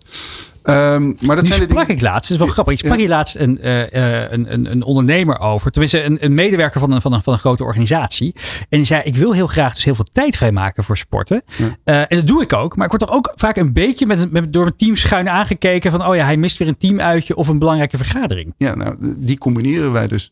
Um, 0.64 1.16
maar 1.22 1.36
dat 1.36 1.46
die 1.46 1.54
zijn 1.54 1.70
sprak 1.70 1.88
ik 1.88 2.02
laatst. 2.02 2.30
Dat 2.30 2.40
is 2.40 2.46
wel 2.46 2.54
grappig. 2.54 2.74
Ik 2.74 2.80
sprak 2.80 2.98
hier 2.98 3.08
laatst 3.08 3.36
een, 3.36 3.60
uh, 3.64 3.80
een, 3.92 4.54
een, 4.54 4.72
een, 4.72 4.84
ondernemer 4.84 5.40
over. 5.40 5.72
Tenminste, 5.72 6.04
een, 6.04 6.18
een 6.26 6.34
medewerker 6.34 6.80
van 6.80 6.92
een, 6.92 7.02
van, 7.02 7.14
een, 7.14 7.22
van 7.22 7.34
een 7.34 7.40
grote 7.40 7.64
organisatie. 7.64 8.36
En 8.70 8.78
die 8.78 8.86
zei, 8.86 9.02
ik 9.04 9.16
wil 9.16 9.32
heel 9.32 9.48
graag 9.48 9.74
dus 9.74 9.84
heel 9.84 9.96
veel 9.96 10.08
tijd 10.12 10.38
vrijmaken 10.38 10.84
voor 10.84 10.98
sporten. 10.98 11.44
Ja. 11.58 11.66
Uh, 11.66 12.00
en 12.00 12.18
dat 12.18 12.28
doe 12.28 12.42
ik 12.42 12.54
ook. 12.54 12.76
Maar 12.76 12.86
ik 12.86 12.92
word 12.92 13.10
toch 13.10 13.18
ook 13.18 13.32
vaak 13.36 13.58
een 13.58 13.74
beetje 13.74 14.06
met, 14.06 14.32
met, 14.32 14.54
door 14.54 14.64
mijn 14.64 14.76
team 14.76 14.96
schuin 14.96 15.30
aangekeken. 15.30 15.92
Van, 15.92 16.06
oh 16.06 16.16
ja, 16.16 16.26
hij 16.26 16.38
mist 16.38 16.58
weer 16.58 16.68
een 16.68 16.78
teamuitje 16.78 17.36
of 17.36 17.48
een 17.48 17.60
belangrijke 17.60 17.98
vergadering. 17.98 18.54
Ja, 18.58 18.76
nou, 18.76 19.16
die 19.18 19.38
combineren 19.38 19.92
wij 19.92 20.08
dus. 20.08 20.32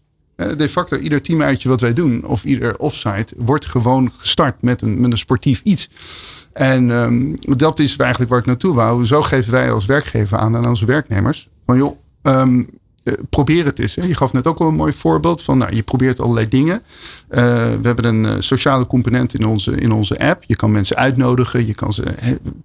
De 0.57 0.69
facto, 0.69 0.97
ieder 0.97 1.21
teamuitje 1.21 1.69
wat 1.69 1.81
wij 1.81 1.93
doen, 1.93 2.25
of 2.25 2.43
ieder 2.43 2.77
offsite, 2.77 3.35
wordt 3.37 3.65
gewoon 3.65 4.11
gestart 4.17 4.61
met 4.61 4.81
een, 4.81 4.99
met 4.99 5.11
een 5.11 5.17
sportief 5.17 5.61
iets. 5.63 5.89
En 6.53 6.89
um, 6.89 7.35
dat 7.39 7.79
is 7.79 7.95
eigenlijk 7.95 8.31
waar 8.31 8.39
ik 8.39 8.45
naartoe 8.45 8.73
wou. 8.73 9.05
Zo 9.05 9.21
geven 9.21 9.51
wij 9.51 9.71
als 9.71 9.85
werkgever 9.85 10.37
aan 10.37 10.55
aan 10.55 10.67
onze 10.67 10.85
werknemers. 10.85 11.49
Van 11.65 11.77
joh, 11.77 11.97
um, 12.21 12.69
probeer 13.29 13.65
het 13.65 13.79
eens. 13.79 13.93
Je 13.93 14.15
gaf 14.15 14.33
net 14.33 14.47
ook 14.47 14.59
al 14.59 14.67
een 14.67 14.75
mooi 14.75 14.93
voorbeeld 14.93 15.43
van, 15.43 15.57
nou, 15.57 15.75
je 15.75 15.83
probeert 15.83 16.19
allerlei 16.19 16.47
dingen. 16.47 16.81
Uh, 17.29 17.37
we 17.81 17.81
hebben 17.81 18.05
een 18.05 18.43
sociale 18.43 18.87
component 18.87 19.33
in 19.33 19.45
onze, 19.45 19.75
in 19.75 19.91
onze 19.91 20.19
app. 20.19 20.43
Je 20.43 20.55
kan 20.55 20.71
mensen 20.71 20.95
uitnodigen, 20.95 21.67
je 21.67 21.73
kan 21.73 21.93
ze 21.93 22.03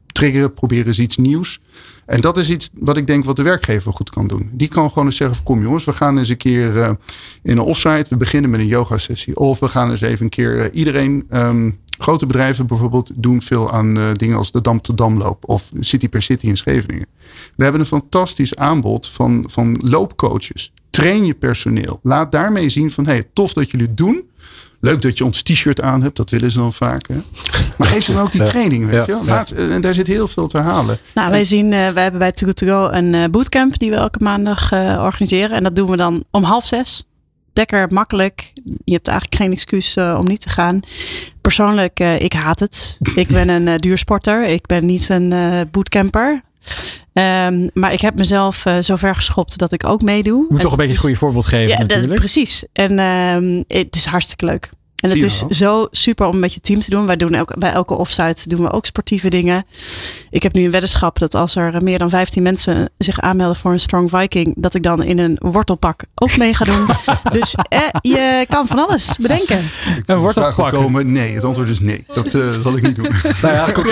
triggeren, 0.06 0.54
proberen 0.54 0.86
eens 0.86 0.98
iets 0.98 1.16
nieuws. 1.16 1.60
En 2.06 2.20
dat 2.20 2.38
is 2.38 2.50
iets 2.50 2.70
wat 2.72 2.96
ik 2.96 3.06
denk 3.06 3.24
wat 3.24 3.36
de 3.36 3.42
werkgever 3.42 3.92
goed 3.92 4.10
kan 4.10 4.26
doen. 4.26 4.50
Die 4.52 4.68
kan 4.68 4.88
gewoon 4.88 5.04
eens 5.04 5.16
zeggen: 5.16 5.42
kom 5.42 5.62
jongens, 5.62 5.84
we 5.84 5.92
gaan 5.92 6.18
eens 6.18 6.28
een 6.28 6.36
keer 6.36 6.76
uh, 6.76 6.88
in 7.42 7.56
een 7.56 7.60
offsite. 7.60 8.06
We 8.08 8.16
beginnen 8.16 8.50
met 8.50 8.60
een 8.60 8.66
yoga 8.66 8.98
sessie. 8.98 9.36
Of 9.36 9.58
we 9.58 9.68
gaan 9.68 9.90
eens 9.90 10.00
even 10.00 10.24
een 10.24 10.30
keer 10.30 10.72
iedereen. 10.72 11.26
Um, 11.30 11.80
grote 11.98 12.26
bedrijven 12.26 12.66
bijvoorbeeld 12.66 13.10
doen 13.14 13.42
veel 13.42 13.70
aan 13.70 13.98
uh, 13.98 14.12
dingen 14.12 14.36
als 14.36 14.50
de 14.50 14.60
Dam 14.60 14.80
tot 14.80 14.98
Damloop 14.98 15.48
of 15.48 15.70
City 15.80 16.08
per 16.08 16.22
City 16.22 16.46
in 16.46 16.56
Scheveningen. 16.56 17.06
We 17.56 17.62
hebben 17.62 17.80
een 17.80 17.86
fantastisch 17.86 18.56
aanbod 18.56 19.06
van, 19.08 19.44
van 19.48 19.78
loopcoaches. 19.82 20.72
Train 20.90 21.24
je 21.24 21.34
personeel. 21.34 22.00
Laat 22.02 22.32
daarmee 22.32 22.68
zien 22.68 22.90
van 22.90 23.06
hey, 23.06 23.24
tof 23.32 23.52
dat 23.52 23.70
jullie 23.70 23.86
het 23.86 23.96
doen. 23.96 24.30
Leuk 24.80 25.02
dat 25.02 25.18
je 25.18 25.24
ons 25.24 25.42
t-shirt 25.42 25.80
aan 25.80 26.02
hebt, 26.02 26.16
dat 26.16 26.30
willen 26.30 26.50
ze 26.50 26.58
dan 26.58 26.72
vaak. 26.72 27.08
Hè? 27.08 27.16
Maar 27.78 27.88
geef 27.88 28.04
ze 28.04 28.12
dan 28.12 28.22
ook 28.22 28.32
die 28.32 28.42
training, 28.42 28.86
weet 28.86 29.06
je 29.06 29.18
Laat, 29.24 29.50
En 29.50 29.80
daar 29.80 29.94
zit 29.94 30.06
heel 30.06 30.28
veel 30.28 30.46
te 30.46 30.58
halen. 30.58 30.98
Nou, 31.14 31.30
wij 31.30 31.44
zien, 31.44 31.72
uh, 31.72 31.88
wij 31.88 32.02
hebben 32.02 32.20
bij 32.20 32.32
Too 32.32 32.48
Good 32.48 32.56
To 32.56 32.66
Go 32.66 32.96
een 32.96 33.12
uh, 33.14 33.24
bootcamp 33.30 33.78
die 33.78 33.90
we 33.90 33.96
elke 33.96 34.18
maandag 34.22 34.72
uh, 34.72 35.00
organiseren. 35.02 35.56
En 35.56 35.62
dat 35.62 35.76
doen 35.76 35.90
we 35.90 35.96
dan 35.96 36.24
om 36.30 36.42
half 36.42 36.64
zes 36.64 37.04
lekker 37.52 37.92
makkelijk. 37.92 38.52
Je 38.84 38.92
hebt 38.92 39.08
eigenlijk 39.08 39.42
geen 39.42 39.52
excuus 39.52 39.96
uh, 39.96 40.16
om 40.18 40.26
niet 40.26 40.40
te 40.40 40.48
gaan. 40.48 40.80
Persoonlijk, 41.40 42.00
uh, 42.00 42.20
ik 42.20 42.32
haat 42.32 42.60
het. 42.60 42.98
Ik 43.14 43.28
ben 43.28 43.48
een 43.48 43.66
uh, 43.66 43.76
duursporter. 43.76 44.44
Ik 44.44 44.66
ben 44.66 44.86
niet 44.86 45.08
een 45.08 45.34
bootcamper. 45.70 46.42
Um, 47.12 47.70
maar 47.74 47.92
ik 47.92 48.00
heb 48.00 48.14
mezelf 48.14 48.64
zover 48.80 49.14
geschopt 49.14 49.58
dat 49.58 49.72
ik 49.72 49.86
ook 49.86 50.02
meedoe. 50.02 50.40
Je 50.40 50.52
moet 50.52 50.60
toch 50.60 50.70
een 50.70 50.76
beetje 50.76 50.94
een 50.94 51.00
goede 51.00 51.16
voorbeeld 51.16 51.46
geven 51.46 51.68
ja, 51.68 51.78
natuurlijk. 51.78 52.08
Dat, 52.08 52.18
precies. 52.18 52.64
En 52.72 52.98
um, 52.98 53.64
het 53.66 53.96
is 53.96 54.04
hartstikke 54.04 54.46
leuk. 54.46 54.70
En 55.02 55.10
het 55.10 55.22
is 55.22 55.44
zo 55.48 55.86
super 55.90 56.26
om 56.26 56.38
met 56.38 56.54
je 56.54 56.60
team 56.60 56.80
te 56.80 56.90
doen. 56.90 57.06
Wij 57.06 57.16
doen 57.16 57.34
ook, 57.34 57.58
bij 57.58 57.70
elke 57.70 57.94
offsite 57.94 58.48
doen 58.48 58.62
we 58.62 58.70
ook 58.70 58.86
sportieve 58.86 59.28
dingen. 59.28 59.64
Ik 60.30 60.42
heb 60.42 60.52
nu 60.52 60.64
een 60.64 60.70
weddenschap 60.70 61.18
dat 61.18 61.34
als 61.34 61.56
er 61.56 61.82
meer 61.82 61.98
dan 61.98 62.10
15 62.10 62.42
mensen 62.42 62.90
zich 62.98 63.20
aanmelden 63.20 63.56
voor 63.56 63.72
een 63.72 63.80
Strong 63.80 64.10
Viking, 64.10 64.54
dat 64.56 64.74
ik 64.74 64.82
dan 64.82 65.02
in 65.02 65.18
een 65.18 65.38
wortelpak 65.40 66.02
ook 66.14 66.36
mee 66.36 66.54
ga 66.54 66.64
doen. 66.64 66.86
dus 67.38 67.54
eh, 67.54 67.80
je 68.00 68.46
kan 68.48 68.66
van 68.66 68.78
alles 68.78 69.16
bedenken. 69.20 69.58
Ik 69.96 70.02
een 70.06 70.18
wortelpak 70.18 70.70
komen? 70.70 71.12
Nee, 71.12 71.34
het 71.34 71.44
antwoord 71.44 71.68
is 71.68 71.80
nee. 71.80 72.04
Dat 72.14 72.34
uh, 72.34 72.60
zal 72.62 72.76
ik 72.76 72.82
niet 72.82 72.96
doen. 72.96 73.08
nou 73.42 73.54
ja, 73.54 73.70
kom. 73.72 73.84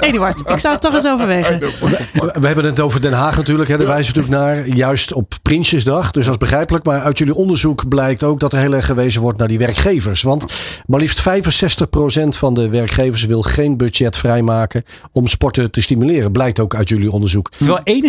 Eduard, 0.00 0.40
ik 0.40 0.58
zou 0.58 0.72
het 0.72 0.82
toch 0.82 0.94
eens 0.94 1.06
overwegen. 1.06 1.58
We 2.40 2.46
hebben 2.46 2.64
het 2.64 2.80
over 2.80 3.00
Den 3.00 3.12
Haag 3.12 3.36
natuurlijk. 3.36 3.68
Hè. 3.68 3.76
Daar 3.76 3.86
wijzen 3.86 4.14
natuurlijk 4.14 4.44
naar, 4.44 4.68
juist 4.68 5.12
op 5.12 5.34
Prinsjesdag. 5.42 6.10
Dus 6.10 6.24
dat 6.24 6.34
is 6.34 6.40
begrijpelijk. 6.40 6.84
Maar 6.84 7.02
uit 7.02 7.18
jullie 7.18 7.34
onderzoek 7.34 7.88
blijkt 7.88 8.22
ook 8.22 8.40
dat 8.40 8.52
er 8.52 8.58
heel 8.58 8.74
erg 8.74 8.86
gewezen 8.86 9.20
wordt 9.20 9.38
naar 9.38 9.48
die 9.48 9.58
werkgevers. 9.58 10.22
Want 10.22 10.33
Want 10.38 10.52
maar 10.86 11.00
liefst 11.00 11.20
65% 11.20 12.28
van 12.28 12.54
de 12.54 12.68
werkgevers 12.68 13.24
wil 13.24 13.42
geen 13.42 13.76
budget 13.76 14.16
vrijmaken 14.16 14.84
om 15.12 15.26
sporten 15.26 15.70
te 15.70 15.82
stimuleren. 15.82 16.32
Blijkt 16.32 16.60
ook 16.60 16.74
uit 16.74 16.88
jullie 16.88 17.10
onderzoek. 17.10 17.50
Terwijl 17.50 18.02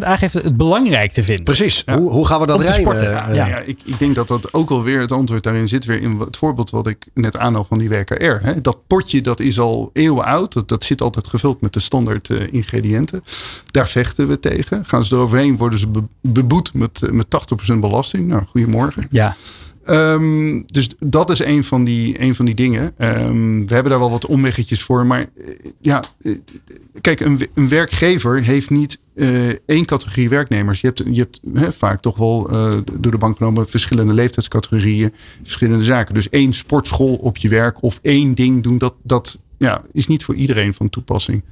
71% 0.00 0.04
aangeeft 0.04 0.34
het 0.34 0.56
belangrijk 0.56 1.12
te 1.12 1.22
vinden. 1.22 1.44
Precies. 1.44 1.82
Hoe, 1.86 2.10
hoe 2.10 2.26
gaan 2.26 2.40
we 2.40 2.46
dat 2.46 2.60
rijmen? 2.60 2.80
sporten, 2.80 3.26
Eh, 3.26 3.34
ja. 3.34 3.46
Ja, 3.46 3.58
ik, 3.58 3.78
ik 3.84 3.98
denk 3.98 4.14
dat 4.14 4.28
dat 4.28 4.52
ook 4.54 4.70
alweer 4.70 5.00
het 5.00 5.12
antwoord 5.12 5.42
daarin 5.42 5.68
zit 5.68 5.84
weer 5.84 6.00
in 6.02 6.18
het 6.20 6.36
voorbeeld 6.36 6.70
wat 6.70 6.86
ik 6.86 7.06
net 7.14 7.36
aanhaal 7.36 7.64
van 7.68 7.78
die 7.78 7.88
WKR. 7.88 8.38
Hè. 8.46 8.60
Dat 8.60 8.76
potje 8.86 9.20
dat 9.20 9.40
is 9.40 9.58
al 9.58 9.90
eeuwen 9.92 10.24
oud. 10.24 10.52
Dat, 10.52 10.68
dat 10.68 10.84
zit 10.84 11.00
altijd 11.02 11.26
gevuld 11.28 11.60
met 11.60 11.72
de 11.72 11.80
standaard 11.80 12.30
eh, 12.30 12.36
ingrediënten. 12.50 13.24
Daar 13.70 13.88
vechten 13.88 14.28
we 14.28 14.40
tegen. 14.40 14.84
Gaan 14.86 15.04
ze 15.04 15.14
eroverheen 15.14 15.56
worden 15.56 15.78
ze 15.78 15.86
be- 15.86 16.02
beboet 16.20 16.74
met, 16.74 17.02
eh, 17.02 17.10
met 17.10 17.26
80% 17.30 17.80
belasting. 17.80 18.26
Nou, 18.28 18.42
goedemorgen. 18.50 19.06
Ja. 19.10 19.36
Ehm, 19.84 20.62
dus 20.66 20.88
dat 20.98 21.30
is 21.30 21.38
een 21.38 21.64
van 21.64 21.84
die, 21.84 22.20
een 22.20 22.34
van 22.34 22.44
die 22.44 22.54
dingen. 22.54 22.92
Ehm, 22.96 23.66
we 23.66 23.74
hebben 23.74 23.90
daar 23.90 24.00
wel 24.00 24.10
wat 24.10 24.26
omweggetjes 24.26 24.82
voor. 24.82 25.06
Maar 25.06 25.20
eh, 25.20 25.54
ja, 25.80 26.04
eh, 26.20 26.32
kijk, 27.00 27.20
een, 27.20 27.48
een 27.54 27.68
werkgever 27.68 28.42
heeft 28.42 28.70
niet 28.70 29.00
eh, 29.14 29.48
één 29.48 29.84
categorie 29.84 30.28
werknemers. 30.28 30.80
Je 30.80 30.86
hebt, 30.86 31.02
je 31.12 31.28
hebt 31.54 31.74
vaak 31.74 32.00
toch 32.00 32.16
wel 32.16 32.50
door 33.00 33.12
de 33.12 33.18
bank 33.18 33.36
genomen 33.36 33.68
verschillende 33.68 34.12
leeftijdscategorieën, 34.12 35.12
verschillende 35.42 35.84
zaken. 35.84 36.14
Dus 36.14 36.28
één 36.28 36.52
sportschool 36.52 37.14
op 37.14 37.36
je 37.36 37.48
werk 37.48 37.82
of 37.82 37.98
één 38.02 38.34
ding 38.34 38.62
doen, 38.62 38.78
dat, 38.78 38.94
dat 39.02 39.38
ja, 39.58 39.82
is 39.92 40.06
niet 40.06 40.24
voor 40.24 40.34
iedereen 40.34 40.74
van 40.74 40.88
toepassing. 40.90 41.42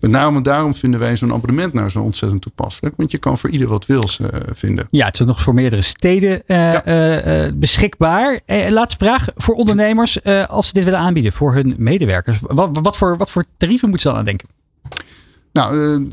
Met 0.00 0.10
name 0.10 0.42
daarom 0.42 0.74
vinden 0.74 1.00
wij 1.00 1.16
zo'n 1.16 1.32
abonnement 1.32 1.72
nou 1.72 1.88
zo 1.88 2.00
ontzettend 2.00 2.42
toepasselijk. 2.42 2.94
Want 2.96 3.10
je 3.10 3.18
kan 3.18 3.38
voor 3.38 3.50
ieder 3.50 3.68
wat 3.68 3.86
wils 3.86 4.20
eh, 4.20 4.28
vinden. 4.54 4.86
Ja, 4.90 5.06
het 5.06 5.14
is 5.14 5.20
ook 5.20 5.26
nog 5.26 5.42
voor 5.42 5.54
meerdere 5.54 5.82
steden 5.82 6.46
eh, 6.46 6.56
Ja. 6.72 6.84
eh, 6.84 7.52
beschikbaar. 7.54 8.40
Laatste 8.68 9.04
vraag 9.04 9.26
voor 9.36 9.54
ondernemers. 9.54 10.24
als 10.48 10.66
ze 10.66 10.72
dit 10.72 10.84
willen 10.84 10.98
aanbieden 10.98 11.32
voor 11.32 11.54
hun 11.54 11.74
medewerkers. 11.78 12.38
Wat, 12.42 12.78
wat, 12.82 12.96
voor, 12.96 13.16
wat 13.16 13.30
voor 13.30 13.44
tarieven 13.56 13.88
moeten 13.88 14.08
ze 14.08 14.08
dan 14.08 14.18
aan 14.18 14.24
denken? 14.24 14.48
Nou, 15.52 16.08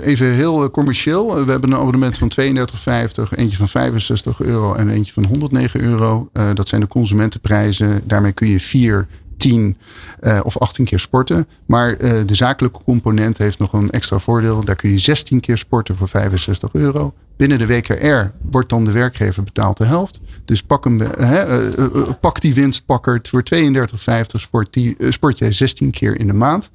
even 0.00 0.26
heel 0.26 0.70
commercieel. 0.70 1.44
We 1.44 1.50
hebben 1.50 1.72
een 1.72 1.78
abonnement 1.78 2.18
van 2.18 2.30
32,50, 2.40 2.44
eentje 3.36 3.56
van 3.56 3.68
65 3.68 4.40
euro 4.40 4.74
en 4.74 4.88
eentje 4.90 5.12
van 5.12 5.24
109 5.24 5.80
euro. 5.80 6.30
Dat 6.54 6.68
zijn 6.68 6.80
de 6.80 6.86
consumentenprijzen. 6.86 8.02
Daarmee 8.04 8.32
kun 8.32 8.48
je 8.48 8.60
4, 8.60 9.06
10 9.36 9.76
eh, 10.20 10.40
of 10.42 10.58
18 10.58 10.84
keer 10.84 10.98
sporten. 10.98 11.46
Maar 11.66 11.96
eh, 11.96 12.20
de 12.26 12.34
zakelijke 12.34 12.82
component 12.84 13.38
heeft 13.38 13.58
nog 13.58 13.72
een 13.72 13.90
extra 13.90 14.18
voordeel. 14.18 14.64
Daar 14.64 14.76
kun 14.76 14.90
je 14.90 14.98
16 14.98 15.40
keer 15.40 15.58
sporten 15.58 15.96
voor 15.96 16.08
65 16.08 16.72
euro. 16.72 17.14
Binnen 17.36 17.58
de 17.58 17.66
WKR 17.66 18.30
wordt 18.50 18.68
dan 18.68 18.84
de 18.84 18.92
werkgever 18.92 19.42
betaald 19.42 19.76
de 19.76 19.84
helft. 19.84 20.20
Dus 20.44 20.62
pak, 20.62 20.84
hem, 20.84 21.00
hè, 21.00 21.68
eh, 21.70 22.10
pak 22.20 22.40
die 22.40 22.54
winstpakker. 22.54 23.20
Voor 23.22 23.42
32,50 23.42 24.40
sport, 24.40 24.78
sport 25.08 25.38
jij 25.38 25.52
16 25.52 25.90
keer 25.90 26.18
in 26.18 26.26
de 26.26 26.32
maand. 26.32 26.70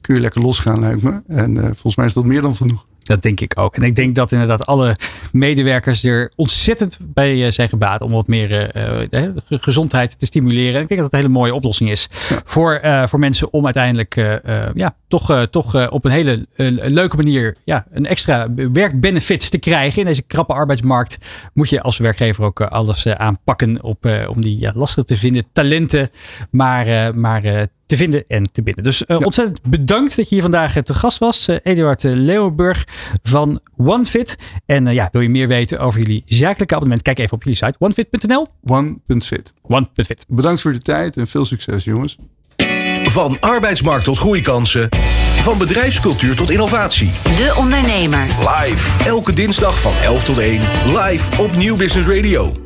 Kun 0.00 0.14
je 0.14 0.20
lekker 0.20 0.40
losgaan, 0.40 0.80
lijkt 0.80 1.02
me. 1.02 1.22
En 1.26 1.56
volgens 1.62 1.96
mij 1.96 2.06
is 2.06 2.12
dat 2.12 2.24
meer 2.24 2.42
dan 2.42 2.56
genoeg. 2.56 2.86
Dat 3.02 3.22
denk 3.22 3.40
ik 3.40 3.58
ook. 3.58 3.76
En 3.76 3.82
ik 3.82 3.96
denk 3.96 4.14
dat 4.14 4.32
inderdaad 4.32 4.66
alle 4.66 4.96
medewerkers 5.32 6.04
er 6.04 6.32
ontzettend 6.36 6.98
bij 7.00 7.44
eh, 7.44 7.50
zijn 7.50 7.68
gebaat 7.68 8.00
om 8.00 8.10
wat 8.10 8.26
meer 8.26 8.70
eh, 8.70 9.02
eh, 9.02 9.30
ge- 9.46 9.58
gezondheid 9.60 10.18
te 10.18 10.26
stimuleren. 10.26 10.74
En 10.74 10.82
ik 10.82 10.88
denk 10.88 11.00
dat 11.00 11.10
het 11.10 11.12
een 11.12 11.26
hele 11.26 11.38
mooie 11.38 11.54
oplossing 11.54 11.90
is 11.90 12.08
voor, 12.44 12.80
voor 13.06 13.18
mensen 13.18 13.52
om 13.52 13.64
uiteindelijk 13.64 14.14
ja, 14.74 14.94
toch, 15.08 15.46
toch 15.50 15.90
op 15.90 16.04
een 16.04 16.10
hele 16.10 16.46
leuke 16.84 17.16
manier 17.16 17.56
ja, 17.64 17.86
een 17.90 18.06
extra 18.06 18.48
werkbenefit 18.72 19.50
te 19.50 19.58
krijgen. 19.58 20.00
In 20.00 20.06
deze 20.06 20.22
krappe 20.22 20.52
arbeidsmarkt 20.52 21.18
moet 21.52 21.68
je 21.68 21.82
als 21.82 21.98
werkgever 21.98 22.44
ook 22.44 22.60
alles 22.60 23.06
aanpakken 23.06 23.82
op, 23.82 24.26
om 24.28 24.40
die 24.40 24.58
ja, 24.58 24.72
lastig 24.74 25.04
te 25.04 25.16
vinden 25.16 25.44
talenten 25.52 26.10
maar, 26.50 27.16
maar 27.18 27.66
te 27.92 27.98
vinden 27.98 28.24
en 28.28 28.52
te 28.52 28.62
binden. 28.62 28.84
Dus 28.84 29.06
eh, 29.06 29.20
ontzettend 29.20 29.62
bedankt 29.62 30.16
dat 30.16 30.28
je 30.28 30.34
hier 30.34 30.42
vandaag 30.42 30.76
eh, 30.76 30.82
te 30.82 30.94
gast 30.94 31.18
was. 31.18 31.48
Eh, 31.48 31.56
Eduard 31.62 32.02
Leeuwenburg 32.02 32.86
van 33.22 33.60
OneFit. 33.76 34.36
En 34.66 34.86
ja, 34.86 35.08
wil 35.12 35.20
je 35.20 35.28
meer 35.28 35.48
weten 35.48 35.78
over 35.78 36.00
jullie 36.00 36.22
zakelijke 36.26 36.74
abonnement? 36.74 37.02
Kijk 37.02 37.18
even 37.18 37.32
op 37.32 37.42
jullie 37.42 37.58
site 37.58 37.74
onefit.nl. 37.78 38.46
One.fit. 38.64 39.52
One.fit. 39.62 40.24
Bedankt 40.28 40.60
voor 40.60 40.72
de 40.72 40.78
tijd 40.78 41.16
en 41.16 41.26
veel 41.26 41.44
succes, 41.44 41.84
jongens. 41.84 42.16
Van 43.02 43.40
arbeidsmarkt 43.40 44.04
tot 44.04 44.18
groeikansen. 44.18 44.88
Van 45.38 45.58
bedrijfscultuur 45.58 46.36
tot 46.36 46.50
innovatie. 46.50 47.10
De 47.22 47.54
Ondernemer. 47.58 48.26
Live. 48.26 49.04
Elke 49.04 49.32
dinsdag 49.32 49.80
van 49.80 49.92
11 50.02 50.24
tot 50.24 50.38
1. 50.38 50.60
Live 50.86 51.42
op 51.42 51.56
Nieuw 51.56 51.76
Business 51.76 52.08
Radio. 52.08 52.56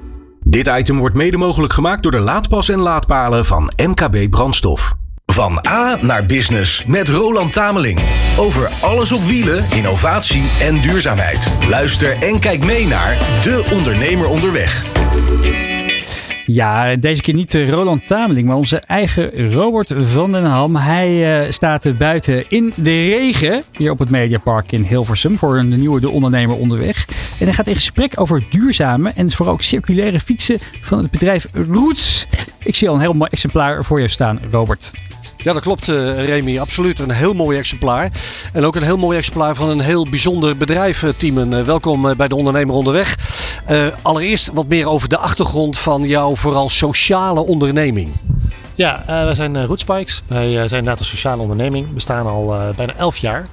Dit 0.41 0.67
item 0.67 0.99
wordt 0.99 1.17
mede 1.17 1.37
mogelijk 1.37 1.73
gemaakt 1.73 2.03
door 2.03 2.13
de 2.13 2.21
laadpas 2.21 2.69
en 2.69 2.79
laadpalen 2.79 3.47
van 3.47 3.73
MKB 3.77 4.31
Brandstof. 4.31 4.97
Van 5.37 5.67
A 5.69 5.99
naar 6.01 6.27
Business 6.27 6.85
met 6.85 7.09
Roland 7.09 7.53
Tameling. 7.53 8.01
Over 8.39 8.71
alles 8.81 9.13
op 9.13 9.23
wielen, 9.23 9.65
innovatie 9.75 10.43
en 10.61 10.81
duurzaamheid. 10.81 11.49
Luister 11.69 12.23
en 12.23 12.39
kijk 12.39 12.65
mee 12.65 12.87
naar 12.87 13.17
De 13.43 13.71
Ondernemer 13.73 14.27
Onderweg. 14.27 14.85
Ja, 16.47 16.97
deze 16.97 17.21
keer 17.21 17.35
niet 17.35 17.55
eh, 17.55 17.69
Roland 17.69 18.07
Tameling, 18.07 18.47
maar 18.47 18.57
onze 18.57 18.77
eigen 18.77 19.53
Robert 19.53 19.95
van 19.99 20.33
den 20.33 20.45
Ham. 20.45 20.77
Hij 20.77 21.41
eh, 21.45 21.53
staat 21.53 21.99
buiten 21.99 22.45
in 22.49 22.73
de 22.77 23.05
regen 23.05 23.63
hier 23.77 23.91
op 23.91 23.99
het 23.99 24.11
Mediapark 24.11 24.73
in 24.73 24.83
Hilversum 24.83 25.39
voor 25.39 25.59
een 25.59 25.79
nieuwe 25.79 26.01
De 26.01 26.11
Ondernemer 26.11 26.57
onderweg. 26.57 27.07
En 27.39 27.45
hij 27.45 27.53
gaat 27.53 27.67
in 27.67 27.75
gesprek 27.75 28.21
over 28.21 28.45
duurzame 28.51 29.13
en 29.15 29.31
vooral 29.31 29.55
ook 29.55 29.63
circulaire 29.63 30.21
fietsen 30.21 30.59
van 30.81 30.99
het 30.99 31.11
bedrijf 31.11 31.49
Roots. 31.53 32.27
Ik 32.59 32.75
zie 32.75 32.89
al 32.89 32.95
een 32.95 33.01
heel 33.01 33.13
mooi 33.13 33.31
exemplaar 33.31 33.85
voor 33.85 34.01
je 34.01 34.09
staan, 34.09 34.41
Robert. 34.51 34.93
Ja, 35.47 35.53
dat 35.53 35.63
klopt, 35.63 35.89
eh, 35.89 36.25
Remy. 36.25 36.59
Absoluut. 36.59 36.99
Een 36.99 37.11
heel 37.11 37.35
mooi 37.35 37.59
exemplaar. 37.59 38.11
En 38.53 38.65
ook 38.65 38.77
een 38.77 38.83
heel 38.83 38.99
mooi 38.99 39.19
exemplaar 39.19 39.55
van 39.55 39.69
een 39.69 39.81
heel 39.81 40.09
bijzonder 40.09 40.57
bedrijf, 40.57 41.03
eh. 41.03 41.11
Eh, 41.53 41.63
welkom 41.63 42.15
bij 42.17 42.29
de 42.29 42.37
Ondernemer 42.37 42.75
Onderweg. 42.75 43.17
Allereerst 44.03 44.51
wat 44.53 44.69
meer 44.69 44.89
over 44.89 45.09
de 45.09 45.19
achtergrond 45.19 45.79
van 45.79 46.05
jouw 46.05 46.37
vooral 46.37 46.69
sociale 46.69 47.41
onderneming. 47.41 48.13
Ja, 48.77 49.01
eh, 49.01 49.25
wij 49.25 49.35
zijn 49.35 49.55
uh, 49.55 49.65
Rootspikes. 49.65 50.23
Wij 50.27 50.47
eh, 50.47 50.53
zijn 50.53 50.63
inderdaad 50.63 51.01
een 51.01 51.07
sociale 51.07 51.43
onderneming. 51.43 51.87
We 51.87 51.95
bestaan 51.95 52.27
al 52.27 52.55
eh, 52.55 52.69
bijna 52.77 52.95
11 52.95 53.17
jaar. 53.17 53.47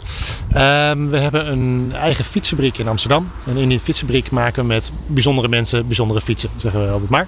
Ehm, 0.54 1.08
we 1.08 1.20
hebben 1.20 1.52
een 1.52 1.92
eigen 1.96 2.26
fietsfabriek 2.26 2.78
in 2.78 2.88
Amsterdam. 2.88 3.32
En 3.48 3.58
in 3.58 3.70
die 3.70 3.80
fietsfabriek 3.80 4.32
maken 4.32 4.62
we 4.62 4.68
met 4.68 4.92
bijzondere 5.08 5.48
mensen 5.48 5.88
bijzondere 5.88 6.22
fietsen, 6.22 6.50
zeggen 6.58 6.86
we 6.86 6.92
altijd 6.92 7.10
maar. 7.10 7.28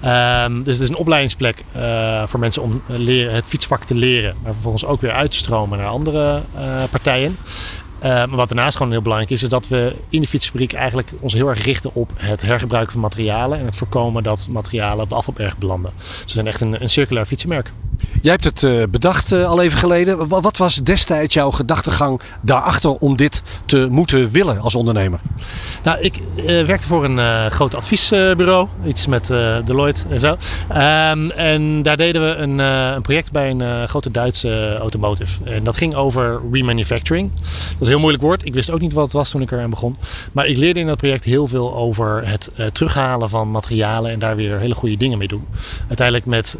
Ehm, 0.00 0.62
dus 0.62 0.74
het 0.74 0.82
is 0.82 0.88
een 0.88 0.96
opleidingsplek 0.96 1.64
eh, 1.72 2.22
voor 2.26 2.40
mensen 2.40 2.62
om 2.62 2.82
eh, 2.88 3.32
het 3.32 3.44
fietsvak 3.46 3.84
te 3.84 3.94
leren. 3.94 4.36
Maar 4.42 4.52
vervolgens 4.52 4.84
ook 4.84 5.00
weer 5.00 5.12
uit 5.12 5.30
te 5.30 5.36
stromen 5.36 5.78
naar 5.78 5.86
andere 5.86 6.42
eh, 6.54 6.82
partijen. 6.90 7.36
Uh, 7.98 8.10
maar 8.10 8.36
wat 8.36 8.48
daarnaast 8.48 8.76
gewoon 8.76 8.92
heel 8.92 9.02
belangrijk 9.02 9.32
is, 9.32 9.42
is 9.42 9.48
dat 9.48 9.68
we 9.68 9.96
in 10.08 10.20
de 10.20 10.26
fietsfabriek 10.26 10.72
eigenlijk 10.72 11.10
ons 11.20 11.32
heel 11.32 11.48
erg 11.48 11.64
richten 11.64 11.94
op 11.94 12.10
het 12.14 12.42
hergebruiken 12.42 12.92
van 12.92 13.00
materialen 13.00 13.58
en 13.58 13.64
het 13.64 13.76
voorkomen 13.76 14.22
dat 14.22 14.46
materialen 14.50 15.02
op 15.02 15.08
de 15.08 15.14
afvalberg 15.14 15.58
belanden. 15.58 15.92
We 15.96 16.30
zijn 16.30 16.46
echt 16.46 16.60
een, 16.60 16.82
een 16.82 16.88
circulair 16.88 17.26
fietsenmerk. 17.26 17.70
Jij 18.22 18.32
hebt 18.32 18.44
het 18.44 18.62
uh, 18.62 18.82
bedacht 18.90 19.32
uh, 19.32 19.48
al 19.48 19.62
even 19.62 19.78
geleden. 19.78 20.28
Wat, 20.28 20.56
was 20.56 20.76
destijds 20.76 21.34
jouw 21.34 21.50
gedachtegang 21.50 22.20
daarachter 22.40 22.90
om 22.90 23.16
dit 23.16 23.42
te 23.64 23.88
moeten 23.90 24.30
willen 24.30 24.60
als 24.60 24.74
ondernemer? 24.74 25.20
Nou, 25.82 26.00
ik 26.00 26.20
uh, 26.36 26.44
werkte 26.66 26.86
voor 26.86 27.04
een 27.04 27.50
groot 27.50 27.74
adviesbureau, 27.74 28.68
iets 28.86 29.06
met 29.06 29.26
Deloitte 29.64 30.02
en 30.10 30.20
zo. 30.20 30.36
Um, 30.68 31.30
en 31.30 31.82
daar 31.82 31.96
deden 31.96 32.22
we 32.22 32.36
een, 32.36 32.58
een 32.58 33.02
project 33.02 33.32
bij 33.32 33.50
een 33.50 33.88
grote 33.88 34.10
Duitse 34.10 34.76
automotive. 34.80 35.44
En 35.44 35.64
dat 35.64 35.76
ging 35.76 35.94
over 35.94 36.40
remanufacturing. 36.52 37.30
Dat 37.34 37.42
is 37.70 37.76
een 37.80 37.86
heel 37.86 37.98
moeilijk 37.98 38.22
woord. 38.22 38.44
Ik 38.44 38.54
wist 38.54 38.70
ook 38.70 38.80
niet 38.80 38.92
wat 38.92 39.04
het 39.04 39.12
was 39.12 39.30
toen 39.30 39.42
ik 39.42 39.50
eraan 39.50 39.70
begon. 39.70 39.96
Maar 40.32 40.46
ik 40.46 40.56
leerde 40.56 40.80
in 40.80 40.86
dat 40.86 40.96
project 40.96 41.24
heel 41.24 41.46
veel 41.46 41.74
over 41.74 42.28
het 42.28 42.50
terughalen 42.72 43.28
van 43.30 43.50
materialen 43.50 44.10
en 44.10 44.18
daar 44.18 44.36
weer 44.36 44.58
hele 44.58 44.74
goede 44.74 44.96
dingen 44.96 45.18
mee 45.18 45.28
doen. 45.28 45.46
Uiteindelijk 45.88 46.26
met 46.26 46.58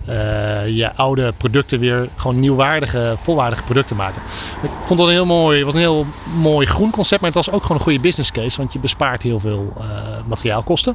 je 0.66 0.90
oude 0.94 1.25
producten 1.36 1.78
weer 1.78 2.08
gewoon 2.16 2.40
nieuwwaardige, 2.40 3.16
volwaardige 3.22 3.62
producten 3.62 3.96
maken. 3.96 4.22
Ik 4.62 4.70
vond 4.84 4.98
dat 4.98 5.08
een 5.08 5.14
heel 5.14 5.26
mooi, 5.26 5.64
was 5.64 5.74
een 5.74 5.80
heel 5.80 6.06
mooi 6.40 6.66
groen 6.66 6.90
concept, 6.90 7.20
maar 7.20 7.30
het 7.30 7.44
was 7.44 7.54
ook 7.54 7.62
gewoon 7.62 7.76
een 7.76 7.82
goede 7.82 8.00
business 8.00 8.32
case, 8.32 8.56
want 8.56 8.72
je 8.72 8.78
bespaart 8.78 9.22
heel 9.22 9.40
veel 9.40 9.72
uh, 9.78 9.84
materiaalkosten. 10.26 10.94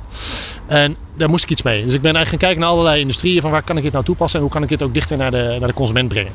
En 0.65 0.95
daar 1.17 1.29
moest 1.29 1.43
ik 1.43 1.49
iets 1.49 1.61
mee. 1.61 1.85
Dus 1.85 1.93
ik 1.93 2.01
ben 2.01 2.15
eigenlijk 2.15 2.29
gaan 2.29 2.49
kijken 2.49 2.59
naar 2.59 2.69
allerlei 2.69 3.01
industrieën 3.01 3.41
van 3.41 3.51
waar 3.51 3.63
kan 3.63 3.77
ik 3.77 3.83
dit 3.83 3.91
nou 3.91 4.05
toepassen 4.05 4.39
en 4.39 4.45
hoe 4.45 4.53
kan 4.53 4.63
ik 4.63 4.69
dit 4.69 4.83
ook 4.83 4.93
dichter 4.93 5.17
naar 5.17 5.31
de, 5.31 5.55
naar 5.59 5.67
de 5.67 5.73
consument 5.73 6.07
brengen. 6.07 6.33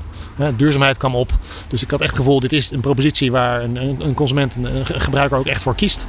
Duurzaamheid 0.56 0.96
kwam 0.96 1.14
op. 1.14 1.32
Dus 1.68 1.82
ik 1.82 1.90
had 1.90 2.00
echt 2.00 2.10
het 2.10 2.18
gevoel, 2.18 2.40
dit 2.40 2.52
is 2.52 2.70
een 2.70 2.80
propositie 2.80 3.30
waar 3.30 3.62
een, 3.62 3.76
een 4.00 4.14
consument, 4.14 4.54
een, 4.54 4.76
een 4.76 4.86
gebruiker 5.00 5.38
ook 5.38 5.46
echt 5.46 5.62
voor 5.62 5.74
kiest. 5.74 6.06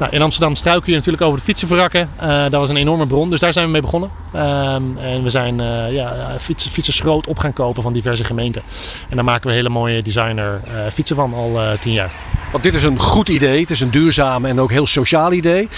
Nou, 0.00 0.12
in 0.12 0.22
Amsterdam 0.22 0.54
struikel 0.54 0.90
je 0.90 0.96
natuurlijk 0.96 1.22
over 1.22 1.38
de 1.38 1.44
fietsenverrakken. 1.44 2.10
Uh, 2.22 2.42
dat 2.42 2.52
was 2.52 2.68
een 2.68 2.76
enorme 2.76 3.06
bron, 3.06 3.30
dus 3.30 3.40
daar 3.40 3.52
zijn 3.52 3.66
we 3.66 3.72
mee 3.72 3.80
begonnen. 3.80 4.10
Ehm, 4.32 4.82
en 4.98 5.22
we 5.22 5.30
zijn 5.30 5.60
uh, 5.60 5.92
ja, 5.92 6.36
fietsen, 6.38 6.70
fietsen 6.70 6.94
schroot 6.94 7.26
op 7.26 7.38
gaan 7.38 7.52
kopen 7.52 7.82
van 7.82 7.92
diverse 7.92 8.24
gemeenten. 8.24 8.62
En 9.08 9.16
daar 9.16 9.24
maken 9.24 9.48
we 9.48 9.54
hele 9.54 9.68
mooie 9.68 10.02
designer 10.02 10.60
fietsen 10.92 11.16
van 11.16 11.34
al 11.34 11.58
tien 11.80 11.92
jaar. 11.92 12.12
Want 12.52 12.62
dit 12.62 12.74
is 12.74 12.82
een 12.82 12.98
goed 12.98 13.28
idee, 13.28 13.60
het 13.60 13.70
is 13.70 13.80
een 13.80 13.90
duurzaam 13.90 14.44
en 14.44 14.60
ook 14.60 14.70
heel 14.70 14.86
sociaal 14.86 15.32
idee. 15.32 15.68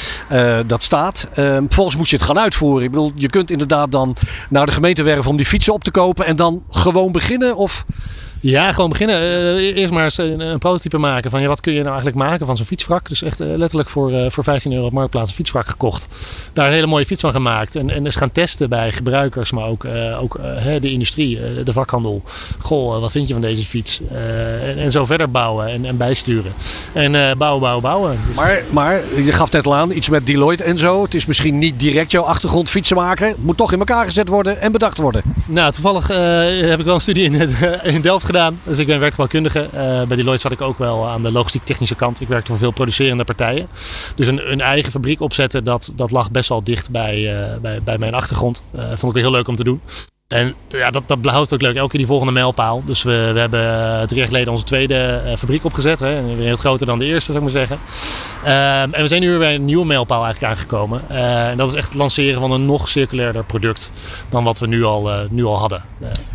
dat 0.67 0.83
staat. 0.83 1.29
Ehm, 1.35 1.63
vervolgens 1.63 1.97
moet 1.97 2.09
je 2.09 2.17
het 2.17 2.25
gaan 2.25 2.39
uitvoeren. 2.39 2.85
Ik 2.85 2.91
bedoel, 2.91 3.13
je 3.15 3.31
kunt 3.31 3.51
inderdaad 3.51 3.93
dan 3.93 4.17
naar 4.49 4.67
de 4.67 4.73
gemeente 4.73 5.03
werven 5.03 5.31
om 5.31 5.37
die 5.37 5.47
fietsen 5.47 5.73
op 5.73 5.85
te 5.85 5.91
kopen 5.91 6.27
en 6.27 6.37
dan 6.37 6.63
gewoon 6.71 7.13
beginnen? 7.13 7.57
Of... 7.57 7.85
Ja, 8.43 8.73
gewoon 8.73 8.91
beginnen. 8.91 9.23
Uh, 9.23 9.77
eerst 9.77 9.93
maar 9.93 10.05
eens 10.05 10.19
een, 10.19 10.41
een, 10.41 10.59
prototype 10.59 10.99
maken 10.99 11.31
van 11.31 11.41
ja, 11.41 11.49
wat 11.49 11.61
kun 11.61 11.73
je 11.73 11.79
nou 11.79 11.95
eigenlijk 11.95 12.17
maken 12.17 12.47
van 12.47 12.57
zo'n 12.57 12.67
fietsvrak. 12.67 13.09
Dus 13.09 13.23
echt 13.23 13.41
uh, 13.41 13.57
letterlijk 13.57 13.89
voor, 13.89 14.13
uh, 14.13 14.27
voor 14.29 14.45
15 14.45 14.73
euro 14.73 14.87
op 14.87 14.93
Marktplaats 14.93 15.29
een 15.29 15.37
fietsvrak 15.37 15.69
gekocht. 15.69 16.09
Daar 16.53 16.67
een 16.67 16.73
hele 16.73 16.87
mooie 16.87 17.07
fiets 17.07 17.21
van 17.21 17.33
gemaakt. 17.33 17.77
En, 17.77 17.91
en 17.91 18.05
eens 18.05 18.17
gaan 18.17 18.33
testen 18.33 18.69
bij 18.69 18.93
gebruikers, 18.93 19.51
maar 19.51 19.67
ook, 19.67 19.87
ook 20.21 20.41
de 20.81 20.91
industrie, 20.91 21.39
de 21.65 21.73
vakhandel. 21.73 22.23
Goh, 22.59 23.01
wat 23.01 23.13
vind 23.13 23.27
je 23.27 23.33
van 23.33 23.43
deze 23.43 23.67
fiets? 23.67 24.01
En, 24.63 24.79
en, 24.79 24.91
zo 24.91 25.05
verder 25.05 25.31
bouwen 25.31 25.67
en, 25.67 25.85
en 25.85 25.97
bijsturen. 25.97 26.53
En 26.93 27.39
bouwen, 27.39 27.61
bouwen, 27.61 27.83
bouwen. 27.83 28.19
Dus... 28.27 28.37
Maar, 28.37 28.63
maar 28.71 29.01
je 29.17 29.33
gaf 29.33 29.51
net 29.51 29.67
al 29.67 29.75
aan, 29.75 29.91
iets 29.91 30.09
met 30.09 30.27
Deloitte 30.27 30.65
en 30.65 30.79
zo. 30.79 31.03
Het 31.03 31.15
is 31.15 31.27
misschien 31.27 31.59
niet 31.59 31.81
direct 31.81 32.11
jouw 32.11 32.23
achtergrond 32.23 32.71
fietsen 32.71 32.97
maken. 32.97 33.29
Het 33.29 33.45
moet 33.45 33.57
toch 33.57 33.73
in 33.73 33.79
elkaar 33.79 34.05
gezet 34.05 34.29
worden 34.29 34.61
en 34.61 34.73
bedacht 34.73 34.99
worden. 34.99 35.23
Nou, 35.47 35.73
toevallig 35.73 36.09
heb 36.69 36.79
ik 36.79 36.85
wel 36.85 36.95
een 36.95 37.01
studie 37.01 37.25
in, 37.25 37.49
in 37.83 38.01
Delft 38.01 38.25
Dus 38.65 38.79
ik 38.79 38.87
ben 38.87 39.01
werktuigbouwkundige. 39.01 39.69
Uh, 39.75 40.07
bij 40.07 40.17
Deloitte 40.17 40.43
zat 40.43 40.53
ik 40.53 40.61
ook 40.61 40.79
wel 40.79 41.09
aan 41.09 41.23
de 41.23 41.33
logistiek-technische 41.33 41.95
kant. 41.95 42.21
Ik 42.21 42.29
werkte 42.29 42.51
voor 42.51 42.59
veel 42.59 42.71
producerende 42.71 43.25
partijen. 43.25 43.69
Dus 44.17 44.27
een, 44.27 44.53
een 44.53 44.61
eigen 44.61 44.93
fabriek 44.93 45.21
opzetten, 45.21 45.65
dat, 45.65 45.93
dat 45.97 46.11
lag 46.11 46.31
best 46.31 46.49
wel 46.49 46.63
dicht 46.63 46.91
bij, 46.91 47.19
uh, 47.19 47.57
bij, 47.61 47.83
bij 47.83 47.99
mijn 47.99 48.15
achtergrond. 48.15 48.63
Uh, 48.75 48.81
vond 48.87 49.03
ik 49.03 49.13
weer 49.13 49.23
heel 49.23 49.33
leuk 49.33 49.49
om 49.49 49.57
te 49.57 49.65
doen. 49.65 49.81
En 50.29 50.55
ja, 50.69 50.91
dat, 50.91 51.03
dat 51.07 51.19
houdt 51.25 51.55
ook 51.55 51.63
leuk. 51.63 51.77
Elke 51.77 51.91
keer 51.91 51.99
die 51.99 52.09
volgende 52.09 52.33
mijlpaal. 52.33 52.83
Dus 52.87 53.03
we, 53.03 53.31
we 53.33 53.41
hebben 53.41 54.07
drie 54.07 54.19
jaar 54.19 54.29
geleden 54.29 54.53
onze 54.53 54.65
tweede 54.65 55.23
fabriek 55.39 55.65
opgezet. 55.65 56.01
Hè. 56.01 56.21
Heel 56.23 56.57
groter 56.57 56.87
dan 56.87 56.99
de 56.99 57.05
eerste, 57.05 57.33
zou 57.33 57.47
ik 57.47 57.53
maar 57.53 57.67
zeggen. 57.67 57.79
Uh, 58.45 58.81
en 58.81 59.01
we 59.03 59.09
zijn 59.09 59.21
nu 59.21 59.29
weer 59.29 59.39
bij 59.39 59.55
een 59.55 59.65
nieuwe 59.65 59.87
mijlpaal 59.87 60.25
eigenlijk 60.25 60.55
aangekomen. 60.55 61.09
En 61.09 61.57
dat 61.57 61.69
is 61.69 61.75
echt 61.75 61.89
het 61.89 61.97
lanceren 61.97 62.41
van 62.41 62.51
een 62.51 62.67
nog 62.67 62.89
circulairder 62.89 63.45
product 63.45 63.93
dan 64.29 64.45
wat 64.45 64.59
we 64.59 64.67
nu 64.67 64.85
al, 64.85 65.11
nu 65.31 65.45
al 65.45 65.59
hadden. 65.59 65.85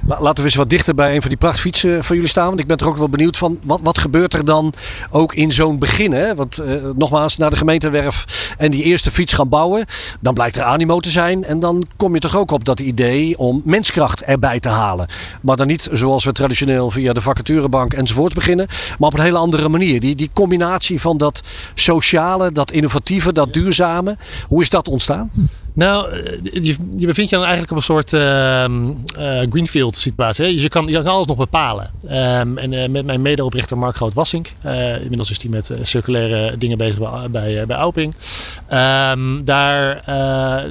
Laten 0.07 0.35
we 0.35 0.43
eens 0.43 0.55
wat 0.55 0.69
dichter 0.69 0.95
bij 0.95 1.15
een 1.15 1.21
van 1.21 1.29
die 1.29 1.37
prachtfietsen 1.37 2.03
van 2.03 2.15
jullie 2.15 2.31
staan. 2.31 2.47
Want 2.47 2.59
ik 2.59 2.67
ben 2.67 2.77
toch 2.77 2.87
ook 2.87 2.97
wel 2.97 3.09
benieuwd 3.09 3.37
van 3.37 3.59
wat, 3.63 3.79
wat 3.83 3.97
gebeurt 3.97 4.33
er 4.33 4.45
dan 4.45 4.73
ook 5.09 5.33
in 5.33 5.51
zo'n 5.51 5.79
begin. 5.79 6.11
Hè? 6.11 6.35
Want 6.35 6.61
nogmaals, 6.95 7.37
naar 7.37 7.49
de 7.49 7.55
gemeentewerf 7.55 8.25
en 8.57 8.71
die 8.71 8.83
eerste 8.83 9.11
fiets 9.11 9.33
gaan 9.33 9.49
bouwen. 9.49 9.85
Dan 10.19 10.33
blijkt 10.33 10.55
er 10.55 10.63
animo 10.63 10.99
te 10.99 11.09
zijn. 11.09 11.43
En 11.43 11.59
dan 11.59 11.87
kom 11.97 12.13
je 12.13 12.19
toch 12.19 12.37
ook 12.37 12.51
op 12.51 12.65
dat 12.65 12.79
idee 12.79 13.37
om 13.37 13.61
menskracht 13.65 14.21
erbij 14.23 14.59
te 14.59 14.69
halen. 14.69 15.07
Maar 15.41 15.55
dan 15.55 15.67
niet 15.67 15.89
zoals 15.91 16.25
we 16.25 16.31
traditioneel 16.31 16.91
via 16.91 17.13
de 17.13 17.21
vacaturebank 17.21 17.93
enzovoorts 17.93 18.33
beginnen. 18.33 18.67
Maar 18.99 19.09
op 19.09 19.17
een 19.17 19.23
hele 19.23 19.37
andere 19.37 19.69
manier. 19.69 19.99
Die, 19.99 20.15
die 20.15 20.29
combinatie 20.33 21.01
van 21.01 21.17
dat 21.17 21.41
sociale, 21.73 22.51
dat 22.51 22.71
innovatieve, 22.71 23.33
dat 23.33 23.53
duurzame. 23.53 24.17
Hoe 24.47 24.61
is 24.61 24.69
dat 24.69 24.87
ontstaan? 24.87 25.31
Nou, 25.77 26.11
eh, 26.11 26.63
je, 26.63 26.75
je 26.97 27.05
bevindt 27.05 27.29
je 27.29 27.35
dan 27.35 27.45
eigenlijk 27.45 27.71
op 27.71 27.77
een 27.77 27.83
soort 27.83 28.13
uh, 28.13 28.21
uh, 28.21 29.49
greenfield 29.49 29.95
situatie. 29.95 30.45
Hè? 30.45 30.51
Dus 30.51 30.61
je 30.61 30.69
kan, 30.69 30.87
je 30.87 31.03
alles 31.03 31.27
nog 31.27 31.37
bepalen. 31.37 31.91
Um, 32.03 32.57
en 32.57 32.71
uh, 32.71 32.87
met 32.87 33.05
mijn 33.05 33.21
medeoprichter 33.21 33.77
Mark 33.77 33.95
Groot-Wassink. 33.95 34.51
inmiddels 35.01 35.31
is 35.31 35.41
hij 35.41 35.49
met 35.49 35.77
circulaire 35.81 36.57
dingen 36.57 36.77
bezig 36.77 37.29
bij, 37.31 37.65
bij, 37.65 37.75
Auping. 37.75 38.13
Daar, 39.43 40.01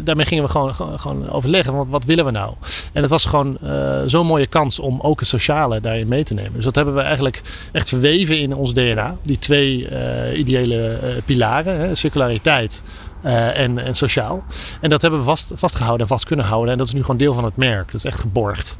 daarmee 0.04 0.26
gingen 0.26 0.44
we 0.44 0.50
gewoon, 0.50 0.74
gewoon, 0.74 1.30
overleggen. 1.30 1.74
Wat, 1.74 1.86
wat 1.88 2.04
willen 2.04 2.24
we 2.24 2.30
nou? 2.30 2.54
En 2.92 3.02
het 3.02 3.10
was 3.10 3.24
gewoon 3.24 3.58
zo'n 4.06 4.26
mooie 4.26 4.46
kans 4.46 4.78
om 4.78 5.00
ook 5.00 5.20
het 5.20 5.28
sociale 5.28 5.80
daarin 5.80 6.08
mee 6.08 6.24
te 6.24 6.34
nemen. 6.34 6.52
Dus 6.54 6.64
dat 6.64 6.74
hebben 6.74 6.94
we 6.94 7.00
eigenlijk 7.00 7.42
echt 7.72 7.88
verweven 7.88 8.38
in 8.38 8.54
ons 8.54 8.74
DNA. 8.74 9.16
Die 9.22 9.38
twee 9.38 9.88
ideële 10.36 10.98
pilaren. 11.24 11.78
Hè? 11.80 11.94
Circulariteit 11.94 12.82
uh, 13.26 13.58
en, 13.58 13.78
en 13.78 13.94
sociaal. 13.94 14.44
En 14.80 14.90
dat 14.90 15.02
hebben 15.02 15.20
we 15.20 15.26
vast, 15.26 15.52
vastgehouden 15.54 16.02
en 16.02 16.12
vast 16.12 16.24
kunnen 16.24 16.44
houden. 16.44 16.72
En 16.72 16.78
dat 16.78 16.86
is 16.86 16.92
nu 16.92 17.00
gewoon 17.00 17.16
deel 17.16 17.34
van 17.34 17.44
het 17.44 17.56
merk. 17.56 17.86
Dat 17.86 17.94
is 17.94 18.04
echt 18.04 18.20
geborgd. 18.20 18.78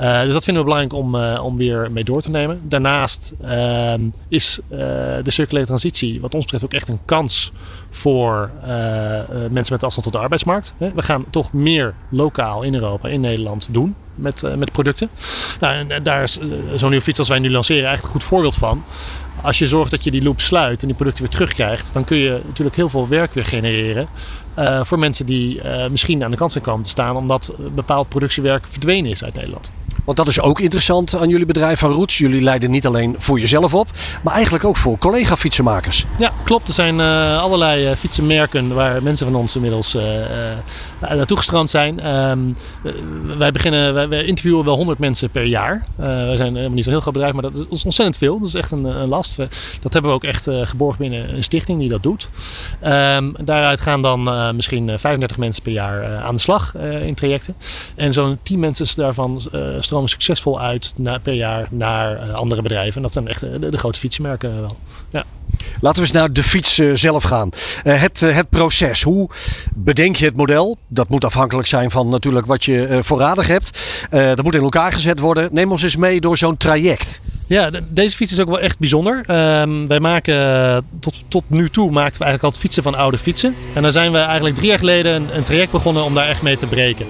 Uh, 0.00 0.20
dus 0.22 0.32
dat 0.32 0.44
vinden 0.44 0.62
we 0.62 0.68
belangrijk 0.68 1.04
om, 1.04 1.14
uh, 1.14 1.44
om 1.44 1.56
weer 1.56 1.90
mee 1.90 2.04
door 2.04 2.20
te 2.20 2.30
nemen. 2.30 2.60
Daarnaast 2.62 3.34
ehm, 3.42 4.00
is 4.28 4.60
de 4.68 5.30
circulaire 5.30 5.66
transitie 5.66 6.20
wat 6.20 6.34
ons 6.34 6.42
betreft 6.42 6.64
ook 6.64 6.72
echt 6.72 6.88
een 6.88 7.00
kans 7.04 7.52
voor 7.90 8.50
mensen 9.50 9.72
met 9.72 9.82
afstand 9.82 10.02
tot 10.02 10.12
de 10.12 10.18
arbeidsmarkt. 10.18 10.74
We 10.78 11.02
gaan 11.02 11.24
toch 11.30 11.52
meer 11.52 11.94
lokaal 12.08 12.62
in 12.62 12.74
Europa, 12.74 13.08
in 13.08 13.20
Nederland 13.20 13.68
doen 13.70 13.94
met, 14.14 14.56
met 14.56 14.72
producten. 14.72 15.10
Nou, 15.60 15.88
en 15.88 16.02
daar 16.02 16.22
is 16.22 16.38
zo'n 16.74 16.88
nieuwe 16.88 17.04
fiets 17.04 17.18
als 17.18 17.28
wij 17.28 17.38
nu 17.38 17.50
lanceren 17.50 17.86
eigenlijk 17.86 18.14
een 18.14 18.20
goed 18.20 18.28
voorbeeld 18.28 18.54
van 18.54 18.84
als 19.42 19.58
je 19.58 19.66
zorgt 19.66 19.90
dat 19.90 20.04
je 20.04 20.10
die 20.10 20.22
loop 20.22 20.40
sluit 20.40 20.80
en 20.80 20.86
die 20.86 20.96
producten 20.96 21.22
weer 21.22 21.32
terugkrijgt, 21.32 21.92
dan 21.92 22.04
kun 22.04 22.16
je 22.16 22.40
natuurlijk 22.46 22.76
heel 22.76 22.88
veel 22.88 23.08
werk 23.08 23.34
weer 23.34 23.44
genereren. 23.44 24.08
Uh, 24.58 24.80
voor 24.84 24.98
mensen 24.98 25.26
die 25.26 25.62
uh, 25.62 25.86
misschien 25.90 26.24
aan 26.24 26.30
de 26.30 26.36
kant 26.36 26.52
zijn 26.52 26.64
komen 26.64 26.82
te 26.82 26.88
staan, 26.88 27.16
omdat 27.16 27.52
bepaald 27.74 28.08
productiewerk 28.08 28.66
verdwenen 28.68 29.10
is 29.10 29.24
uit 29.24 29.34
Nederland. 29.34 29.70
Want 30.04 30.16
dat 30.18 30.28
is 30.28 30.40
ook 30.40 30.60
interessant 30.60 31.16
aan 31.16 31.28
jullie 31.28 31.46
bedrijf 31.46 31.78
van 31.78 31.92
Roots. 31.92 32.18
Jullie 32.18 32.42
leiden 32.42 32.70
niet 32.70 32.86
alleen 32.86 33.14
voor 33.18 33.40
jezelf 33.40 33.74
op, 33.74 33.90
maar 34.22 34.34
eigenlijk 34.34 34.64
ook 34.64 34.76
voor 34.76 34.98
collega-fietsenmakers. 34.98 36.04
Ja, 36.18 36.32
klopt. 36.44 36.68
Er 36.68 36.74
zijn 36.74 36.98
uh, 36.98 37.42
allerlei 37.42 37.96
fietsenmerken 37.96 38.74
waar 38.74 39.02
mensen 39.02 39.26
van 39.26 39.36
ons 39.36 39.54
inmiddels 39.54 39.96
naartoe 41.00 41.36
gestrand 41.36 41.70
zijn. 41.70 42.16
Um, 42.30 42.54
wij, 43.38 43.52
beginnen, 43.52 44.08
wij, 44.08 44.24
interviewen 44.24 44.64
wel 44.64 44.76
100 44.76 44.98
mensen 44.98 45.30
per 45.30 45.44
jaar. 45.44 45.84
wij 45.96 46.36
zijn 46.36 46.54
helemaal 46.54 46.74
niet 46.74 46.84
zo'n 46.84 46.92
heel 46.92 47.02
groot 47.02 47.12
bedrijf, 47.12 47.34
maar 47.34 47.42
dat 47.42 47.54
is 47.70 47.84
ontzettend 47.84 48.16
veel. 48.16 48.38
Dat 48.38 48.48
is 48.48 48.54
echt 48.54 48.70
een, 48.70 48.84
een 48.84 49.08
last. 49.08 49.36
Dat 49.80 49.92
hebben 49.92 50.10
we 50.10 50.16
ook 50.16 50.24
echt 50.24 50.48
geborgd 50.62 50.98
binnen 50.98 51.34
een 51.34 51.44
stichting 51.44 51.78
die 51.78 51.88
dat 51.88 52.02
doet. 52.02 52.28
Um, 52.84 53.34
daaruit 53.44 53.80
gaan 53.80 54.02
dan 54.02 54.22
misschien 54.56 54.98
35 54.98 55.38
mensen 55.38 55.62
per 55.62 55.72
jaar 55.72 56.16
aan 56.16 56.34
de 56.34 56.40
slag 56.40 56.74
in 57.02 57.14
trajecten. 57.14 57.54
En 57.94 58.12
zo'n 58.12 58.38
10 58.42 58.58
mensen 58.58 58.86
daarvan 58.96 59.40
stromen 59.78 60.08
succesvol 60.08 60.60
uit 60.60 60.94
per 61.22 61.32
jaar 61.32 61.68
naar 61.70 62.26
uh, 62.26 62.34
andere 62.34 62.62
bedrijven. 62.62 62.96
En 62.96 63.02
dat 63.02 63.12
zijn 63.12 63.28
echt 63.28 63.40
de, 63.40 63.68
de 63.68 63.78
grote 63.78 63.98
fietsenmerken 63.98 64.60
wel. 64.60 64.76
Ja. 65.10 65.24
Laten 65.80 66.00
we 66.02 66.08
eens 66.08 66.16
naar 66.16 66.32
de 66.32 66.42
fiets 66.42 66.78
uh, 66.78 66.94
zelf 66.94 67.22
gaan. 67.22 67.48
Uh, 67.84 68.00
het, 68.00 68.20
uh, 68.20 68.34
het 68.34 68.48
proces. 68.48 69.02
Hoe 69.02 69.28
bedenk 69.74 70.16
je 70.16 70.24
het 70.24 70.36
model? 70.36 70.78
Dat 70.88 71.08
moet 71.08 71.24
afhankelijk 71.24 71.68
zijn 71.68 71.90
van 71.90 72.08
natuurlijk 72.08 72.46
wat 72.46 72.64
je 72.64 72.98
voorradig 73.02 73.46
hebt. 73.46 73.80
dat 74.10 74.42
moet 74.42 74.54
in 74.54 74.62
elkaar 74.62 74.92
gezet 74.92 75.18
worden. 75.18 75.48
Neem 75.52 75.70
ons 75.70 75.82
eens 75.82 75.96
mee 75.96 76.20
door 76.20 76.36
zo'n 76.36 76.56
traject. 76.56 77.20
Ja, 77.48 77.70
deze 77.88 78.16
fiets 78.16 78.32
is 78.32 78.40
ook 78.40 78.48
wel 78.48 78.60
echt 78.60 78.78
bijzonder. 78.78 79.16
Um, 79.60 79.88
wij 79.88 80.00
maken 80.00 80.86
tot, 81.00 81.24
tot 81.28 81.44
nu 81.46 81.68
toe 81.68 81.90
maakten 81.90 82.18
we 82.18 82.24
eigenlijk 82.24 82.42
altijd 82.42 82.62
fietsen 82.62 82.82
van 82.82 82.94
oude 82.94 83.18
fietsen. 83.18 83.54
En 83.74 83.82
daar 83.82 83.92
zijn 83.92 84.12
we 84.12 84.18
eigenlijk 84.18 84.56
drie 84.56 84.68
jaar 84.68 84.78
geleden 84.78 85.36
een, 85.36 85.42
traject 85.42 85.70
begonnen 85.72 86.04
om 86.04 86.14
daar 86.14 86.28
echt 86.28 86.42
mee 86.42 86.56
te 86.56 86.66
breken. 86.66 87.06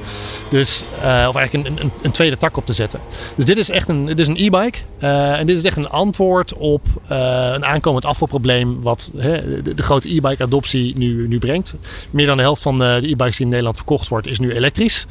Dus, 0.50 0.82
of 1.02 1.34
eigenlijk 1.34 1.52
een, 1.52 1.80
een, 1.80 1.90
een, 2.02 2.10
tweede 2.10 2.36
tak 2.36 2.56
op 2.56 2.66
te 2.66 2.72
zetten. 2.72 3.00
Dus 3.34 3.44
dit 3.44 3.56
is 3.56 3.70
echt 3.70 3.88
een, 3.88 4.08
e-bike. 4.18 4.78
en 4.98 5.46
dit 5.46 5.58
is 5.58 5.64
echt 5.64 5.76
een 5.76 5.88
antwoord 5.88 6.54
op 6.54 6.82
een 7.08 7.64
aankomend 7.64 8.04
afvalprobleem 8.04 8.82
wat 8.82 9.12
hè, 9.16 9.62
de, 9.62 9.74
de, 9.74 9.82
grote 9.82 10.14
e-bike 10.14 10.42
adoptie 10.42 10.98
nu, 10.98 11.28
nu 11.28 11.38
brengt. 11.38 11.74
Meer 12.10 12.26
dan 12.26 12.36
de 12.36 12.42
helft 12.42 12.62
van 12.62 12.78
de 12.78 13.00
e-bikes 13.02 13.36
die 13.36 13.44
in 13.44 13.48
Nederland 13.48 13.76
verkocht 13.76 14.08
wordt 14.08 14.26
is 14.26 14.38
nu 14.38 14.52
elektrisch. 14.52 15.06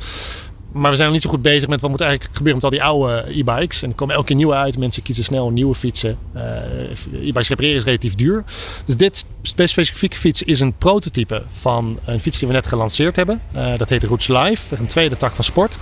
Maar 0.76 0.90
we 0.90 0.96
zijn 0.96 1.08
nog 1.08 1.18
niet 1.18 1.26
zo 1.26 1.30
goed 1.34 1.42
bezig 1.42 1.68
met 1.68 1.82
wat 1.82 1.90
moet 1.90 2.02
eigenlijk 2.02 2.36
gebeuren 2.36 2.62
met 2.62 2.72
al 2.72 2.78
die 2.80 2.84
oude 2.84 3.40
e-bikes. 3.40 3.82
En 3.82 3.90
er 3.90 3.96
komen 3.96 4.16
elke 4.16 4.28
keer 4.28 4.36
nieuwe 4.36 4.54
uit. 4.54 4.78
Mensen 4.78 5.04
kiezen 5.04 5.24
snel 5.24 5.50
nieuwe 5.50 5.76
fietsen. 5.76 6.18
Uh, 6.36 6.42
e-bikes 7.28 7.50
repareren 7.50 7.78
is 7.78 7.84
relatief 7.84 8.16
duur. 8.16 8.44
Dus 8.86 8.98
dit 8.98 9.26
specifieke 9.42 10.18
fiets 10.18 10.44
is 10.44 10.60
een 10.60 10.74
prototype 10.74 11.44
van 11.52 12.00
een 12.06 12.22
fiets 12.22 12.40
die 12.40 12.48
we 12.48 12.54
net 12.54 12.68
gelanceerd 12.68 13.16
hebben. 13.16 13.42
Uh, 13.56 13.78
dat 13.78 13.90
heet 13.90 14.04
Roots 14.04 14.28
Live. 14.28 14.76
Een 14.76 14.86
tweede 14.86 15.18
tak 15.18 15.36
van 15.36 15.44
sport. 15.44 15.76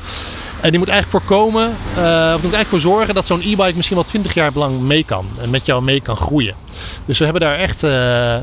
En 0.61 0.69
die 0.69 0.79
moet 0.79 0.89
eigenlijk 0.89 1.25
voorkomen, 1.25 1.69
uh, 1.69 2.31
of 2.35 2.41
moet 2.41 2.53
eigenlijk 2.53 2.67
voor 2.67 2.79
zorgen 2.79 3.13
dat 3.13 3.25
zo'n 3.25 3.41
e-bike 3.41 3.73
misschien 3.75 3.97
wel 3.97 4.05
20 4.05 4.33
jaar 4.33 4.51
lang 4.53 4.79
mee 4.79 5.03
kan. 5.05 5.25
En 5.41 5.49
met 5.49 5.65
jou 5.65 5.83
mee 5.83 6.01
kan 6.01 6.17
groeien. 6.17 6.55
Dus 7.05 7.17
we 7.17 7.23
hebben 7.23 7.41
daar 7.41 7.57
echt, 7.57 7.83
uh, 7.83 7.91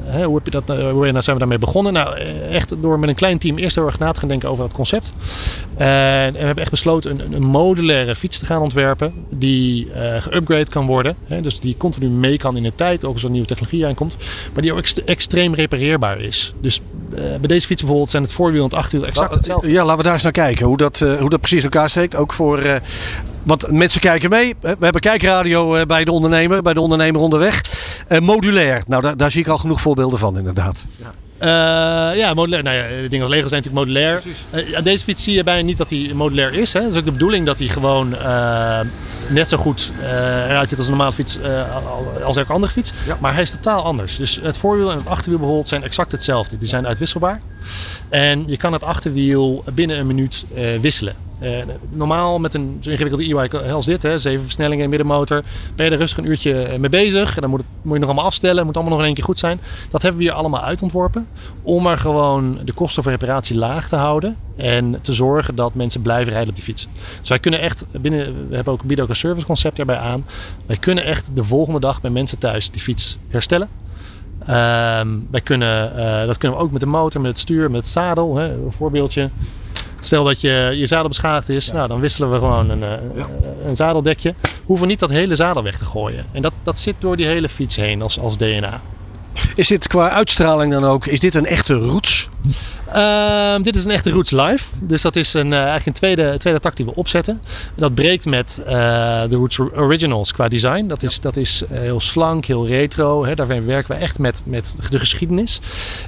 hè, 0.05 0.24
hoe, 0.24 0.35
heb 0.35 0.45
je 0.45 0.51
dat, 0.51 0.78
uh, 0.78 0.91
hoe 0.91 1.05
zijn 1.05 1.37
we 1.37 1.39
daarmee 1.39 1.59
begonnen? 1.59 1.93
Nou, 1.93 2.18
echt 2.51 2.74
door 2.81 2.99
met 2.99 3.09
een 3.09 3.14
klein 3.14 3.39
team 3.39 3.59
eerst 3.59 3.76
heel 3.76 3.87
erg 3.87 3.99
na 3.99 4.12
te 4.12 4.20
gaan 4.20 4.28
denken 4.28 4.49
over 4.49 4.64
het 4.64 4.72
concept. 4.72 5.12
en 5.76 6.33
we 6.33 6.39
hebben 6.39 6.62
echt 6.62 6.70
besloten 6.70 7.11
een, 7.11 7.33
een 7.33 7.43
modulaire 7.43 8.16
fiets 8.16 8.39
te 8.39 8.47
gaan 8.47 8.62
ontwerpen. 8.62 9.12
Die 9.28 9.89
geupgrade 10.18 10.70
kan 10.70 10.87
worden. 10.87 11.16
Hè, 11.26 11.41
dus 11.41 11.61
die 11.61 11.76
continu 11.76 12.09
mee 12.09 12.37
kan 12.37 12.57
in 12.57 12.62
de 12.62 12.72
tijd, 12.74 13.05
ook 13.05 13.12
als 13.12 13.24
er 13.24 13.31
nieuwe 13.31 13.47
technologie 13.47 13.87
aankomt. 13.87 14.16
Maar 14.53 14.62
die 14.62 14.72
ook 14.72 14.78
ex 14.78 15.05
extreem 15.05 15.55
repareerbaar 15.55 16.20
is. 16.20 16.55
Dus 16.61 16.81
bij 17.14 17.39
deze 17.41 17.66
fiets 17.66 17.81
bijvoorbeeld 17.81 18.11
zijn 18.11 18.22
het 18.22 18.33
voorwiel 18.33 18.62
en 18.62 18.68
het 18.68 18.78
achterwiel 18.78 19.07
exact 19.07 19.35
hetzelfde. 19.35 19.72
Ja, 19.72 19.85
laten 19.85 19.97
we 19.97 20.03
daar 20.03 20.12
eens 20.12 20.22
naar 20.22 20.33
kijken. 20.33 20.66
Hoe 20.66 20.76
dat, 20.76 20.99
hoe 20.99 21.31
dat 21.31 21.41
precies 21.41 21.64
elkaar 21.64 21.89
steekt. 21.89 22.16
Ook 22.16 22.33
voor, 22.33 22.62
uh, 22.62 22.74
want 23.43 23.70
mensen 23.70 24.01
kijken 24.01 24.30
mee. 24.30 24.55
We 24.61 24.76
hebben 24.80 25.01
kijkradio 25.01 25.76
uh, 25.76 25.82
bij 25.82 26.05
de 26.05 26.12
ondernemer, 26.12 26.62
bij 26.62 26.74
de 26.74 26.80
ondernemer 26.80 27.20
onderweg. 27.20 27.64
Uh, 28.09 28.18
modulair, 28.18 28.82
nou 28.86 29.03
daar, 29.03 29.16
daar, 29.16 29.30
zie 29.30 29.41
ik 29.41 29.49
al 29.49 29.59
genoeg 29.59 29.80
voorbeelden 29.80 30.18
van 30.18 30.38
inderdaad. 30.38 30.86
Ja. 30.97 31.14
Uh, 31.43 32.18
ja, 32.18 32.34
modulair. 32.34 32.62
Nou 32.62 32.76
ja, 32.76 33.09
dingen 33.09 33.26
als 33.26 33.34
Lego 33.34 33.49
zijn 33.49 33.62
natuurlijk 33.62 33.86
modulair. 33.88 34.22
Uh, 34.55 34.76
aan 34.76 34.84
deze 34.84 35.05
fiets 35.05 35.22
zie 35.22 35.34
je 35.34 35.45
bijna 35.45 35.62
niet 35.62 35.78
dat 35.78 35.91
hij 35.91 36.11
modulair 36.14 36.55
is. 36.55 36.72
Hè. 36.72 36.80
Dat 36.80 36.93
is 36.93 36.99
ook 36.99 37.05
de 37.05 37.12
bedoeling 37.12 37.47
dat 37.47 37.59
hij 37.59 37.68
gewoon 37.68 38.12
uh, 38.12 38.80
net 39.28 39.49
zo 39.49 39.57
goed 39.57 39.93
eruit 40.03 40.68
ziet 40.68 40.78
als 40.78 40.86
een 40.86 40.93
normale 40.93 41.14
fiets 41.14 41.38
als 42.24 42.36
elke 42.36 42.53
andere 42.53 42.72
fiets. 42.72 42.93
Ja. 43.07 43.16
Maar 43.20 43.32
hij 43.32 43.43
is 43.43 43.51
totaal 43.51 43.82
anders. 43.82 44.16
Dus 44.16 44.41
het 44.43 44.57
voorwiel 44.57 44.91
en 44.91 44.97
het 44.97 45.07
achterwiel 45.07 45.38
bijvoorbeeld 45.38 45.68
zijn 45.68 45.82
exact 45.82 46.12
hetzelfde. 46.12 46.59
Die 46.59 46.68
zijn 46.68 46.86
uitwisselbaar. 46.86 47.41
En 48.09 48.45
je 48.47 48.57
kan 48.57 48.73
het 48.73 48.85
achterwiel 48.85 49.65
binnen 49.75 49.99
een 49.99 50.07
minuut 50.07 50.45
wisselen. 50.81 51.15
Uh, 51.43 51.49
normaal 51.91 52.39
met 52.39 52.55
een 52.55 52.79
zo 52.81 52.91
ingewikkelde 52.91 53.25
e-bike 53.25 53.73
als 53.73 53.87
dit, 53.87 54.03
hè, 54.03 54.19
zeven 54.19 54.43
versnellingen, 54.43 54.89
middenmotor, 54.89 55.43
ben 55.77 55.87
je 55.87 55.93
er 55.93 55.99
rustig 55.99 56.19
een 56.19 56.27
uurtje 56.27 56.77
mee 56.79 56.91
bezig. 56.91 57.35
En 57.35 57.41
dan 57.41 57.51
moet, 57.51 57.61
het, 57.61 57.69
moet 57.83 57.93
je 57.93 57.99
nog 57.99 58.09
allemaal 58.09 58.25
afstellen, 58.25 58.65
moet 58.65 58.75
allemaal 58.75 58.93
nog 58.93 59.01
in 59.01 59.07
één 59.07 59.15
keer 59.15 59.25
goed 59.25 59.39
zijn. 59.39 59.61
Dat 59.91 60.03
hebben 60.03 60.21
we 60.21 60.27
hier 60.27 60.37
allemaal 60.37 60.61
uitontworpen 60.63 61.27
om 61.63 61.83
maar 61.83 61.99
gewoon 61.99 62.59
de 62.65 62.73
kosten 62.73 63.03
voor 63.03 63.13
reparatie 63.13 63.57
laag 63.57 63.89
te 63.89 63.97
houden 63.97 64.37
en 64.57 65.01
te 65.01 65.13
zorgen 65.13 65.55
dat 65.55 65.75
mensen 65.75 66.03
blijven 66.03 66.33
rijden 66.33 66.49
op 66.49 66.55
die 66.55 66.65
fiets. 66.65 66.89
Dus 67.19 67.29
wij 67.29 67.39
kunnen 67.39 67.61
echt 67.61 67.85
binnen, 68.01 68.49
we 68.49 68.55
hebben 68.55 68.73
ook, 68.73 68.83
bieden 68.83 69.05
ook 69.05 69.11
een 69.11 69.17
serviceconcept 69.17 69.79
erbij 69.79 69.99
aan. 69.99 70.25
Wij 70.67 70.77
kunnen 70.77 71.05
echt 71.05 71.37
de 71.37 71.45
volgende 71.45 71.81
dag 71.81 72.01
bij 72.01 72.11
mensen 72.11 72.39
thuis 72.39 72.71
die 72.71 72.81
fiets 72.81 73.19
herstellen. 73.29 73.69
Uh, 74.41 75.01
wij 75.30 75.41
kunnen, 75.43 75.93
uh, 75.97 76.26
dat 76.26 76.38
kunnen 76.38 76.59
we 76.59 76.64
ook 76.64 76.70
met 76.70 76.80
de 76.80 76.86
motor, 76.86 77.20
met 77.20 77.30
het 77.30 77.38
stuur, 77.38 77.70
met 77.70 77.80
het 77.80 77.91
zadel. 77.91 78.36
Hè, 78.36 78.53
een 78.53 78.72
voorbeeldje. 78.72 79.30
Stel 80.01 80.24
dat 80.24 80.41
je, 80.41 80.72
je 80.74 80.86
zadel 80.86 81.09
beschadigd 81.09 81.49
is, 81.49 81.72
nou, 81.72 81.88
dan 81.88 82.01
wisselen 82.01 82.30
we 82.30 82.38
gewoon 82.38 82.70
een, 82.70 82.80
ja. 83.14 83.26
een 83.66 83.76
zadeldekje. 83.76 84.34
Hoeven 84.64 84.88
niet 84.88 84.99
dat 84.99 85.11
hele 85.11 85.34
zadel 85.34 85.62
weg 85.62 85.78
te 85.78 85.84
gooien. 85.84 86.24
En 86.32 86.43
dat, 86.43 86.53
dat 86.62 86.78
zit 86.78 86.95
door 86.99 87.16
die 87.16 87.26
hele 87.26 87.49
fiets 87.49 87.76
heen 87.76 88.03
als, 88.03 88.20
als 88.20 88.36
DNA. 88.36 88.80
Is 89.55 89.68
dit 89.68 89.86
qua 89.86 90.11
uitstraling 90.11 90.72
dan 90.72 90.84
ook, 90.84 91.07
is 91.07 91.20
dit 91.20 91.34
een 91.34 91.47
echte 91.47 91.74
roots? 91.74 92.28
Uh, 92.97 93.55
dit 93.62 93.74
is 93.74 93.84
een 93.84 93.91
echte 93.91 94.11
Roots 94.11 94.30
Live. 94.30 94.64
Dus 94.82 95.03
dat 95.03 95.16
is 95.16 95.34
een, 95.34 95.47
uh, 95.47 95.57
eigenlijk 95.57 95.86
een 95.86 95.93
tweede, 95.93 96.36
tweede 96.38 96.61
tak 96.61 96.76
die 96.76 96.84
we 96.84 96.95
opzetten. 96.95 97.43
Dat 97.74 97.95
breekt 97.95 98.24
met 98.24 98.62
uh, 98.62 98.68
de 99.28 99.36
Roots 99.36 99.59
Originals 99.59 100.32
qua 100.32 100.49
design. 100.49 100.86
Dat 100.86 101.03
is, 101.03 101.20
dat 101.20 101.36
is 101.36 101.62
eh, 101.70 101.78
heel 101.78 102.01
slank, 102.01 102.45
heel 102.45 102.66
retro. 102.66 103.24
Hè. 103.24 103.34
Werken 103.64 103.95
we 103.95 104.01
echt 104.01 104.18
met, 104.18 104.43
met 104.45 104.76
de 104.91 104.99
geschiedenis. 104.99 105.61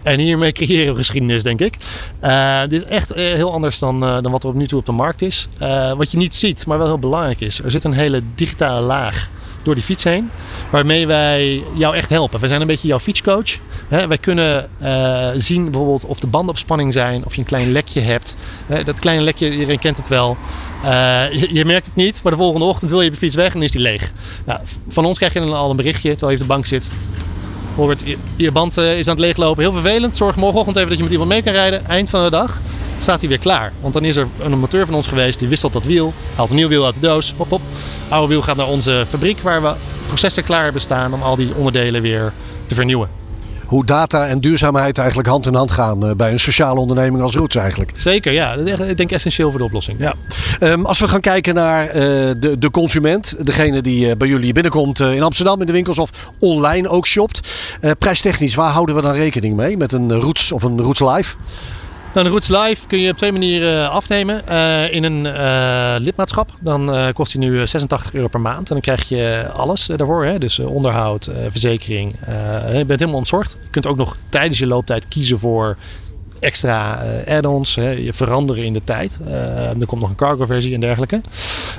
En 0.02 0.18
hiermee 0.18 0.52
creëren 0.62 0.92
we 0.92 0.98
geschiedenis, 0.98 1.42
denk 1.42 1.60
ik. 1.60 1.76
dit 2.68 2.82
is 2.82 2.88
echt 2.88 3.14
heel 3.14 3.52
anders 3.52 3.78
dan, 3.78 4.00
dan 4.00 4.30
wat 4.30 4.42
er 4.42 4.48
op 4.48 4.54
nu 4.54 4.66
toe 4.66 4.78
op 4.78 4.86
de 4.86 4.92
markt 4.92 5.22
is. 5.22 5.48
wat 5.96 6.10
je 6.10 6.16
niet 6.16 6.34
ziet, 6.34 6.66
maar 6.66 6.78
wel 6.78 6.86
heel 6.86 6.98
belangrijk 6.98 7.40
is. 7.40 7.62
Er 7.62 7.70
zit 7.70 7.84
een 7.84 7.92
hele 7.92 8.22
digitale 8.34 8.80
laag 8.80 9.28
door 9.62 9.74
die 9.74 9.84
fiets 9.84 10.04
heen. 10.04 10.30
Waarmee 10.70 11.06
wij 11.06 11.62
jou 11.74 11.96
echt 11.96 12.10
helpen. 12.10 12.40
We 12.40 12.48
zijn 12.48 12.60
een 12.60 12.66
beetje 12.66 12.88
jouw 12.88 12.98
fietscoach. 12.98 13.58
Hè, 13.88 14.06
wij 14.06 14.18
kunnen 14.18 14.68
uh, 14.82 15.28
zien 15.36 15.64
bijvoorbeeld 15.64 16.04
of 16.04 16.18
de 16.18 16.26
banden 16.26 16.50
op 16.50 16.58
spanning 16.58 16.92
zijn. 16.92 17.24
Of 17.24 17.34
je 17.34 17.40
een 17.40 17.46
klein 17.46 17.72
lekje 17.72 18.00
hebt. 18.00 18.36
dat 18.84 18.98
kleine 18.98 19.24
lekje, 19.24 19.50
iedereen 19.50 19.78
kent 19.78 19.96
het 19.96 20.08
wel. 20.08 20.36
Uh, 20.84 21.32
je, 21.32 21.64
merkt 21.64 21.86
het 21.86 21.94
niet, 21.94 22.20
maar 22.22 22.32
de 22.32 22.38
volgende 22.38 22.66
ochtend 22.66 22.90
wil 22.90 23.00
je 23.00 23.10
je 23.10 23.16
fiets 23.16 23.34
weg 23.34 23.54
en 23.54 23.62
is 23.62 23.72
die 23.72 23.80
leeg. 23.80 24.12
Nou, 24.46 24.60
van 24.88 25.04
ons 25.04 25.16
krijg 25.16 25.32
je 25.32 25.40
dan 25.40 25.54
al 25.54 25.70
een 25.70 25.76
berichtje 25.76 26.10
terwijl 26.10 26.30
je 26.30 26.36
op 26.36 26.48
de 26.48 26.54
bank 26.54 26.66
zit. 26.66 26.90
Robert, 27.76 28.02
je, 28.04 28.16
je 28.36 28.52
band 28.52 28.78
uh, 28.78 28.98
is 28.98 29.06
aan 29.06 29.14
het 29.14 29.24
leeglopen. 29.24 29.62
Heel 29.62 29.72
vervelend. 29.72 30.16
Zorg 30.16 30.36
morgenochtend 30.36 30.76
even 30.76 30.88
dat 30.88 30.96
je 30.96 31.02
met 31.02 31.12
iemand 31.12 31.30
mee 31.30 31.42
kan 31.42 31.52
rijden. 31.52 31.86
Eind 31.86 32.10
van 32.10 32.24
de 32.24 32.30
dag 32.30 32.60
staat 32.98 33.20
hij 33.20 33.28
weer 33.28 33.38
klaar. 33.38 33.72
Want 33.80 33.94
dan 33.94 34.04
is 34.04 34.16
er 34.16 34.26
een 34.40 34.58
moteur 34.58 34.86
van 34.86 34.94
ons 34.94 35.06
geweest, 35.06 35.38
die 35.38 35.48
wisselt 35.48 35.72
dat 35.72 35.84
wiel, 35.84 36.12
haalt 36.34 36.50
een 36.50 36.56
nieuw 36.56 36.68
wiel 36.68 36.84
uit 36.84 36.94
de 36.94 37.00
doos, 37.00 37.34
hop 37.36 37.48
hop. 37.48 37.60
Oude 38.08 38.28
wiel 38.28 38.42
gaat 38.42 38.56
naar 38.56 38.68
onze 38.68 39.04
fabriek 39.08 39.38
waar 39.40 39.62
we 39.62 39.72
processen 40.06 40.44
klaar 40.44 40.62
hebben 40.62 40.82
staan 40.82 41.14
om 41.14 41.22
al 41.22 41.36
die 41.36 41.54
onderdelen 41.54 42.02
weer 42.02 42.32
te 42.66 42.74
vernieuwen. 42.74 43.21
Hoe 43.72 43.84
data 43.84 44.26
en 44.26 44.40
duurzaamheid 44.40 44.98
eigenlijk 44.98 45.28
hand 45.28 45.46
in 45.46 45.54
hand 45.54 45.70
gaan 45.70 46.02
eh, 46.02 46.14
bij 46.14 46.32
een 46.32 46.40
sociale 46.40 46.80
onderneming 46.80 47.22
als 47.22 47.34
Roots 47.34 47.56
eigenlijk. 47.56 47.92
Zeker, 47.96 48.32
ja. 48.32 48.54
Ik 48.54 48.96
denk 48.96 49.10
essentieel 49.10 49.50
voor 49.50 49.58
de 49.58 49.64
oplossing. 49.64 49.98
Ja. 49.98 50.14
Um, 50.60 50.86
als 50.86 50.98
we 50.98 51.08
gaan 51.08 51.20
kijken 51.20 51.54
naar 51.54 51.86
uh, 51.86 51.92
de, 52.38 52.58
de 52.58 52.70
consument, 52.70 53.34
degene 53.40 53.80
die 53.80 54.06
uh, 54.06 54.12
bij 54.16 54.28
jullie 54.28 54.52
binnenkomt 54.52 55.00
in 55.00 55.22
Amsterdam 55.22 55.60
in 55.60 55.66
de 55.66 55.72
winkels 55.72 55.98
of 55.98 56.10
online 56.38 56.88
ook 56.88 57.06
shopt. 57.06 57.48
prijstechnisch, 57.98 58.54
waar 58.54 58.70
houden 58.70 58.94
we 58.94 59.02
dan 59.02 59.14
rekening 59.14 59.56
mee 59.56 59.76
met 59.76 59.92
een 59.92 60.12
Roots 60.12 60.52
of 60.52 60.62
een 60.62 60.80
Roots 60.80 61.00
Live? 61.00 61.36
Dan 62.12 62.26
Roots 62.26 62.48
Live 62.48 62.86
kun 62.86 63.00
je 63.00 63.10
op 63.10 63.16
twee 63.16 63.32
manieren 63.32 63.90
afnemen. 63.90 64.42
Uh, 64.48 64.92
in 64.92 65.04
een 65.04 65.24
uh, 65.24 65.94
lidmaatschap. 65.98 66.50
Dan 66.60 67.12
kost 67.12 67.32
hij 67.32 67.42
nu 67.42 67.66
86 67.66 68.14
euro 68.14 68.28
per 68.28 68.40
maand. 68.40 68.58
En 68.58 68.64
dan 68.74 68.80
krijg 68.80 69.08
je 69.08 69.50
alles 69.52 69.86
daarvoor. 69.86 70.24
Hè? 70.24 70.38
Dus 70.38 70.58
onderhoud, 70.58 71.30
verzekering. 71.50 72.12
je 72.72 72.84
bent 72.86 73.00
helemaal 73.00 73.18
ontzorgd. 73.18 73.56
Je 73.62 73.70
kunt 73.70 73.86
ook 73.86 73.96
nog 73.96 74.16
tijdens 74.28 74.58
je 74.58 74.66
looptijd 74.66 75.08
kiezen 75.08 75.38
voor 75.38 75.76
extra 76.40 77.02
add-ons. 77.28 77.74
Je 77.74 78.10
veranderen 78.12 78.64
in 78.64 78.72
de 78.72 78.84
tijd. 78.84 79.18
er 79.78 79.86
komt 79.86 80.00
nog 80.00 80.10
een 80.10 80.16
cargo 80.16 80.46
versie 80.46 80.74
en 80.74 80.80
dergelijke. 80.80 81.20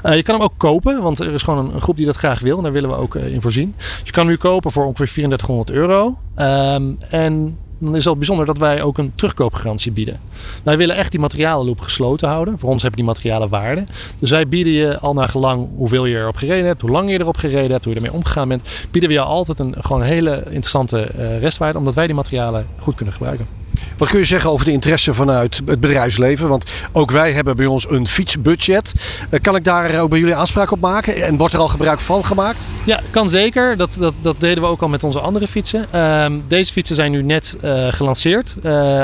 je 0.03 0.23
kan 0.23 0.35
hem 0.35 0.43
ook 0.43 0.57
kopen. 0.57 1.01
Want 1.01 1.19
er 1.19 1.33
is 1.33 1.41
gewoon 1.41 1.73
een, 1.73 1.81
groep 1.81 1.97
die 1.97 2.05
dat 2.05 2.15
graag 2.15 2.39
wil. 2.39 2.57
En 2.57 2.63
daar 2.63 2.71
willen 2.71 2.89
we 2.89 2.95
ook 2.95 3.15
in 3.15 3.41
voorzien. 3.41 3.75
je 4.03 4.11
kan 4.11 4.23
hem 4.23 4.31
nu 4.31 4.37
kopen 4.37 4.71
voor 4.71 4.85
ongeveer 4.85 5.07
3400 5.07 5.71
euro. 5.71 6.17
Um, 6.37 6.97
en 7.09 7.57
dan 7.85 7.95
is 7.95 8.05
het 8.05 8.17
bijzonder 8.17 8.45
dat 8.45 8.57
wij 8.57 8.81
ook 8.81 8.97
een 8.97 9.11
terugkoopgarantie 9.15 9.91
bieden. 9.91 10.19
Wij 10.63 10.77
willen 10.77 10.95
echt 10.95 11.11
die 11.11 11.19
materialenloop 11.19 11.79
gesloten 11.79 12.27
houden. 12.27 12.59
Voor 12.59 12.69
ons 12.69 12.81
hebben 12.81 12.99
die 12.99 13.09
materialen 13.09 13.49
waarde. 13.49 13.83
Dus 14.19 14.29
wij 14.29 14.47
bieden 14.47 14.73
je 14.73 14.99
al 14.99 15.13
naar 15.13 15.29
gelang 15.29 15.69
hoeveel 15.75 16.05
je 16.05 16.17
erop 16.17 16.35
gereden 16.35 16.65
hebt, 16.65 16.81
hoe 16.81 16.91
lang 16.91 17.11
je 17.11 17.19
erop 17.19 17.37
gereden 17.37 17.71
hebt, 17.71 17.83
hoe 17.83 17.93
je 17.93 17.99
ermee 17.99 18.15
omgegaan 18.15 18.47
bent, 18.47 18.69
bieden 18.91 19.09
we 19.09 19.15
je 19.15 19.21
altijd 19.21 19.59
een 19.59 19.75
gewoon 19.79 20.01
hele 20.01 20.43
interessante 20.45 21.11
uh, 21.17 21.39
restwaarde, 21.39 21.77
omdat 21.77 21.95
wij 21.95 22.05
die 22.05 22.15
materialen 22.15 22.67
goed 22.79 22.95
kunnen 22.95 23.13
gebruiken. 23.13 23.62
Wat 23.97 24.09
kun 24.09 24.19
je 24.19 24.25
zeggen 24.25 24.49
over 24.49 24.65
de 24.65 24.71
interesse 24.71 25.13
vanuit 25.13 25.61
het 25.65 25.79
bedrijfsleven? 25.79 26.47
Want 26.47 26.65
ook 26.91 27.11
wij 27.11 27.31
hebben 27.31 27.55
bij 27.55 27.65
ons 27.65 27.89
een 27.89 28.07
fietsbudget. 28.07 28.93
Eh, 29.29 29.41
kan 29.41 29.55
ik 29.55 29.63
daar 29.63 29.99
ook 29.99 30.09
bij 30.09 30.19
jullie 30.19 30.35
aanspraak 30.35 30.71
op 30.71 30.79
maken? 30.79 31.15
En 31.23 31.37
wordt 31.37 31.53
er 31.53 31.59
al 31.59 31.67
gebruik 31.67 31.99
van 31.99 32.25
gemaakt? 32.25 32.67
Ja, 32.83 32.99
kan 33.09 33.29
zeker. 33.29 33.77
Dat, 33.77 33.95
dat, 33.99 34.13
dat 34.21 34.39
deden 34.39 34.63
we 34.63 34.69
ook 34.69 34.81
al 34.81 34.87
met 34.87 35.03
onze 35.03 35.19
andere 35.19 35.47
fietsen. 35.47 35.85
Ehm, 35.91 36.39
deze 36.47 36.71
fietsen 36.71 36.95
zijn 36.95 37.11
nu 37.11 37.23
net 37.23 37.57
uh, 37.63 37.87
gelanceerd 37.91 38.55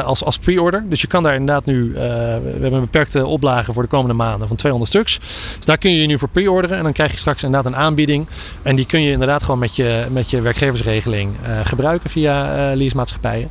als, 0.06 0.24
als 0.24 0.38
pre-order. 0.38 0.84
Dus 0.90 1.02
je 1.02 1.08
kan 1.08 1.24
daar 1.24 1.34
inderdaad 1.34 1.66
nu... 1.66 1.92
we 1.94 2.00
hebben 2.00 2.74
een 2.74 2.80
beperkte 2.80 3.26
oplage 3.26 3.74
voor 3.74 3.84
de 3.84 3.90
komende 3.90 4.14
maanden 4.14 4.48
van 4.48 4.58
200 4.58 4.92
stuks. 4.92 5.20
Dus 5.56 5.66
daar 5.66 5.78
kun 5.78 5.92
je 5.92 6.02
je 6.02 6.08
nu 6.08 6.20
voor 6.20 6.30
pre-orderen. 6.30 6.78
En 6.78 6.84
dan 6.84 6.94
krijg 6.94 7.12
je 7.12 7.18
straks 7.18 7.44
inderdaad 7.44 7.72
een 7.72 7.78
aanbieding. 7.78 8.28
En 8.62 8.76
die 8.76 8.86
kun 8.86 9.02
je 9.02 9.12
inderdaad 9.12 9.44
gewoon 9.44 9.60
met 9.60 9.76
je, 9.76 10.06
met 10.12 10.30
je 10.30 10.42
werkgeversregeling 10.42 11.36
gebruiken 11.64 12.10
via 12.10 12.74
leasemaatschappijen. 12.76 13.50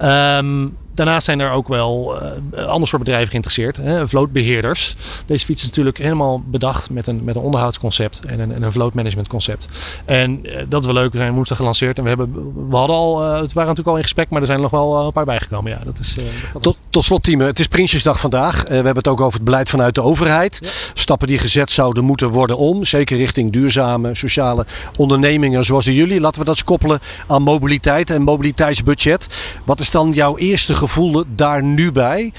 Um, 0.00 0.76
Daarnaast 0.98 1.24
zijn 1.24 1.40
er 1.40 1.50
ook 1.50 1.68
wel 1.68 2.18
uh, 2.54 2.66
ander 2.66 2.88
soort 2.88 3.02
bedrijven 3.02 3.28
geïnteresseerd. 3.28 3.76
Hè? 3.76 4.08
Vlootbeheerders. 4.08 4.94
Deze 5.26 5.44
fiets 5.44 5.60
is 5.60 5.68
natuurlijk 5.68 5.98
helemaal 5.98 6.42
bedacht 6.46 6.90
met 6.90 7.06
een, 7.06 7.24
met 7.24 7.34
een 7.34 7.42
onderhoudsconcept 7.42 8.20
en 8.26 8.40
een, 8.40 8.52
en 8.52 8.62
een 8.62 8.72
vlootmanagement 8.72 9.28
concept. 9.28 9.68
En 10.04 10.46
uh, 10.46 10.56
dat 10.68 10.80
is 10.80 10.86
wel 10.86 10.94
leuk. 10.94 11.12
We 11.12 11.18
zijn 11.18 11.32
woensdag 11.32 11.56
gelanceerd 11.56 11.98
en 11.98 12.02
we, 12.02 12.08
hebben, 12.08 12.52
we 12.68 12.76
hadden 12.76 12.96
al, 12.96 13.22
uh, 13.22 13.40
het 13.40 13.52
waren 13.52 13.68
natuurlijk 13.68 13.88
al 13.88 13.96
in 13.96 14.02
gesprek, 14.02 14.28
maar 14.28 14.40
er 14.40 14.46
zijn 14.46 14.60
nog 14.60 14.70
wel 14.70 15.06
een 15.06 15.12
paar 15.12 15.24
bijgekomen. 15.24 15.70
Ja, 15.70 15.78
dat 15.84 15.98
is, 15.98 16.16
dat 16.52 16.62
tot, 16.62 16.76
tot 16.90 17.04
slot, 17.04 17.22
Team. 17.22 17.40
Het 17.40 17.58
is 17.58 17.66
Prinsjesdag 17.66 18.20
vandaag. 18.20 18.62
we 18.62 18.74
hebben 18.74 18.96
het 18.96 19.08
ook 19.08 19.20
over 19.20 19.34
het 19.34 19.44
beleid 19.44 19.68
vanuit 19.68 19.94
de 19.94 20.02
overheid. 20.02 20.58
Ja. 20.62 20.68
Stappen 20.94 21.28
die 21.28 21.38
gezet 21.38 21.70
zouden 21.70 22.04
moeten 22.04 22.28
worden 22.28 22.56
om. 22.56 22.84
Zeker 22.84 23.16
richting 23.16 23.52
duurzame, 23.52 24.14
sociale 24.14 24.66
ondernemingen 24.96 25.64
zoals 25.64 25.84
de 25.84 25.94
jullie. 25.94 26.20
Laten 26.20 26.40
we 26.40 26.46
dat 26.46 26.54
eens 26.54 26.64
koppelen 26.64 27.00
aan 27.26 27.42
mobiliteit 27.42 28.10
en 28.10 28.22
mobiliteitsbudget. 28.22 29.26
Wat 29.64 29.80
is 29.80 29.90
dan 29.90 30.12
jouw 30.12 30.36
eerste 30.36 30.74
gevoel? 30.74 30.86
Gevoel 30.88 31.24
daar 31.34 31.62
nu 31.62 31.92
bij? 31.92 32.32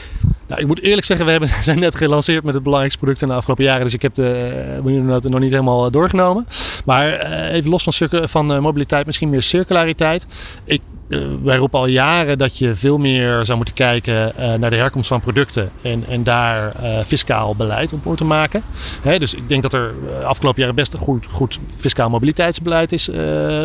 Nou, 0.48 0.62
ik 0.62 0.68
moet 0.68 0.82
eerlijk 0.82 1.06
zeggen, 1.06 1.26
we 1.26 1.32
hebben, 1.32 1.50
zijn 1.64 1.80
net 1.80 1.96
gelanceerd 1.96 2.44
met 2.44 2.54
het 2.54 2.64
belangrijkste 2.64 3.00
product 3.00 3.22
in 3.22 3.28
de 3.28 3.34
afgelopen 3.34 3.64
jaren. 3.64 3.84
Dus 3.84 3.94
ik 3.94 4.02
heb 4.02 4.16
de 4.16 4.80
miljoenennoten 4.84 5.32
nog 5.32 5.40
niet 5.40 5.52
helemaal 5.52 5.86
eh, 5.86 5.92
doorgenomen. 5.92 6.48
Maar 6.86 7.30
uh, 7.30 7.54
even 7.54 7.70
los 7.70 7.84
van, 7.84 8.30
van 8.30 8.62
mobiliteit, 8.62 9.06
misschien 9.06 9.30
meer 9.30 9.42
circulariteit. 9.42 10.28
Ik 10.64 10.82
uh, 11.10 11.28
wij 11.44 11.58
roepen 11.58 11.80
al 11.80 11.86
jaren 11.86 12.38
dat 12.38 12.58
je 12.58 12.76
veel 12.76 12.98
meer 12.98 13.46
zou 13.46 13.58
moeten 13.58 13.76
kijken 13.76 14.34
uh, 14.40 14.54
naar 14.54 14.70
de 14.70 14.76
herkomst 14.76 15.08
van 15.08 15.20
producten 15.20 15.72
en, 15.82 16.04
en 16.10 16.24
daar 16.24 16.74
uh, 16.84 17.00
fiscaal 17.00 17.56
beleid 17.56 17.94
op 17.94 18.06
moeten 18.06 18.28
maken. 18.28 18.64
Hè, 19.02 19.20
dus 19.20 19.34
ik 19.34 19.50
denk 19.50 19.62
dat 19.64 19.74
er 19.74 19.94
afgelopen 20.24 20.60
jaren 20.60 20.76
best 20.76 20.94
een 20.94 21.00
goed, 21.00 21.26
goed 21.26 21.60
fiscaal 21.76 22.10
mobiliteitsbeleid 22.10 22.92
is 22.92 23.10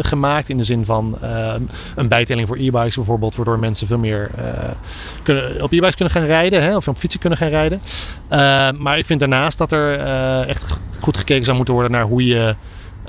gemaakt. 0.01 0.49
In 0.49 0.57
de 0.57 0.65
zin 0.65 0.85
van 0.85 1.19
een 1.95 2.09
bijtelling 2.09 2.49
voor 2.49 2.57
e-bikes 2.57 2.95
bijvoorbeeld, 2.95 3.37
waardoor 3.37 3.59
mensen 3.59 3.87
veel 3.87 3.99
meer 3.99 4.31
kunnen, 5.23 5.63
op 5.63 5.73
e-bikes 5.73 5.95
kunnen 5.95 6.15
gaan 6.15 6.25
rijden 6.25 6.63
hè, 6.63 6.77
of 6.77 6.89
op 6.89 6.97
fietsen 6.97 7.21
kunnen 7.21 7.39
gaan 7.39 7.49
rijden. 7.49 7.81
maar 8.79 8.99
ik 8.99 9.07
vind 9.07 9.21
daarnaast 9.21 9.59
dat 9.59 9.73
er 9.73 9.99
echt 10.49 10.81
goed 11.01 11.17
gekeken 11.17 11.45
zou 11.45 11.57
moeten 11.57 11.75
worden 11.75 11.93
naar 11.93 12.05
hoe 12.05 12.27
je 12.27 12.55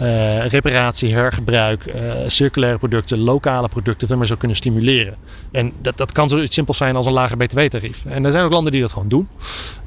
uh, 0.02 0.46
reparatie, 0.46 1.14
hergebruik, 1.14 1.86
uh, 1.86 1.94
circulaire 2.28 2.78
producten, 2.78 3.20
lokale 3.20 3.68
producten 3.68 4.08
veel 4.08 4.18
meer 4.18 4.28
zou 4.28 4.40
kunnen 4.40 4.58
stimuleren. 4.58 5.16
En 5.52 5.72
dat, 5.82 5.98
dat 5.98 6.12
kan 6.12 6.30
zoiets 6.30 6.54
simpels 6.54 6.78
zijn 6.78 6.96
als 6.96 7.06
een 7.06 7.14
lager 7.14 7.38
btw-tarief. 7.38 8.06
En 8.06 8.26
er 8.26 8.32
zijn 8.32 8.44
ook 8.44 8.52
landen 8.52 8.72
die 8.72 8.82
dat 8.82 8.92
gewoon 8.92 9.08
doen. 9.08 9.28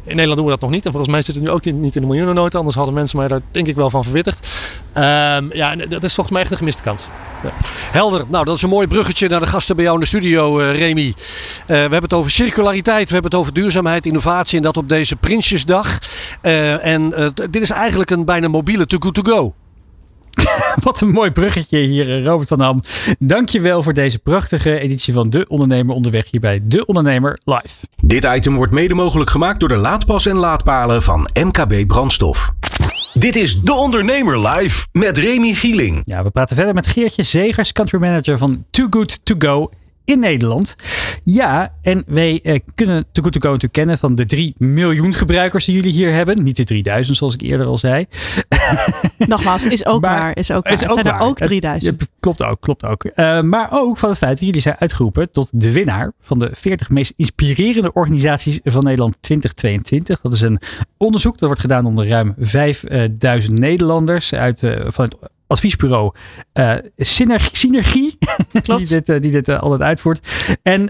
In 0.05 0.17
Nederland 0.17 0.37
doen 0.37 0.45
we 0.45 0.53
dat 0.53 0.61
nog 0.61 0.71
niet. 0.71 0.85
En 0.85 0.91
volgens 0.91 1.13
mij 1.13 1.23
zit 1.23 1.35
het 1.35 1.45
nu 1.45 1.51
ook 1.51 1.65
niet 1.65 1.97
in 1.97 2.01
de 2.01 2.07
miljoenennota. 2.07 2.59
Anders 2.59 2.77
hadden 2.77 2.95
mensen 2.95 3.19
mij 3.19 3.29
daar 3.29 3.41
denk 3.51 3.67
ik 3.67 3.77
wel 3.77 3.91
van 3.91 4.05
verwittigd. 4.05 4.71
Ehm, 4.93 5.45
ja, 5.53 5.77
dat 5.77 6.05
is 6.05 6.15
volgens 6.15 6.31
mij 6.31 6.43
echt 6.43 6.51
een 6.51 6.57
gemiste 6.57 6.83
kans. 6.83 7.07
Helder. 7.93 8.25
Nou, 8.29 8.45
dat 8.45 8.57
is 8.57 8.63
een 8.63 8.69
mooi 8.69 8.87
bruggetje 8.87 9.29
naar 9.29 9.41
de 9.41 9.47
gasten 9.47 9.75
bij 9.75 9.85
jou 9.85 9.97
in 9.97 10.03
de 10.03 10.09
studio, 10.09 10.61
uh, 10.61 10.79
Remy. 10.79 11.15
We 11.67 11.75
hebben 11.75 12.03
het 12.03 12.13
over 12.13 12.31
circulariteit, 12.31 13.07
we 13.09 13.13
hebben 13.13 13.31
het 13.31 13.41
over 13.41 13.53
duurzaamheid, 13.53 14.07
innovatie 14.07 14.57
en 14.57 14.63
dat 14.63 14.77
op 14.77 14.89
deze 14.89 15.17
Prinsjesdag. 15.17 15.99
En 16.41 17.33
dit 17.51 17.63
is 17.63 17.71
eigenlijk 17.71 18.11
een 18.11 18.25
bijna 18.25 18.49
mobiele 18.49 18.87
Too 18.87 18.99
Good 19.01 19.15
To 19.15 19.23
Go. 19.23 19.55
Wat 20.85 21.01
een 21.01 21.11
mooi 21.11 21.31
bruggetje 21.31 21.79
hier, 21.79 22.25
Robert 22.25 22.49
van 22.49 22.61
Ham. 22.61 22.83
Dankjewel 23.19 23.83
voor 23.83 23.95
deze 23.95 24.19
prachtige 24.19 24.79
editie 24.79 25.13
van 25.13 25.31
De 25.31 25.45
Ondernemer 25.49 25.95
onderweg 25.95 26.31
hier 26.31 26.41
bij 26.41 26.61
De 26.63 26.87
Ondernemer 26.87 27.39
Live. 27.45 27.87
Dit 28.03 28.25
item 28.25 28.55
wordt 28.55 28.73
mede 28.73 28.95
mogelijk 28.95 29.31
gemaakt 29.31 29.61
door 29.61 29.69
de 29.69 29.77
laadpas 29.77 30.27
en 30.27 30.37
laadpalen 30.37 31.03
van 31.03 31.29
MKB 31.45 31.87
Brandstof. 31.87 32.51
Dit 33.13 33.37
is 33.37 33.61
De 33.61 33.73
Ondernemer 33.73 34.49
Live 34.49 34.87
met 34.93 35.19
Remy 35.19 35.53
Gieling. 35.53 36.03
Ja, 36.05 36.23
we 36.23 36.31
praten 36.31 36.57
verder 36.57 36.75
met 36.75 36.87
Geertje 36.87 37.23
Zegers, 37.23 37.73
country 37.73 37.99
manager 37.99 38.39
van 38.39 38.65
Too 38.71 38.87
Good 38.91 39.21
To 39.23 39.35
Go 39.39 39.71
in 40.09 40.19
Nederland. 40.19 40.75
Ja, 41.25 41.75
en 41.83 42.05
wij 42.07 42.41
uh, 42.43 42.59
kunnen 42.75 43.05
Good 43.13 43.33
To 43.33 43.41
Go 43.41 43.47
natuurlijk 43.47 43.73
kennen 43.73 43.99
van 43.99 44.15
de 44.15 44.27
3 44.27 44.55
miljoen 44.59 45.15
gebruikers 45.15 45.65
die 45.65 45.75
jullie 45.75 45.93
hier 45.93 46.13
hebben. 46.13 46.43
Niet 46.43 46.57
de 46.57 46.65
3000 46.65 47.17
zoals 47.17 47.35
ik 47.35 47.41
eerder 47.41 47.67
al 47.67 47.79
zei. 47.79 48.07
Nogmaals, 49.19 49.67
is 49.67 49.87
ook 49.87 50.01
maar, 50.01 50.19
waar. 50.19 50.37
Is 50.37 50.51
ook 50.51 50.65
waar. 50.65 50.73
Is 50.73 50.83
ook 50.83 50.87
het 50.87 50.95
zijn 50.95 51.07
waar. 51.07 51.21
er 51.21 51.27
ook 51.27 51.39
3000. 51.39 52.01
Het, 52.01 52.11
klopt 52.21 52.43
ook, 52.43 52.61
klopt 52.61 52.85
ook. 52.85 53.05
Uh, 53.05 53.41
maar 53.41 53.69
ook 53.71 53.99
van 53.99 54.09
het 54.09 54.19
feit 54.19 54.37
dat 54.37 54.47
jullie 54.47 54.61
zijn 54.61 54.77
uitgeroepen 54.79 55.31
tot 55.31 55.51
de 55.53 55.73
winnaar 55.73 56.13
van 56.21 56.39
de 56.39 56.51
40 56.53 56.91
meest 56.91 57.13
inspirerende 57.17 57.93
organisaties 57.93 58.61
van 58.65 58.83
Nederland 58.85 59.17
2022. 59.21 60.21
Dat 60.21 60.33
is 60.33 60.41
een 60.41 60.61
onderzoek 60.97 61.39
dat 61.39 61.47
wordt 61.47 61.61
gedaan 61.61 61.87
onder 61.87 62.09
ruim 62.09 62.35
5000 62.39 63.59
Nederlanders 63.59 64.35
uit, 64.35 64.63
uh, 64.63 64.77
van 64.87 65.05
het 65.05 65.17
adviesbureau 65.49 66.13
uh, 66.55 66.75
Synergie, 66.97 68.19
die 68.77 68.87
dit, 68.87 69.09
uh, 69.09 69.21
die 69.21 69.31
dit 69.31 69.49
uh, 69.49 69.59
altijd 69.59 69.83
uitvoert. 69.83 70.29
En 70.63 70.89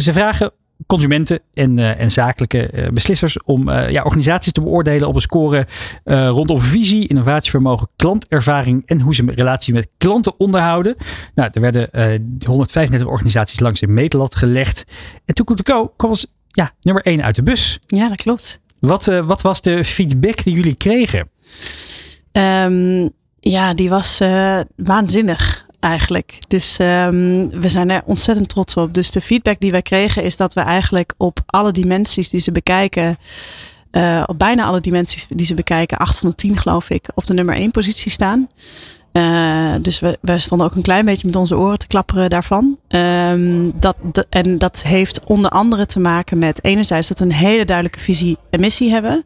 ze 0.00 0.12
vragen 0.12 0.52
consumenten 0.86 1.40
en, 1.52 1.78
en 1.78 2.10
zakelijke 2.10 2.90
beslissers 2.92 3.42
om 3.42 3.70
ja, 3.70 4.02
organisaties 4.02 4.52
te 4.52 4.60
beoordelen 4.60 5.08
op 5.08 5.14
een 5.14 5.20
score 5.20 5.66
rondom 6.04 6.60
visie, 6.60 7.08
innovatievermogen, 7.08 7.88
klantervaring 7.96 8.82
en 8.86 9.00
hoe 9.00 9.14
ze 9.14 9.24
relatie 9.34 9.74
met 9.74 9.88
klanten 9.98 10.38
onderhouden. 10.38 10.96
Nou, 11.34 11.50
er 11.52 11.60
werden 11.60 11.88
135 12.46 13.08
organisaties 13.08 13.60
langs 13.60 13.80
de 13.80 13.86
meetlat 13.86 14.34
gelegd. 14.34 14.84
En 15.24 15.34
Too 15.34 15.46
Good 15.46 15.64
To 15.64 15.74
Go 15.74 15.92
kwam 15.96 16.10
als 16.10 16.26
ja, 16.48 16.74
nummer 16.80 17.02
1 17.02 17.22
uit 17.22 17.34
de 17.34 17.42
bus. 17.42 17.78
Ja, 17.86 18.08
dat 18.08 18.22
klopt. 18.22 18.60
Wat, 18.78 19.04
wat 19.04 19.42
was 19.42 19.62
de 19.62 19.84
feedback 19.84 20.44
die 20.44 20.54
jullie 20.54 20.76
kregen? 20.76 21.28
Um, 22.32 23.12
ja, 23.50 23.74
die 23.74 23.88
was 23.88 24.20
uh, 24.20 24.60
waanzinnig 24.76 25.66
eigenlijk. 25.80 26.38
Dus 26.48 26.78
um, 26.78 27.50
we 27.50 27.68
zijn 27.68 27.90
er 27.90 28.02
ontzettend 28.04 28.48
trots 28.48 28.76
op. 28.76 28.94
Dus 28.94 29.10
de 29.10 29.20
feedback 29.20 29.60
die 29.60 29.70
wij 29.70 29.82
kregen 29.82 30.22
is 30.22 30.36
dat 30.36 30.52
we 30.52 30.60
eigenlijk 30.60 31.14
op 31.16 31.38
alle 31.46 31.72
dimensies 31.72 32.28
die 32.28 32.40
ze 32.40 32.52
bekijken, 32.52 33.18
uh, 33.92 34.22
op 34.26 34.38
bijna 34.38 34.64
alle 34.64 34.80
dimensies 34.80 35.26
die 35.28 35.46
ze 35.46 35.54
bekijken, 35.54 35.98
8 35.98 36.18
van 36.18 36.28
de 36.28 36.34
10 36.34 36.58
geloof 36.58 36.90
ik, 36.90 37.08
op 37.14 37.26
de 37.26 37.34
nummer 37.34 37.54
1 37.54 37.70
positie 37.70 38.10
staan. 38.10 38.48
Uh, 39.16 39.74
dus 39.80 40.00
we, 40.00 40.18
we 40.20 40.38
stonden 40.38 40.66
ook 40.66 40.74
een 40.74 40.82
klein 40.82 41.04
beetje 41.04 41.26
met 41.26 41.36
onze 41.36 41.56
oren 41.56 41.78
te 41.78 41.86
klapperen 41.86 42.30
daarvan. 42.30 42.78
Um, 42.88 43.72
dat, 43.80 43.96
en 44.28 44.58
dat 44.58 44.82
heeft 44.82 45.24
onder 45.24 45.50
andere 45.50 45.86
te 45.86 46.00
maken 46.00 46.38
met 46.38 46.64
enerzijds 46.64 47.08
dat 47.08 47.18
we 47.18 47.24
een 47.24 47.32
hele 47.32 47.64
duidelijke 47.64 48.00
visie 48.00 48.36
en 48.50 48.60
missie 48.60 48.90
hebben. 48.90 49.24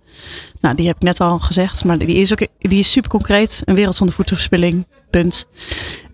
Nou, 0.60 0.74
die 0.74 0.86
heb 0.86 0.96
ik 0.96 1.02
net 1.02 1.20
al 1.20 1.38
gezegd, 1.38 1.84
maar 1.84 1.98
die 1.98 2.16
is 2.16 2.32
ook 2.32 2.46
die 2.58 2.78
is 2.78 2.90
super 2.90 3.10
concreet. 3.10 3.62
Een 3.64 3.74
wereld 3.74 3.94
zonder 3.94 4.14
voedselverspilling, 4.14 4.86
punt. 5.10 5.46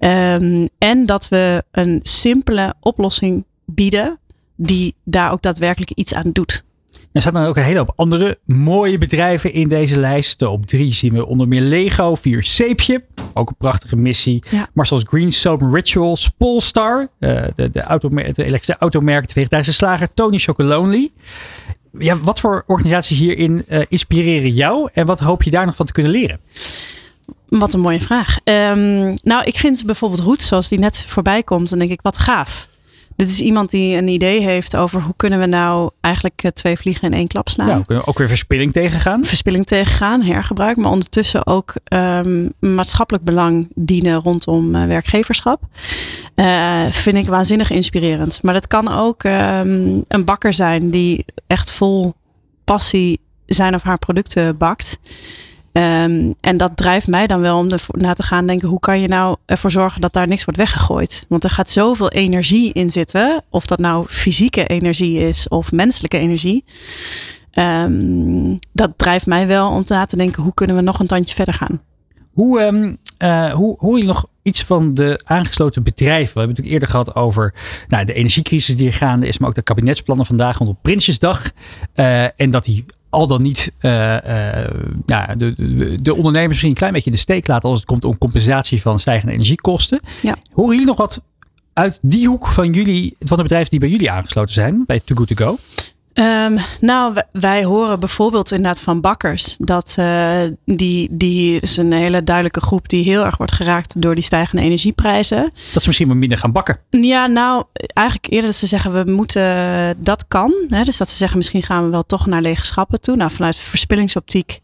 Um, 0.00 0.68
en 0.78 1.06
dat 1.06 1.28
we 1.28 1.64
een 1.70 1.98
simpele 2.02 2.74
oplossing 2.80 3.44
bieden 3.64 4.18
die 4.56 4.94
daar 5.04 5.32
ook 5.32 5.42
daadwerkelijk 5.42 5.90
iets 5.90 6.14
aan 6.14 6.30
doet. 6.32 6.63
Er 7.14 7.20
staan 7.20 7.32
dan 7.32 7.46
ook 7.46 7.56
een 7.56 7.62
hele 7.62 7.78
hoop 7.78 7.92
andere 7.96 8.38
mooie 8.44 8.98
bedrijven 8.98 9.52
in 9.52 9.68
deze 9.68 9.98
lijst. 9.98 10.42
Op 10.42 10.66
drie 10.66 10.94
zien 10.94 11.12
we 11.12 11.26
onder 11.26 11.48
meer 11.48 11.60
Lego, 11.60 12.14
vier 12.14 12.44
Seepje, 12.44 13.04
ook 13.34 13.48
een 13.48 13.56
prachtige 13.58 13.96
missie. 13.96 14.42
Ja. 14.50 14.68
Marcel's 14.72 15.04
Green 15.06 15.32
Soap 15.32 15.62
Rituals, 15.72 16.28
Polestar, 16.36 17.08
uh, 17.18 17.44
de, 17.56 17.70
de, 17.70 17.80
auto, 17.80 18.08
de 18.08 18.44
elektrische 18.44 18.76
automerk, 18.78 19.26
de 19.26 19.32
vegetarische 19.32 19.72
slager, 19.72 20.14
Tony 20.14 20.38
Chocolonely. 20.38 21.10
Ja, 21.98 22.18
wat 22.18 22.40
voor 22.40 22.64
organisaties 22.66 23.18
hierin 23.18 23.64
uh, 23.68 23.78
inspireren 23.88 24.50
jou 24.50 24.88
en 24.92 25.06
wat 25.06 25.20
hoop 25.20 25.42
je 25.42 25.50
daar 25.50 25.66
nog 25.66 25.76
van 25.76 25.86
te 25.86 25.92
kunnen 25.92 26.12
leren? 26.12 26.40
Wat 27.48 27.74
een 27.74 27.80
mooie 27.80 28.00
vraag. 28.00 28.38
Um, 28.44 29.14
nou, 29.22 29.44
ik 29.44 29.56
vind 29.56 29.86
bijvoorbeeld 29.86 30.20
Roots, 30.20 30.46
zoals 30.46 30.68
die 30.68 30.78
net 30.78 31.04
voorbij 31.08 31.42
komt, 31.42 31.70
dan 31.70 31.78
denk 31.78 31.90
ik 31.90 32.02
wat 32.02 32.18
gaaf. 32.18 32.68
Dit 33.16 33.28
is 33.28 33.40
iemand 33.40 33.70
die 33.70 33.96
een 33.96 34.08
idee 34.08 34.40
heeft 34.40 34.76
over 34.76 35.02
hoe 35.02 35.14
kunnen 35.16 35.38
we 35.38 35.46
nou 35.46 35.90
eigenlijk 36.00 36.42
eh, 36.42 36.50
twee 36.50 36.76
vliegen 36.76 37.02
in 37.02 37.12
één 37.12 37.26
klap 37.26 37.48
slaan. 37.48 37.68
Ja, 37.68 37.82
kunnen 37.86 38.06
ook 38.06 38.18
weer 38.18 38.28
verspilling 38.28 38.72
tegengaan. 38.72 39.24
Verspilling 39.24 39.66
tegengaan, 39.66 40.22
hergebruik, 40.22 40.76
maar 40.76 40.90
ondertussen 40.90 41.46
ook 41.46 41.74
um, 41.88 42.52
maatschappelijk 42.58 43.24
belang 43.24 43.68
dienen 43.74 44.20
rondom 44.20 44.74
uh, 44.74 44.86
werkgeverschap. 44.86 45.62
Uh, 46.34 46.86
vind 46.90 47.16
ik 47.16 47.26
waanzinnig 47.26 47.70
inspirerend. 47.70 48.42
Maar 48.42 48.54
dat 48.54 48.66
kan 48.66 48.88
ook 48.88 49.24
um, 49.24 50.02
een 50.08 50.24
bakker 50.24 50.54
zijn 50.54 50.90
die 50.90 51.24
echt 51.46 51.70
vol 51.70 52.14
passie 52.64 53.20
zijn 53.46 53.74
of 53.74 53.82
haar 53.82 53.98
producten 53.98 54.56
bakt. 54.56 54.98
Um, 55.76 56.34
en 56.40 56.56
dat 56.56 56.76
drijft 56.76 57.06
mij 57.06 57.26
dan 57.26 57.40
wel 57.40 57.58
om 57.58 57.68
erna 57.70 58.12
te 58.12 58.22
gaan 58.22 58.46
denken: 58.46 58.68
hoe 58.68 58.80
kan 58.80 59.00
je 59.00 59.08
nou 59.08 59.36
ervoor 59.46 59.70
zorgen 59.70 60.00
dat 60.00 60.12
daar 60.12 60.28
niks 60.28 60.44
wordt 60.44 60.60
weggegooid? 60.60 61.24
Want 61.28 61.44
er 61.44 61.50
gaat 61.50 61.70
zoveel 61.70 62.10
energie 62.10 62.72
in 62.72 62.90
zitten, 62.90 63.42
of 63.50 63.66
dat 63.66 63.78
nou 63.78 64.06
fysieke 64.08 64.66
energie 64.66 65.18
is 65.18 65.48
of 65.48 65.72
menselijke 65.72 66.18
energie. 66.18 66.64
Um, 67.52 68.58
dat 68.72 68.92
drijft 68.96 69.26
mij 69.26 69.46
wel 69.46 69.70
om 69.70 69.82
na 69.86 70.04
te 70.04 70.16
denken: 70.16 70.42
hoe 70.42 70.54
kunnen 70.54 70.76
we 70.76 70.82
nog 70.82 70.98
een 70.98 71.06
tandje 71.06 71.34
verder 71.34 71.54
gaan? 71.54 71.80
Hoe, 72.32 72.62
um, 72.62 72.98
hoe 73.52 73.76
hoor 73.78 73.98
je 73.98 74.04
nog 74.04 74.26
iets 74.42 74.62
van 74.62 74.94
de 74.94 75.20
aangesloten 75.24 75.82
bedrijven? 75.82 76.34
We 76.34 76.38
hebben 76.40 76.56
het 76.56 76.64
natuurlijk 76.64 76.72
eerder 76.72 76.88
gehad 76.88 77.14
over 77.14 77.54
nou, 77.88 78.04
de 78.04 78.14
energiecrisis 78.14 78.76
die 78.76 78.86
er 78.86 78.92
gaande 78.92 79.26
is, 79.26 79.38
maar 79.38 79.48
ook 79.48 79.54
de 79.54 79.62
kabinetsplannen 79.62 80.26
vandaag 80.26 80.58
rondom 80.58 80.78
Prinsjesdag. 80.82 81.50
Uh, 81.94 82.24
en 82.40 82.50
dat 82.50 82.64
die 82.64 82.84
al 83.14 83.26
dan 83.26 83.42
niet 83.42 83.72
uh, 83.80 83.90
uh, 83.92 84.18
ja, 85.06 85.34
de, 85.36 85.52
de, 85.52 85.98
de, 86.02 86.14
ondernemers 86.14 86.48
misschien 86.48 86.70
een 86.70 86.76
klein 86.76 86.92
beetje 86.92 87.10
in 87.10 87.16
de 87.16 87.22
steek 87.22 87.46
laten 87.46 87.68
als 87.68 87.78
het 87.78 87.88
komt 87.88 88.04
om 88.04 88.18
compensatie 88.18 88.82
van 88.82 89.00
stijgende 89.00 89.32
energiekosten. 89.32 90.00
Ja. 90.22 90.36
Horen 90.52 90.70
jullie 90.70 90.86
nog 90.86 90.96
wat 90.96 91.22
uit 91.72 91.98
die 92.02 92.28
hoek 92.28 92.46
van 92.46 92.72
jullie, 92.72 93.16
van 93.20 93.36
de 93.36 93.42
bedrijven 93.42 93.70
die 93.70 93.80
bij 93.80 93.88
jullie 93.88 94.10
aangesloten 94.10 94.54
zijn, 94.54 94.84
bij 94.86 95.00
Too 95.04 95.16
Good 95.16 95.36
To 95.36 95.44
Go? 95.44 95.58
Um, 96.14 96.58
nou, 96.80 97.14
wij 97.32 97.64
horen 97.64 98.00
bijvoorbeeld 98.00 98.50
inderdaad 98.50 98.80
van 98.80 99.00
bakkers 99.00 99.56
dat 99.58 99.96
uh, 99.98 100.40
die, 100.64 101.08
die 101.10 101.60
is 101.60 101.76
een 101.76 101.92
hele 101.92 102.24
duidelijke 102.24 102.60
groep 102.60 102.88
die 102.88 103.04
heel 103.04 103.24
erg 103.24 103.36
wordt 103.36 103.52
geraakt 103.52 104.00
door 104.00 104.14
die 104.14 104.24
stijgende 104.24 104.62
energieprijzen. 104.62 105.42
Dat 105.72 105.82
ze 105.82 105.86
misschien 105.88 106.08
maar 106.08 106.16
minder 106.16 106.38
gaan 106.38 106.52
bakken. 106.52 106.78
Ja, 106.90 107.26
nou, 107.26 107.64
eigenlijk 107.92 108.32
eerder 108.32 108.50
dat 108.50 108.58
ze 108.58 108.66
zeggen 108.66 109.04
we 109.04 109.10
moeten, 109.10 109.96
dat 110.02 110.24
kan. 110.28 110.52
Hè, 110.68 110.84
dus 110.84 110.96
dat 110.96 111.10
ze 111.10 111.16
zeggen 111.16 111.36
misschien 111.36 111.62
gaan 111.62 111.84
we 111.84 111.90
wel 111.90 112.06
toch 112.06 112.26
naar 112.26 112.42
lege 112.42 112.64
schappen 112.64 113.00
toe. 113.00 113.16
Nou, 113.16 113.30
vanuit 113.30 113.56
verspillingsoptiek 113.56 114.60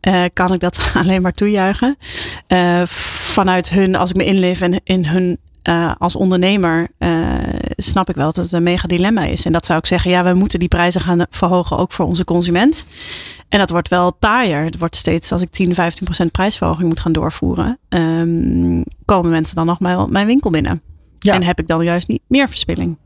uh, 0.00 0.24
kan 0.32 0.52
ik 0.52 0.60
dat 0.60 0.90
alleen 1.00 1.22
maar 1.22 1.32
toejuichen. 1.32 1.96
Uh, 2.48 2.82
vanuit 2.86 3.70
hun, 3.70 3.94
als 3.94 4.10
ik 4.10 4.16
me 4.16 4.24
inleef 4.24 4.60
en 4.60 4.80
in 4.84 5.04
hun 5.04 5.38
uh, 5.68 5.92
als 5.98 6.16
ondernemer 6.16 6.88
uh, 6.98 7.34
snap 7.76 8.08
ik 8.08 8.14
wel 8.14 8.32
dat 8.32 8.44
het 8.44 8.52
een 8.52 8.62
mega 8.62 8.88
dilemma 8.88 9.24
is. 9.24 9.44
En 9.44 9.52
dat 9.52 9.66
zou 9.66 9.78
ik 9.78 9.86
zeggen, 9.86 10.10
ja, 10.10 10.24
we 10.24 10.34
moeten 10.34 10.58
die 10.58 10.68
prijzen 10.68 11.00
gaan 11.00 11.26
verhogen 11.30 11.78
ook 11.78 11.92
voor 11.92 12.06
onze 12.06 12.24
consument. 12.24 12.86
En 13.48 13.58
dat 13.58 13.70
wordt 13.70 13.88
wel 13.88 14.18
taaier. 14.18 14.64
Het 14.64 14.78
wordt 14.78 14.96
steeds, 14.96 15.32
als 15.32 15.42
ik 15.42 15.50
10, 15.50 15.74
15 15.74 16.04
procent 16.04 16.32
prijsverhoging 16.32 16.88
moet 16.88 17.00
gaan 17.00 17.12
doorvoeren, 17.12 17.78
um, 17.88 18.84
komen 19.04 19.30
mensen 19.30 19.54
dan 19.54 19.66
nog 19.66 19.80
mijn, 19.80 20.10
mijn 20.10 20.26
winkel 20.26 20.50
binnen. 20.50 20.82
Ja. 21.18 21.34
En 21.34 21.42
heb 21.42 21.58
ik 21.58 21.66
dan 21.66 21.84
juist 21.84 22.08
niet 22.08 22.22
meer 22.28 22.48
verspilling. 22.48 22.98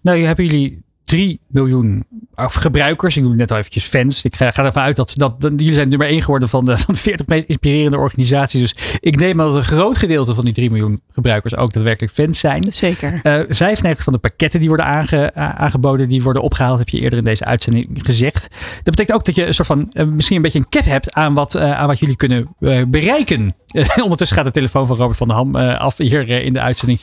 Nou, 0.00 0.18
hebben 0.18 0.44
jullie 0.44 0.83
3 1.04 1.40
miljoen 1.46 2.04
of 2.34 2.54
gebruikers. 2.54 3.16
Ik 3.16 3.22
noem 3.22 3.36
net 3.36 3.50
al 3.50 3.56
eventjes 3.56 3.84
fans. 3.84 4.24
Ik 4.24 4.36
ga, 4.36 4.50
ga 4.50 4.64
ervan 4.64 4.82
uit 4.82 4.96
dat, 4.96 5.12
dat, 5.16 5.40
dat 5.40 5.52
jullie 5.56 5.72
zijn 5.72 5.88
nummer 5.88 6.06
1 6.06 6.22
geworden 6.22 6.48
van 6.48 6.64
de, 6.64 6.78
van 6.86 6.94
de 6.94 7.00
40 7.00 7.26
meest 7.26 7.46
inspirerende 7.46 7.98
organisaties. 7.98 8.60
Dus 8.60 8.98
ik 9.00 9.16
neem 9.16 9.40
aan 9.40 9.46
dat 9.46 9.56
een 9.56 9.64
groot 9.64 9.98
gedeelte 9.98 10.34
van 10.34 10.44
die 10.44 10.54
3 10.54 10.70
miljoen 10.70 11.00
gebruikers 11.12 11.56
ook 11.56 11.72
daadwerkelijk 11.72 12.12
fans 12.12 12.38
zijn. 12.38 12.66
Zeker. 12.70 13.12
Uh, 13.12 13.40
95 13.48 14.04
van 14.04 14.12
de 14.12 14.18
pakketten 14.18 14.60
die 14.60 14.68
worden 14.68 14.86
aange, 14.86 15.34
aangeboden, 15.34 16.08
die 16.08 16.22
worden 16.22 16.42
opgehaald, 16.42 16.78
heb 16.78 16.88
je 16.88 17.00
eerder 17.00 17.18
in 17.18 17.24
deze 17.24 17.44
uitzending 17.44 17.88
gezegd. 18.02 18.48
Dat 18.74 18.84
betekent 18.84 19.16
ook 19.16 19.24
dat 19.24 19.34
je 19.34 19.46
een 19.46 19.54
soort 19.54 19.68
van, 19.68 19.90
uh, 19.92 20.04
misschien 20.04 20.36
een 20.36 20.42
beetje 20.42 20.58
een 20.58 20.68
cap 20.68 20.84
hebt 20.84 21.12
aan 21.12 21.34
wat, 21.34 21.54
uh, 21.54 21.78
aan 21.78 21.86
wat 21.86 21.98
jullie 21.98 22.16
kunnen 22.16 22.48
bereiken. 22.88 23.54
ondertussen 24.02 24.36
gaat 24.36 24.46
de 24.46 24.50
telefoon 24.52 24.86
van 24.86 24.96
Robert 24.96 25.16
van 25.18 25.28
der 25.28 25.36
Ham 25.36 25.56
af 25.56 25.96
hier 25.96 26.28
in 26.28 26.52
de 26.52 26.60
uitzending. 26.60 27.00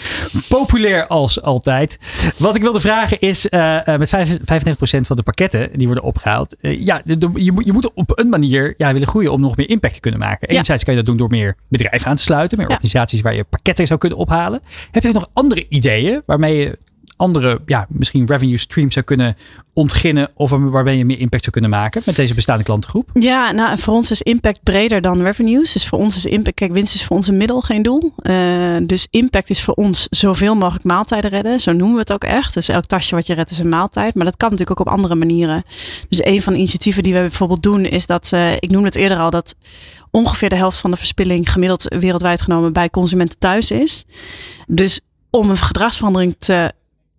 Populair 0.48 1.08
als 1.08 1.42
altijd. 1.42 1.98
Wat 2.38 2.56
ik 2.56 2.62
wilde 2.62 2.80
vragen 2.80 3.20
is, 3.20 3.48
met 3.98 4.10
95% 4.10 5.02
van 5.02 5.16
de 5.16 5.24
pakketten 5.24 5.70
die 5.78 5.86
worden 5.88 6.04
opgehaald. 6.04 6.56
Eh, 6.56 6.86
ja, 6.86 7.02
de- 7.06 7.18
de- 7.18 7.30
je, 7.34 7.52
moet, 7.52 7.66
je 7.66 7.74
moet 7.74 7.94
op 7.94 8.20
een 8.20 8.30
manier 8.30 8.74
ja, 8.78 8.94
willen 8.94 9.08
groeien 9.08 9.32
om 9.32 9.42
nog 9.42 9.56
meer 9.58 9.70
impact 9.70 9.94
te 9.94 10.00
kunnen 10.00 10.20
maken. 10.20 10.48
Enerzijds 10.48 10.84
kan 10.84 10.94
je 10.94 11.00
dat 11.00 11.08
doen 11.10 11.18
door 11.18 11.30
meer 11.30 11.56
bedrijven 11.70 12.08
aan 12.10 12.16
te 12.16 12.22
sluiten, 12.22 12.58
meer 12.58 12.68
organisaties 12.70 13.22
waar 13.22 13.36
je 13.36 13.44
pakketten 13.44 13.88
zou 13.88 14.00
kunnen 14.00 14.18
ophalen. 14.20 14.62
Heb 14.92 15.04
je 15.04 15.12
nog 15.12 15.30
andere 15.34 15.66
ideeën 15.70 16.22
waarmee 16.26 16.58
je 16.58 16.78
andere, 17.22 17.62
ja, 17.66 17.86
misschien 17.90 18.26
revenue 18.26 18.58
streams 18.58 18.94
zou 18.94 19.06
kunnen 19.06 19.38
ontginnen 19.74 20.30
of 20.34 20.50
waarmee 20.50 20.98
je 20.98 21.06
meer 21.06 21.20
impact 21.20 21.42
zou 21.42 21.52
kunnen 21.52 21.70
maken 21.70 22.02
met 22.06 22.16
deze 22.16 22.34
bestaande 22.34 22.64
klantengroep? 22.64 23.10
Ja, 23.14 23.52
nou, 23.52 23.78
voor 23.80 23.94
ons 23.94 24.12
is 24.12 24.22
impact 24.22 24.64
breder 24.64 25.02
dan 25.02 25.22
revenues. 25.22 25.72
Dus 25.72 25.88
voor 25.88 26.00
ons 26.00 26.16
is 26.16 26.26
impact, 26.26 26.56
kijk, 26.56 26.72
winst 26.72 26.96
is 26.96 27.04
voor 27.04 27.16
ons 27.16 27.28
een 27.28 27.38
middel, 27.38 27.62
geen 27.62 27.82
doel. 27.82 28.14
Eh, 28.18 28.36
dus 28.84 29.08
impact 29.10 29.50
is 29.50 29.64
voor 29.64 29.74
ons 29.74 30.08
zoveel 30.10 30.56
mogelijk 30.56 30.84
maaltijden 30.84 31.30
redden. 31.30 31.60
Zo 31.60 31.72
noemen 31.72 31.94
we 31.94 32.00
het 32.00 32.14
ook 32.14 32.24
echt. 32.24 32.54
Dus 32.54 32.70
elk 32.70 32.86
tasje 32.86 33.16
wat 33.16 33.28
je 33.28 33.34
redt 33.34 33.52
is 33.52 33.60
een 33.60 33.70
maaltijd. 33.70 34.16
Maar 34.16 34.26
dat 34.26 34.38
kan 34.38 34.50
natuurlijk 34.50 34.80
ook 34.80 34.88
op 34.88 34.94
andere 34.94 35.16
manieren. 35.16 35.64
Dus 36.10 36.26
een 36.26 36.42
van 36.42 36.54
de 36.54 36.60
initiatieven 36.60 37.04
die 37.04 37.14
we 37.14 37.20
bijvoorbeeld 37.20 37.64
doen 37.64 37.86
is 37.86 38.06
dat, 38.06 38.30
eh, 38.34 38.54
ik 38.54 38.70
noemde 38.70 38.86
het 38.86 38.96
eerder 38.96 39.18
al, 39.18 39.30
dat 39.30 39.56
ongeveer 40.12 40.50
de 40.50 40.56
helft 40.56 40.78
van 40.78 40.92
de 40.92 40.98
verspilling 40.98 41.52
gemiddeld 41.52 41.96
wereldwijd 42.00 42.42
genomen 42.42 42.74
bij 42.74 42.90
consumenten 42.90 43.40
thuis 43.40 43.72
is. 43.72 44.06
Dus 44.68 45.02
om 45.30 45.50
een 45.50 45.58
gedragsverandering 45.58 46.36
te, 46.38 46.72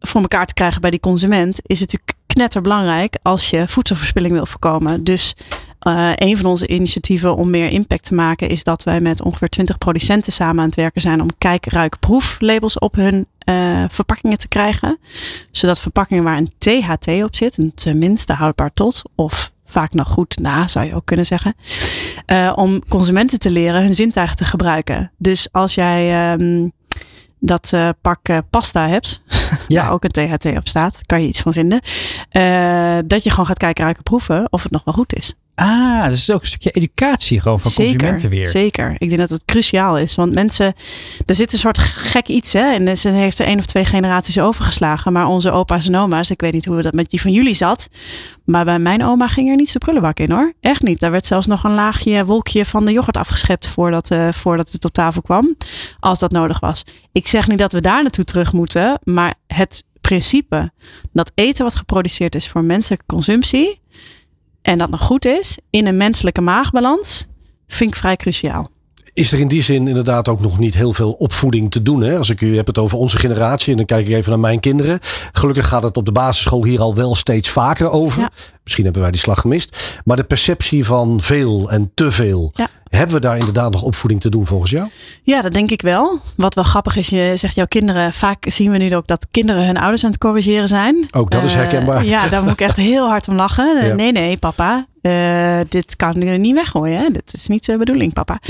voor 0.02 0.20
elkaar 0.20 0.46
te 0.46 0.54
krijgen 0.54 0.80
bij 0.80 0.90
die 0.90 1.00
consument, 1.00 1.60
is 1.62 1.80
het 1.80 1.92
natuurlijk 1.92 2.20
knetterbelangrijk 2.26 3.18
als 3.22 3.50
je 3.50 3.68
voedselverspilling 3.68 4.32
wil 4.32 4.46
voorkomen. 4.46 5.04
Dus 5.04 5.34
eh, 5.82 6.10
een 6.14 6.36
van 6.36 6.50
onze 6.50 6.66
initiatieven 6.66 7.36
om 7.36 7.50
meer 7.50 7.68
impact 7.68 8.04
te 8.04 8.14
maken 8.14 8.48
is 8.48 8.64
dat 8.64 8.82
wij 8.82 9.00
met 9.00 9.22
ongeveer 9.22 9.48
20 9.48 9.78
producenten 9.78 10.32
samen 10.32 10.58
aan 10.58 10.66
het 10.66 10.74
werken 10.74 11.00
zijn 11.00 11.20
om 11.20 11.28
kijk, 11.38 11.66
ruik, 11.66 11.98
proef 11.98 12.36
labels 12.40 12.78
op 12.78 12.94
hun 12.94 13.26
eh, 13.38 13.84
verpakkingen 13.88 14.38
te 14.38 14.48
krijgen. 14.48 14.98
Zodat 15.50 15.80
verpakkingen 15.80 16.24
waar 16.24 16.36
een 16.36 16.52
THT 16.58 17.22
op 17.22 17.36
zit, 17.36 17.58
een 17.58 17.74
tenminste 17.74 18.32
houdbaar 18.32 18.72
tot, 18.72 19.02
of 19.14 19.52
vaak 19.64 19.92
nog 19.92 20.08
goed 20.08 20.38
na 20.38 20.66
zou 20.66 20.86
je 20.86 20.94
ook 20.94 21.06
kunnen 21.06 21.26
zeggen, 21.26 21.54
eh, 22.26 22.52
om 22.56 22.88
consumenten 22.88 23.38
te 23.38 23.50
leren 23.50 23.82
hun 23.82 23.94
zintuigen 23.94 24.36
te 24.36 24.44
gebruiken. 24.44 25.12
Dus 25.18 25.48
als 25.52 25.74
jij 25.74 26.32
ehm, 26.32 26.68
dat 27.38 27.74
pak 28.00 28.20
pasta 28.50 28.88
hebt, 28.88 29.22
Ja. 29.68 29.82
waar 29.82 29.92
ook 29.92 30.04
een 30.04 30.10
THT 30.10 30.56
op 30.56 30.68
staat, 30.68 31.00
kan 31.06 31.22
je 31.22 31.28
iets 31.28 31.40
van 31.40 31.52
vinden, 31.52 31.80
eh, 32.28 32.98
dat 33.06 33.22
je 33.22 33.30
gewoon 33.30 33.46
gaat 33.46 33.58
kijken, 33.58 33.82
ruiken, 33.84 34.02
proeven 34.02 34.46
of 34.50 34.62
het 34.62 34.72
nog 34.72 34.84
wel 34.84 34.94
goed 34.94 35.14
is. 35.16 35.34
Ah, 35.54 36.08
dus 36.08 36.18
is 36.18 36.30
ook 36.30 36.40
een 36.40 36.46
stukje 36.46 36.70
educatie 36.70 37.40
gewoon 37.40 37.60
van 37.60 37.72
consumenten 37.72 38.30
weer. 38.30 38.48
Zeker. 38.48 38.94
Ik 38.98 39.08
denk 39.08 39.20
dat 39.20 39.30
het 39.30 39.44
cruciaal 39.44 39.98
is. 39.98 40.14
Want 40.14 40.34
mensen, 40.34 40.74
er 41.26 41.34
zit 41.34 41.52
een 41.52 41.58
soort 41.58 41.78
gek 41.78 42.28
iets. 42.28 42.52
Hè? 42.52 42.72
En 42.72 42.98
ze 42.98 43.08
heeft 43.08 43.38
er 43.38 43.46
één 43.46 43.58
of 43.58 43.66
twee 43.66 43.84
generaties 43.84 44.38
overgeslagen. 44.38 45.12
Maar 45.12 45.26
onze 45.26 45.50
opa's 45.50 45.86
en 45.88 45.96
oma's, 45.96 46.30
ik 46.30 46.40
weet 46.40 46.52
niet 46.52 46.64
hoe 46.64 46.82
dat 46.82 46.92
met 46.92 47.10
die 47.10 47.20
van 47.20 47.32
jullie 47.32 47.54
zat. 47.54 47.88
Maar 48.44 48.64
bij 48.64 48.78
mijn 48.78 49.04
oma 49.04 49.28
ging 49.28 49.48
er 49.48 49.56
niet 49.56 49.72
de 49.72 49.78
prullenbak 49.78 50.18
in 50.18 50.30
hoor. 50.30 50.52
Echt 50.60 50.82
niet. 50.82 51.00
Daar 51.00 51.10
werd 51.10 51.26
zelfs 51.26 51.46
nog 51.46 51.64
een 51.64 51.74
laagje 51.74 52.24
wolkje 52.24 52.64
van 52.64 52.84
de 52.84 52.92
yoghurt 52.92 53.16
afgeschept 53.16 53.66
voordat, 53.66 54.10
eh, 54.10 54.28
voordat 54.32 54.72
het 54.72 54.84
op 54.84 54.92
tafel 54.92 55.22
kwam. 55.22 55.56
Als 56.00 56.18
dat 56.18 56.30
nodig 56.30 56.60
was. 56.60 56.82
Ik 57.12 57.28
zeg 57.28 57.48
niet 57.48 57.58
dat 57.58 57.72
we 57.72 57.80
daar 57.80 58.02
naartoe 58.02 58.24
terug 58.24 58.52
moeten. 58.52 58.98
Maar 59.04 59.34
het 59.46 59.84
principe 60.00 60.72
dat 61.12 61.32
eten 61.34 61.64
wat 61.64 61.74
geproduceerd 61.74 62.34
is 62.34 62.48
voor 62.48 62.64
menselijke 62.64 63.04
consumptie. 63.06 63.80
En 64.62 64.78
dat 64.78 64.90
nog 64.90 65.00
goed 65.00 65.24
is 65.24 65.58
in 65.70 65.86
een 65.86 65.96
menselijke 65.96 66.40
maagbalans. 66.40 67.26
Vind 67.66 67.90
ik 67.90 67.96
vrij 67.96 68.16
cruciaal. 68.16 68.70
Is 69.14 69.32
er 69.32 69.40
in 69.40 69.48
die 69.48 69.62
zin 69.62 69.88
inderdaad 69.88 70.28
ook 70.28 70.40
nog 70.40 70.58
niet 70.58 70.74
heel 70.74 70.92
veel 70.92 71.12
opvoeding 71.12 71.70
te 71.70 71.82
doen? 71.82 72.02
Hè? 72.02 72.16
Als 72.16 72.30
ik 72.30 72.40
u 72.40 72.56
heb 72.56 72.66
het 72.66 72.78
over 72.78 72.98
onze 72.98 73.16
generatie 73.16 73.70
en 73.70 73.76
dan 73.76 73.86
kijk 73.86 74.06
ik 74.06 74.14
even 74.14 74.30
naar 74.30 74.38
mijn 74.38 74.60
kinderen. 74.60 74.98
Gelukkig 75.32 75.68
gaat 75.68 75.82
het 75.82 75.96
op 75.96 76.04
de 76.04 76.12
basisschool 76.12 76.64
hier 76.64 76.80
al 76.80 76.94
wel 76.94 77.14
steeds 77.14 77.48
vaker 77.48 77.90
over. 77.90 78.20
Ja. 78.20 78.30
Misschien 78.62 78.84
hebben 78.84 79.02
wij 79.02 79.10
die 79.10 79.20
slag 79.20 79.40
gemist. 79.40 80.00
Maar 80.04 80.16
de 80.16 80.24
perceptie 80.24 80.84
van 80.84 81.20
veel 81.20 81.70
en 81.70 81.90
te 81.94 82.10
veel. 82.10 82.52
Ja. 82.54 82.68
Hebben 82.96 83.14
we 83.14 83.20
daar 83.20 83.36
inderdaad 83.38 83.70
nog 83.72 83.82
opvoeding 83.82 84.20
te 84.20 84.28
doen 84.28 84.46
volgens 84.46 84.70
jou? 84.70 84.88
Ja, 85.22 85.42
dat 85.42 85.52
denk 85.52 85.70
ik 85.70 85.82
wel. 85.82 86.18
Wat 86.36 86.54
wel 86.54 86.64
grappig 86.64 86.96
is, 86.96 87.08
je 87.08 87.32
zegt 87.34 87.54
jouw 87.54 87.66
kinderen. 87.66 88.12
Vaak 88.12 88.44
zien 88.48 88.70
we 88.70 88.78
nu 88.78 88.96
ook 88.96 89.06
dat 89.06 89.26
kinderen 89.30 89.66
hun 89.66 89.76
ouders 89.78 90.04
aan 90.04 90.10
het 90.10 90.20
corrigeren 90.20 90.68
zijn. 90.68 91.06
Ook 91.10 91.30
dat 91.30 91.42
is 91.44 91.50
Eh, 91.52 91.56
herkenbaar. 91.58 92.04
ja, 92.04 92.28
daar 92.28 92.42
moet 92.42 92.52
ik 92.52 92.60
echt 92.60 92.76
heel 92.92 93.08
hard 93.08 93.28
om 93.28 93.34
lachen. 93.34 93.80
Eh, 93.80 93.86
Ja. 93.88 93.94
Nee, 93.94 94.12
nee, 94.12 94.36
papa. 94.36 94.86
eh, 95.02 95.60
dit 95.68 95.96
kan 95.96 96.20
je 96.20 96.24
niet 96.38 96.54
weggooien. 96.54 96.98
Hè? 97.00 97.08
Dit 97.10 97.32
is 97.34 97.46
niet 97.46 97.64
de 97.66 97.76
bedoeling, 97.76 98.12
papa. 98.12 98.40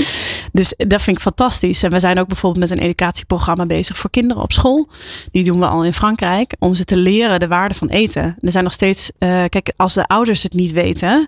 Dus 0.51 0.73
dat 0.77 1.01
vind 1.01 1.15
ik 1.17 1.21
fantastisch. 1.23 1.83
En 1.83 1.91
we 1.91 1.99
zijn 1.99 2.19
ook 2.19 2.27
bijvoorbeeld 2.27 2.69
met 2.69 2.77
een 2.79 2.83
educatieprogramma 2.85 3.65
bezig 3.65 3.97
voor 3.97 4.09
kinderen 4.09 4.43
op 4.43 4.51
school. 4.51 4.87
Die 5.31 5.43
doen 5.43 5.59
we 5.59 5.65
al 5.65 5.83
in 5.85 5.93
Frankrijk. 5.93 6.55
Om 6.59 6.73
ze 6.73 6.83
te 6.83 6.95
leren 6.97 7.39
de 7.39 7.47
waarde 7.47 7.73
van 7.73 7.87
eten. 7.87 8.35
Er 8.41 8.51
zijn 8.51 8.63
nog 8.63 8.73
steeds, 8.73 9.11
kijk, 9.49 9.73
als 9.75 9.93
de 9.93 10.07
ouders 10.07 10.43
het 10.43 10.53
niet 10.53 10.71
weten, 10.71 11.27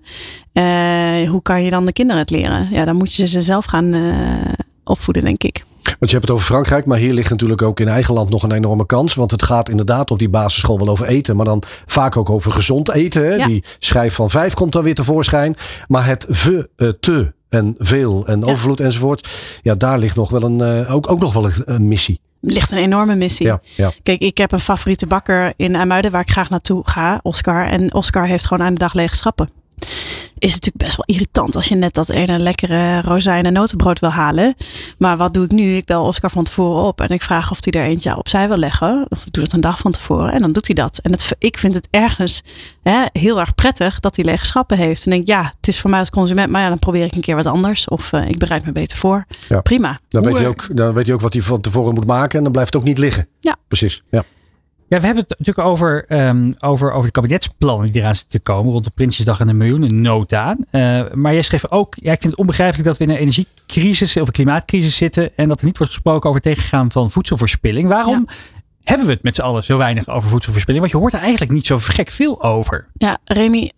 hoe 1.30 1.40
kan 1.42 1.64
je 1.64 1.70
dan 1.70 1.86
de 1.86 1.94
kinderen 1.94 2.22
het 2.22 2.30
leren? 2.30 2.68
Ja, 2.72 2.86
dan 2.86 2.96
moet 2.96 3.05
je 3.14 3.28
ze 3.28 3.42
zelf 3.42 3.66
gaan 3.66 3.94
eh, 3.94 4.02
opvoeden, 4.84 5.24
denk 5.24 5.44
ik. 5.44 5.66
Want 5.84 6.12
je 6.12 6.18
hebt 6.18 6.22
het 6.28 6.32
over 6.32 6.46
Frankrijk, 6.46 6.86
maar 6.86 6.98
hier 6.98 7.14
ligt 7.14 7.30
natuurlijk 7.30 7.62
ook 7.62 7.80
in 7.80 7.88
eigen 7.88 8.14
land 8.14 8.30
nog 8.30 8.44
een 8.44 8.52
enorme 8.52 8.86
kans. 8.86 9.14
Want 9.14 9.32
het 9.32 9.44
gaat 9.44 9.70
inderdaad 9.70 10.12
op 10.12 10.20
die 10.20 10.30
basisschool 10.30 10.78
wel 10.80 10.88
over 10.88 11.06
eten, 11.08 11.36
maar 11.36 11.46
dan 11.46 11.64
vaak 11.86 12.18
ook 12.18 12.30
over 12.30 12.52
gezond 12.52 12.92
eten. 12.92 13.38
Ja. 13.38 13.46
Die 13.46 13.64
schrijf 13.80 14.16
van 14.16 14.30
vijf 14.30 14.54
komt 14.54 14.72
dan 14.72 14.84
weer 14.84 14.96
tevoorschijn. 14.96 15.56
Maar 15.88 16.06
het 16.06 16.26
ve, 16.30 16.70
eh, 16.76 16.90
te 17.00 17.34
en 17.50 17.76
veel 17.78 18.28
en 18.28 18.40
Ja. 18.40 18.46
overvloed 18.46 18.80
enzovoort. 18.80 19.30
Ja, 19.62 19.76
daar 19.76 20.00
ligt 20.00 20.16
nog 20.16 20.30
wel 20.30 20.44
een, 20.44 20.62
eh, 20.62 20.94
ook, 20.96 21.12
ook 21.12 21.20
nog 21.20 21.34
wel 21.34 21.46
een, 21.46 21.54
een 21.66 21.88
missie. 21.88 22.20
ligt 22.42 22.72
een 22.72 22.78
enorme 22.78 23.16
missie. 23.16 23.46
Ja, 23.46 23.62
ja. 23.76 23.92
Kijk, 24.04 24.20
ik 24.22 24.38
heb 24.38 24.52
een 24.52 24.60
favoriete 24.60 25.08
bakker 25.08 25.54
in 25.56 25.76
IJmuiden 25.76 26.12
waar 26.12 26.22
ik 26.22 26.30
graag 26.32 26.50
naartoe 26.50 26.82
ga, 26.86 27.20
Oscar. 27.24 27.68
En 27.68 27.94
Oscar 27.94 28.26
heeft 28.26 28.48
gewoon 28.48 28.68
aan 28.68 28.74
de 28.74 28.80
dag 28.80 28.94
lege 28.94 29.16
schappen. 29.16 29.50
Is 30.38 30.52
natuurlijk 30.52 30.84
best 30.84 30.96
wel 30.98 31.16
irritant 31.16 31.56
als 31.56 31.68
je 31.68 31.76
net 31.76 31.94
dat 31.94 32.10
ene 32.10 32.40
lekkere 32.40 33.02
rozijnen 33.02 33.54
notenbrood 33.54 34.00
wil 34.00 34.10
halen. 34.10 34.56
Maar 34.98 35.18
wat 35.18 35.34
doe 35.34 35.44
ik 35.44 35.52
nu? 35.52 35.76
Ik 35.76 35.86
bel 35.86 36.04
Oscar 36.04 36.30
van 36.30 36.44
tevoren 36.44 36.84
op 36.84 37.02
en 37.02 37.10
ik 37.10 37.22
vraag 37.22 37.52
of 37.52 37.58
hij 37.60 37.82
er 37.82 37.88
eentje 37.88 38.18
opzij 38.18 38.48
wil 38.48 38.58
leggen. 38.58 39.06
Of 39.10 39.26
ik 39.26 39.34
doe 39.34 39.44
dat 39.44 39.54
een 39.54 39.62
dag 39.62 39.80
van 39.80 39.92
tevoren 39.92 40.32
en 40.32 40.42
dan 40.42 40.52
doet 40.52 40.66
hij 40.66 40.76
dat. 40.76 41.00
En 41.02 41.12
het, 41.12 41.36
ik 41.40 41.58
vind 41.58 41.74
het 41.74 41.88
ergens 41.92 42.44
hè, 42.84 43.04
heel 43.12 43.40
erg 43.40 43.56
prettig 43.56 44.00
dat 44.00 44.16
hij 44.16 44.26
lege 44.26 44.46
schappen 44.46 44.78
heeft. 44.78 45.06
En 45.06 45.12
denk, 45.12 45.28
ja, 45.28 45.54
het 45.58 45.68
is 45.68 45.80
voor 45.80 45.90
mij 45.90 46.00
als 46.00 46.10
consument, 46.10 46.52
maar 46.52 46.62
ja, 46.62 46.70
dan 46.70 46.80
probeer 46.80 47.06
ik 47.06 47.16
een 47.16 47.22
keer 47.22 47.36
wat 47.36 47.46
anders. 47.46 47.88
Of 47.88 48.14
eh, 48.14 48.28
ik 48.28 48.38
bereid 48.38 48.66
me 48.66 48.72
beter 48.72 48.98
voor. 48.98 49.26
Ja. 49.50 49.62
Prima. 49.62 50.00
Dan 50.10 50.24
weet, 50.24 50.38
je 50.38 50.48
ook, 50.48 50.68
dan 50.72 50.94
weet 50.94 51.06
je 51.06 51.14
ook 51.14 51.22
wat 51.22 51.34
hij 51.34 51.42
van 51.42 51.62
tevoren 51.62 51.94
moet 51.94 52.06
maken 52.06 52.38
en 52.38 52.44
dan 52.44 52.52
blijft 52.52 52.74
het 52.74 52.82
ook 52.82 52.88
niet 52.88 52.98
liggen. 52.98 53.28
Ja. 53.40 53.58
Precies. 53.68 54.04
Ja. 54.10 54.24
Ja, 54.88 55.00
we 55.00 55.06
hebben 55.06 55.26
het 55.28 55.40
natuurlijk 55.40 55.68
over, 55.68 56.06
ehm, 56.08 56.52
over, 56.60 56.92
over 56.92 57.06
de 57.06 57.12
kabinetsplannen 57.12 57.92
die 57.92 58.02
eraan 58.02 58.16
zitten 58.16 58.40
te 58.40 58.52
komen. 58.52 58.72
Rond 58.72 58.84
de 58.84 58.92
Prinsjesdag 58.96 59.40
en 59.40 59.48
de 59.48 59.54
miljoenen 59.54 60.02
nota. 60.02 60.58
Eh, 60.70 61.02
maar 61.14 61.34
jij 61.34 61.42
schreef 61.42 61.72
ook, 61.72 61.96
ja, 61.96 62.12
ik 62.12 62.20
vind 62.20 62.32
het 62.32 62.42
onbegrijpelijk 62.42 62.88
dat 62.88 62.98
we 62.98 63.04
in 63.04 63.10
een 63.10 63.18
energiecrisis 63.18 64.18
of 64.18 64.28
een 64.28 64.34
klimaatcrisis 64.34 64.96
zitten. 64.96 65.38
En 65.38 65.48
dat 65.48 65.60
er 65.60 65.66
niet 65.66 65.78
wordt 65.78 65.94
gesproken 65.94 66.30
over 66.30 66.42
het 66.44 66.54
tegengaan 66.54 66.92
van 66.92 67.12
voedselverspilling. 67.12 67.88
Waarom 67.88 68.28
hebben 68.84 69.08
we 69.08 69.14
het 69.14 69.24
met 69.24 69.36
z'n 69.36 69.42
allen 69.42 69.64
zo 69.64 69.78
weinig 69.78 70.08
over 70.08 70.30
voedselverspilling? 70.30 70.84
Want 70.84 70.96
je 70.96 71.02
hoort 71.02 71.14
er 71.14 71.28
eigenlijk 71.28 71.52
niet 71.52 71.66
zo 71.66 71.78
gek 71.80 72.10
veel 72.10 72.44
over. 72.44 72.88
Ja, 72.94 73.18
Remy, 73.24 73.72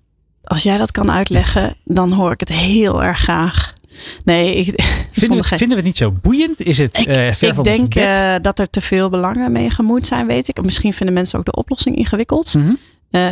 als 0.44 0.64
jij 0.64 0.78
dat 0.78 0.92
kan 0.92 1.12
uitleggen, 1.12 1.76
dan 1.84 2.12
hoor 2.12 2.32
ik 2.32 2.40
het 2.40 2.50
heel 2.50 3.04
erg 3.04 3.20
graag. 3.20 3.74
Nee, 4.24 4.56
ik 4.56 4.66
Vinden 5.12 5.30
we, 5.30 5.36
het, 5.38 5.46
gek. 5.46 5.58
vinden 5.58 5.78
we 5.78 5.84
het 5.84 5.84
niet 5.86 5.98
zo 5.98 6.12
boeiend? 6.22 6.62
Is 6.62 6.78
het 6.78 6.98
Ik, 6.98 7.04
ver 7.36 7.44
ik 7.58 7.64
denk 7.64 7.96
eh, 7.96 8.36
dat 8.42 8.60
er 8.60 8.70
te 8.70 8.82
veel 8.82 9.10
belangen 9.10 9.52
mee 9.52 9.70
gemoeid 9.70 10.08
zijn, 10.08 10.28
weet 10.28 10.48
ik. 10.48 10.64
Misschien 10.64 10.94
vinden 10.94 11.16
mensen 11.16 11.40
ook 11.40 11.46
de 11.46 11.56
oplossing 11.56 11.96
ingewikkeld. 11.96 12.54
Mhm. 12.54 12.74
Ehm, 13.12 13.32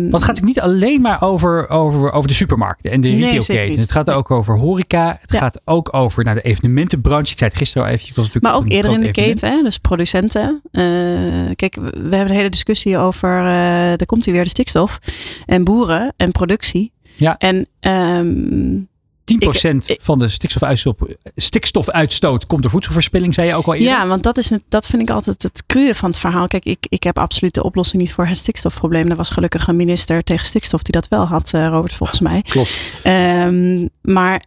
Want 0.00 0.12
het 0.12 0.12
gaat 0.12 0.12
natuurlijk 0.12 0.44
niet 0.44 0.60
alleen 0.60 1.00
maar 1.00 1.22
over, 1.22 1.68
over, 1.68 2.12
over 2.12 2.28
de 2.28 2.34
supermarkten 2.34 2.90
en 2.90 3.00
de 3.00 3.08
retailketen. 3.10 3.80
Het 3.80 3.90
gaat 3.90 4.10
ook 4.10 4.30
over 4.30 4.58
horeca. 4.58 5.18
Het 5.20 5.32
Ja. 5.32 5.38
gaat 5.38 5.60
ook 5.64 5.94
over 5.94 6.24
naar 6.24 6.34
de 6.34 6.40
evenementenbranche. 6.42 7.32
Ik 7.32 7.38
zei 7.38 7.50
het 7.50 7.58
gisteren 7.58 7.86
al 7.86 7.92
even. 7.92 8.06
was 8.06 8.16
natuurlijk 8.16 8.44
maar 8.44 8.54
ook 8.54 8.68
eerder 8.70 8.92
in 8.92 9.00
de 9.00 9.06
evenement. 9.08 9.40
keten, 9.40 9.56
hè, 9.56 9.62
dus 9.62 9.78
producenten. 9.78 10.60
Eh, 10.70 10.82
kijk, 11.54 11.74
we 11.74 11.90
hebben 11.92 12.20
een 12.20 12.28
hele 12.28 12.48
discussie 12.48 12.98
over, 12.98 13.38
eh 13.38 13.44
daar 13.46 14.06
komt 14.06 14.24
hij 14.24 14.34
weer, 14.34 14.42
de 14.42 14.48
stikstof. 14.48 14.98
En 15.46 15.64
boeren 15.64 16.12
en 16.16 16.32
productie. 16.32 16.92
Ja. 17.16 17.36
En 17.38 17.66
ehm, 17.80 18.78
10% 19.32 19.88
Ik- 19.88 19.96
ik- 19.96 20.00
van 20.02 20.18
de 20.18 20.28
stikstofuitstoot, 20.28 20.96
stikstofuitstoot 21.36 22.46
komt 22.46 22.62
door 22.62 22.70
voedselverspilling, 22.70 23.34
zei 23.34 23.48
je 23.48 23.54
ook 23.54 23.66
al 23.66 23.74
eerder. 23.74 23.88
Ja, 23.88 24.06
want 24.06 24.22
dat, 24.22 24.36
is, 24.36 24.50
dat 24.68 24.86
vind 24.86 25.02
ik 25.02 25.10
altijd 25.10 25.42
het 25.42 25.62
cruwe 25.66 25.94
van 25.94 26.10
het 26.10 26.18
verhaal. 26.18 26.46
Kijk, 26.46 26.64
ik, 26.64 26.86
ik 26.88 27.02
heb 27.02 27.18
absoluut 27.18 27.54
de 27.54 27.62
oplossing 27.62 28.02
niet 28.02 28.12
voor 28.12 28.26
het 28.26 28.36
stikstofprobleem. 28.36 29.10
Er 29.10 29.16
was 29.16 29.30
gelukkig 29.30 29.66
een 29.66 29.76
minister 29.76 30.22
tegen 30.22 30.46
stikstof 30.46 30.82
die 30.82 30.92
dat 30.92 31.08
wel 31.08 31.24
had, 31.26 31.52
eh, 31.54 31.64
Robert, 31.66 31.92
volgens 31.92 32.20
mij. 32.20 32.42
Klopt. 32.42 32.78
Ehm, 33.02 33.88
maar 34.02 34.44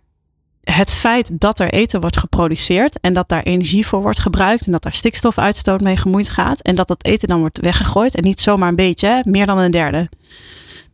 het 0.63 0.91
feit 0.91 1.31
dat 1.39 1.59
er 1.59 1.69
eten 1.73 1.99
wordt 2.01 2.17
geproduceerd 2.17 2.99
en 2.99 3.13
dat 3.13 3.29
daar 3.29 3.43
energie 3.43 3.87
voor 3.87 4.01
wordt 4.01 4.19
gebruikt 4.19 4.65
en 4.65 4.71
dat 4.71 4.83
daar 4.83 4.93
stikstofuitstoot 4.93 5.81
mee 5.81 5.97
gemoeid 5.97 6.29
gaat 6.29 6.61
en 6.61 6.75
dat 6.75 6.87
dat 6.87 7.05
eten 7.05 7.27
dan 7.27 7.39
wordt 7.39 7.59
weggegooid 7.61 8.15
en 8.15 8.23
niet 8.23 8.39
zomaar 8.39 8.69
een 8.69 8.75
beetje, 8.75 9.23
meer 9.27 9.45
dan 9.45 9.57
een 9.57 9.71
derde. 9.71 10.09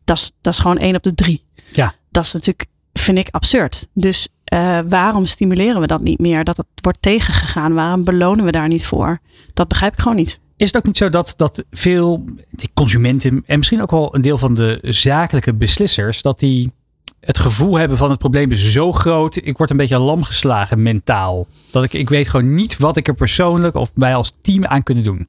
Dat 0.04 0.18
is, 0.18 0.32
dat 0.42 0.54
is 0.54 0.60
gewoon 0.60 0.78
één 0.78 0.96
op 0.96 1.04
de 1.04 1.14
drie. 1.16 1.44
Ja. 1.72 1.96
Dat 2.12 2.24
is 2.26 2.34
natuurlijk, 2.34 2.66
vind 3.06 3.18
ik, 3.18 3.28
absurd. 3.32 3.88
Dus 3.94 4.28
eh, 4.44 4.80
waarom 4.88 5.26
stimuleren 5.26 5.82
we 5.82 5.88
dat 5.88 6.02
niet 6.02 6.20
meer? 6.20 6.44
Dat 6.44 6.58
het 6.58 6.66
wordt 6.82 7.02
tegengegaan. 7.02 7.74
Waarom 7.74 8.04
belonen 8.04 8.46
we 8.46 8.52
daar 8.52 8.68
niet 8.68 8.86
voor? 8.86 9.20
Dat 9.54 9.68
begrijp 9.68 9.94
ik 9.94 10.00
gewoon 10.00 10.18
niet. 10.18 10.40
Is 10.58 10.68
het 10.68 10.78
ook 10.78 10.86
niet 10.86 10.98
zo 10.98 11.10
dat, 11.10 11.34
dat 11.38 11.64
veel 11.72 12.26
consumenten 12.74 13.42
en 13.46 13.58
misschien 13.58 13.82
ook 13.82 13.92
wel 13.92 14.16
een 14.16 14.22
deel 14.22 14.38
van 14.38 14.54
de 14.54 14.80
zakelijke 14.82 15.54
beslissers, 15.54 16.22
dat 16.22 16.40
die 16.40 16.72
het 17.20 17.38
gevoel 17.38 17.78
hebben 17.78 17.98
van 17.98 18.10
het 18.10 18.20
probleem 18.20 18.52
is 18.52 18.72
zo 18.72 18.92
groot, 18.92 19.36
ik 19.36 19.58
word 19.58 19.70
een 19.70 19.78
beetje 19.78 19.98
lam 19.98 20.24
geslagen 20.24 20.82
mentaal. 20.82 21.48
Dat 21.72 21.84
ik, 21.84 21.94
ik 21.94 22.10
weet 22.10 22.28
gewoon 22.28 22.56
niet 22.56 22.78
wat 22.78 22.98
ik 22.98 23.08
er 23.08 23.14
persoonlijk 23.14 23.76
of 23.76 23.92
wij 23.94 24.16
als 24.16 24.38
team 24.42 24.66
aan 24.66 24.84
kunnen 24.84 25.04
doen. 25.04 25.28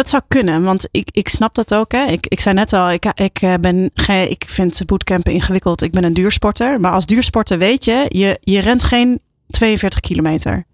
Dat 0.00 0.08
zou 0.08 0.22
kunnen, 0.28 0.62
want 0.62 0.88
ik, 0.90 1.08
ik 1.12 1.28
snap 1.28 1.54
dat 1.54 1.74
ook. 1.74 1.92
Hè. 1.92 2.04
Ik, 2.04 2.26
ik 2.26 2.40
zei 2.40 2.54
net 2.54 2.72
al, 2.72 2.90
ik, 2.90 3.04
ik, 3.14 3.42
eh, 3.42 3.54
ben, 3.60 3.90
ik 4.28 4.44
vind 4.46 4.82
bootcampen 4.86 5.32
ingewikkeld. 5.32 5.82
Ik 5.82 5.90
ben 5.90 6.04
een 6.04 6.14
duursporter. 6.14 6.80
Maar 6.80 6.92
als 6.92 7.06
duursporter 7.06 7.58
weet 7.58 7.84
je, 7.84 8.06
je, 8.08 8.38
je 8.40 8.60
rent 8.60 8.82
geen 8.82 9.20
42 9.46 10.00
kilometer. 10.00 10.64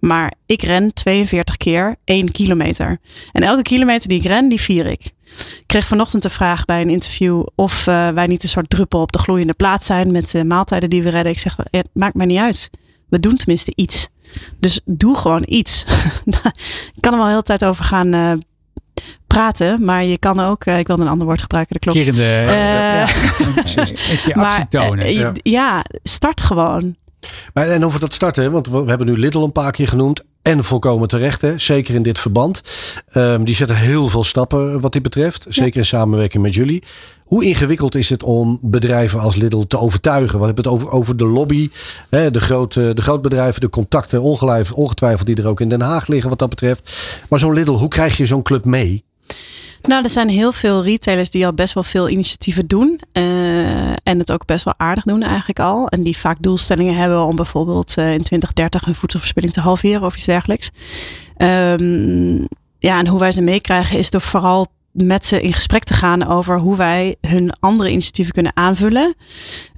Maar 0.00 0.32
ik 0.46 0.62
ren 0.62 0.94
42 0.94 1.56
keer 1.56 1.96
1 2.04 2.32
kilometer. 2.32 2.98
En 3.32 3.42
elke 3.42 3.62
kilometer 3.62 4.08
die 4.08 4.18
ik 4.18 4.24
ren, 4.24 4.48
die 4.48 4.60
vier 4.60 4.86
ik. 4.86 5.04
Ik 5.36 5.64
kreeg 5.66 5.86
vanochtend 5.86 6.22
de 6.22 6.30
vraag 6.30 6.64
bij 6.64 6.80
een 6.80 6.90
interview 6.90 7.46
of 7.54 7.86
eh, 7.86 8.08
wij 8.08 8.26
niet 8.26 8.42
een 8.42 8.48
soort 8.48 8.70
druppel 8.70 9.00
op 9.00 9.12
de 9.12 9.18
gloeiende 9.18 9.54
plaat 9.54 9.84
zijn 9.84 10.12
met 10.12 10.30
de 10.30 10.44
maaltijden 10.44 10.90
die 10.90 11.02
we 11.02 11.10
redden. 11.10 11.32
Ik 11.32 11.38
zeg, 11.38 11.56
het 11.70 11.88
maakt 11.92 12.14
mij 12.14 12.26
niet 12.26 12.38
uit. 12.38 12.70
We 13.08 13.20
doen 13.20 13.36
tenminste 13.36 13.72
iets. 13.74 14.08
Dus 14.60 14.80
doe 14.84 15.16
gewoon 15.16 15.42
iets. 15.46 15.84
ik 16.94 17.00
kan 17.00 17.12
er 17.12 17.18
wel 17.18 17.28
heel 17.28 17.36
de 17.38 17.42
tijd 17.42 17.64
over 17.64 17.84
gaan 17.84 18.14
eh, 18.14 18.32
praten, 19.26 19.84
maar 19.84 20.04
je 20.04 20.18
kan 20.18 20.40
ook, 20.40 20.64
eh, 20.64 20.78
ik 20.78 20.86
wilde 20.86 21.02
een 21.02 21.08
ander 21.08 21.26
woord 21.26 21.40
gebruiken, 21.42 21.76
dat 21.80 21.82
klopt. 21.82 21.98
Kerende, 21.98 22.52
Eh, 22.52 22.56
ja, 22.98 23.06
precies. 23.54 23.90
Even 24.10 24.28
je 24.28 24.34
actie 24.34 24.68
tonen. 24.68 25.04
eh, 25.04 25.12
Ja. 25.18 25.32
ja, 25.42 25.84
start 26.02 26.40
gewoon. 26.40 26.96
Maar, 27.54 27.68
en 27.68 27.84
over 27.84 28.00
dat 28.00 28.12
starten, 28.14 28.52
want 28.52 28.66
we 28.68 28.82
we 28.82 28.88
hebben 28.88 29.06
nu 29.06 29.18
Lidl 29.18 29.38
een 29.42 29.52
paar 29.52 29.70
keer 29.72 29.88
genoemd. 29.88 30.22
En 30.44 30.64
volkomen 30.64 31.08
terecht, 31.08 31.42
hè? 31.42 31.58
zeker 31.58 31.94
in 31.94 32.02
dit 32.02 32.18
verband. 32.18 32.60
Ehm, 33.08 33.44
die 33.44 33.54
zetten 33.54 33.76
heel 33.76 34.08
veel 34.08 34.24
stappen 34.24 34.80
wat 34.80 34.92
dit 34.92 35.02
betreft. 35.02 35.46
Zeker 35.48 35.78
in 35.78 35.84
samenwerking 35.84 36.42
met 36.42 36.54
jullie. 36.54 36.82
Hoe 37.24 37.44
ingewikkeld 37.44 37.94
is 37.94 38.10
het 38.10 38.22
om 38.22 38.58
bedrijven 38.62 39.20
als 39.20 39.34
Lidl 39.34 39.60
te 39.60 39.78
overtuigen? 39.78 40.38
We 40.38 40.44
hebben 40.44 40.64
het 40.64 40.72
over, 40.72 40.90
over 40.90 41.16
de 41.16 41.26
lobby, 41.26 41.70
hè? 42.10 42.30
De, 42.30 42.40
grote, 42.40 42.92
de 42.94 43.02
grootbedrijven, 43.02 43.60
de 43.60 43.70
contacten, 43.70 44.22
ongetwijfeld 44.22 45.26
die 45.26 45.36
er 45.36 45.46
ook 45.46 45.60
in 45.60 45.68
Den 45.68 45.80
Haag 45.80 46.06
liggen 46.06 46.30
wat 46.30 46.38
dat 46.38 46.48
betreft. 46.48 46.96
Maar 47.28 47.38
zo'n 47.38 47.54
Lidl, 47.54 47.72
hoe 47.72 47.88
krijg 47.88 48.16
je 48.16 48.26
zo'n 48.26 48.42
club 48.42 48.64
mee? 48.64 49.04
Nou, 49.88 50.02
er 50.02 50.10
zijn 50.10 50.28
heel 50.28 50.52
veel 50.52 50.82
retailers 50.82 51.30
die 51.30 51.46
al 51.46 51.52
best 51.52 51.74
wel 51.74 51.82
veel 51.82 52.08
initiatieven 52.08 52.66
doen. 52.66 53.00
eh, 53.12 53.90
en 53.90 54.18
het 54.18 54.32
ook 54.32 54.46
best 54.46 54.64
wel 54.64 54.74
aardig 54.76 55.04
doen 55.04 55.22
eigenlijk 55.22 55.58
al. 55.58 55.88
En 55.88 56.02
die 56.02 56.16
vaak 56.16 56.36
doelstellingen 56.40 56.96
hebben 56.96 57.24
om 57.24 57.36
bijvoorbeeld 57.36 57.96
eh, 57.96 58.12
in 58.12 58.22
2030 58.22 58.84
hun 58.84 58.94
voedselverspilling 58.94 59.52
te 59.52 59.60
halveren 59.60 60.02
of 60.02 60.14
iets 60.14 60.24
dergelijks. 60.24 60.70
Ehm, 61.36 62.38
ja, 62.78 62.98
en 62.98 63.06
hoe 63.06 63.18
wij 63.18 63.32
ze 63.32 63.42
meekrijgen 63.42 63.98
is 63.98 64.10
door 64.10 64.20
vooral 64.20 64.66
met 64.92 65.24
ze 65.24 65.40
in 65.40 65.52
gesprek 65.52 65.84
te 65.84 65.94
gaan 65.94 66.26
over 66.26 66.58
hoe 66.58 66.76
wij 66.76 67.16
hun 67.20 67.52
andere 67.60 67.90
initiatieven 67.90 68.32
kunnen 68.32 68.56
aanvullen. 68.56 69.14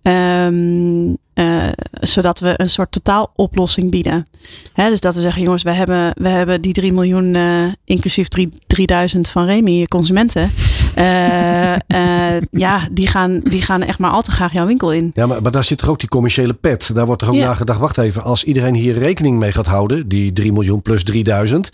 Ehm, 0.02 1.14
eh, 1.36 1.62
zodat 2.00 2.38
we 2.38 2.54
een 2.56 2.68
soort 2.68 2.92
totaaloplossing 2.92 3.90
bieden. 3.90 4.26
Hè, 4.72 4.88
dus 4.88 5.00
dat 5.00 5.14
we 5.14 5.20
zeggen, 5.20 5.42
jongens, 5.42 5.62
we 5.62 5.70
hebben, 5.70 6.12
we 6.14 6.28
hebben 6.28 6.60
die 6.60 6.72
3 6.72 6.92
miljoen, 6.92 7.34
eh, 7.34 7.62
inclusief 7.84 8.28
3, 8.28 8.48
3000 8.66 9.28
van 9.28 9.46
Remy 9.46 9.86
consumenten. 9.86 10.50
Eh, 10.94 11.74
ja, 12.50 12.88
die 12.92 13.06
gaan, 13.06 13.40
die 13.44 13.62
gaan 13.62 13.82
echt 13.82 13.98
maar 13.98 14.10
al 14.10 14.22
te 14.22 14.30
graag 14.30 14.52
jouw 14.52 14.66
winkel 14.66 14.92
in. 14.92 15.10
Ja, 15.14 15.26
maar, 15.26 15.42
maar 15.42 15.50
daar 15.50 15.64
zit 15.64 15.78
toch 15.78 15.88
ook 15.88 16.00
die 16.00 16.08
commerciële 16.08 16.54
pet. 16.54 16.90
Daar 16.94 17.06
wordt 17.06 17.22
er 17.22 17.28
ook 17.28 17.34
Ja. 17.34 17.44
naar 17.46 17.56
gedacht. 17.56 17.80
Wacht 17.80 17.98
even, 17.98 18.22
als 18.22 18.44
iedereen 18.44 18.74
hier 18.74 18.98
rekening 18.98 19.38
mee 19.38 19.52
gaat 19.52 19.66
houden, 19.66 20.08
die 20.08 20.32
3 20.32 20.52
miljoen 20.52 20.82
plus 20.82 21.04
3000, 21.04 21.70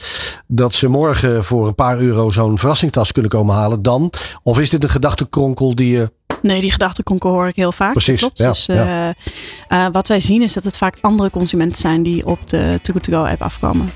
dat 0.46 0.74
ze 0.74 0.88
morgen 0.88 1.44
voor 1.44 1.66
een 1.66 1.74
paar 1.74 1.98
euro 1.98 2.30
zo'n 2.30 2.58
verrassingstas 2.58 3.12
kunnen 3.12 3.30
komen 3.30 3.54
halen, 3.54 3.82
dan? 3.82 4.12
Of 4.42 4.58
is 4.60 4.70
dit 4.70 4.82
een 4.82 4.90
gedachtenkronkel 4.90 5.74
die 5.74 5.90
je. 5.92 6.10
Nee, 6.42 6.60
die 6.60 6.72
gedachtekonkel 6.72 7.30
hoor 7.30 7.46
ik 7.46 7.56
heel 7.56 7.72
vaak. 7.72 7.92
Precies, 7.92 8.20
Klopt. 8.20 8.38
ja, 8.38 8.48
dus, 8.48 8.68
eh, 8.68 9.08
eh, 9.08 9.14
wat 9.92 10.08
wij 10.08 10.20
zien 10.20 10.42
is 10.42 10.52
dat 10.52 10.64
het 10.64 10.76
vaak 10.76 10.96
andere 11.00 11.30
consumenten 11.30 11.80
zijn 11.80 12.02
die 12.02 12.26
op 12.26 12.48
de 12.48 12.78
Too 12.82 12.94
Good 12.94 13.02
To 13.02 13.12
Go 13.12 13.24
app 13.24 13.42
afkomen. 13.42 13.92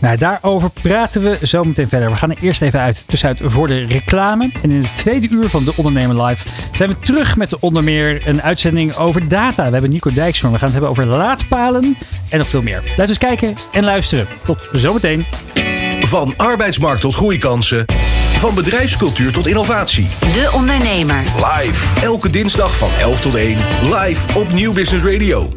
Nou, 0.00 0.18
daarover 0.18 0.70
praten 0.70 1.22
we 1.22 1.38
zo 1.42 1.64
meteen 1.64 1.88
verder. 1.88 2.10
We 2.10 2.16
gaan 2.16 2.30
er 2.30 2.36
eerst 2.40 2.62
even 2.62 2.80
uit, 2.80 3.04
tussenuit 3.06 3.40
voor 3.44 3.66
de 3.66 3.84
reclame. 3.84 4.50
En 4.62 4.70
in 4.70 4.82
het 4.82 4.96
tweede 4.96 5.28
uur 5.28 5.48
van 5.48 5.64
De 5.64 5.72
Ondernemer 5.76 6.24
Live 6.24 6.46
zijn 6.72 6.88
we 6.88 6.98
terug 6.98 7.36
met 7.36 7.50
de 7.50 7.60
onder 7.60 7.84
meer 7.84 8.28
een 8.28 8.42
uitzending 8.42 8.96
over 8.96 9.28
data. 9.28 9.64
We 9.66 9.72
hebben 9.72 9.90
Nico 9.90 10.10
Dijkshoorn. 10.10 10.52
We 10.52 10.58
gaan 10.58 10.70
het 10.70 10.78
hebben 10.78 10.90
over 10.90 11.06
laadpalen 11.16 11.96
en 12.28 12.38
nog 12.38 12.48
veel 12.48 12.62
meer. 12.62 12.82
Blijf 12.94 13.08
dus 13.08 13.18
kijken 13.18 13.54
en 13.72 13.84
luisteren. 13.84 14.26
Tot 14.44 14.58
zometeen. 14.72 15.24
Van 16.00 16.36
arbeidsmarkt 16.36 17.00
tot 17.00 17.14
groeikansen. 17.14 17.84
Van 18.46 18.54
bedrijfscultuur 18.54 19.32
tot 19.32 19.46
innovatie. 19.46 20.08
De 20.20 20.50
Ondernemer. 20.52 21.22
Live. 21.22 22.00
Elke 22.00 22.30
dinsdag 22.30 22.76
van 22.76 22.90
11 23.00 23.20
tot 23.20 23.34
1. 23.34 23.58
Live 23.82 24.38
op 24.38 24.52
Nieuw 24.52 24.72
Business 24.72 25.04
Radio. 25.04 25.52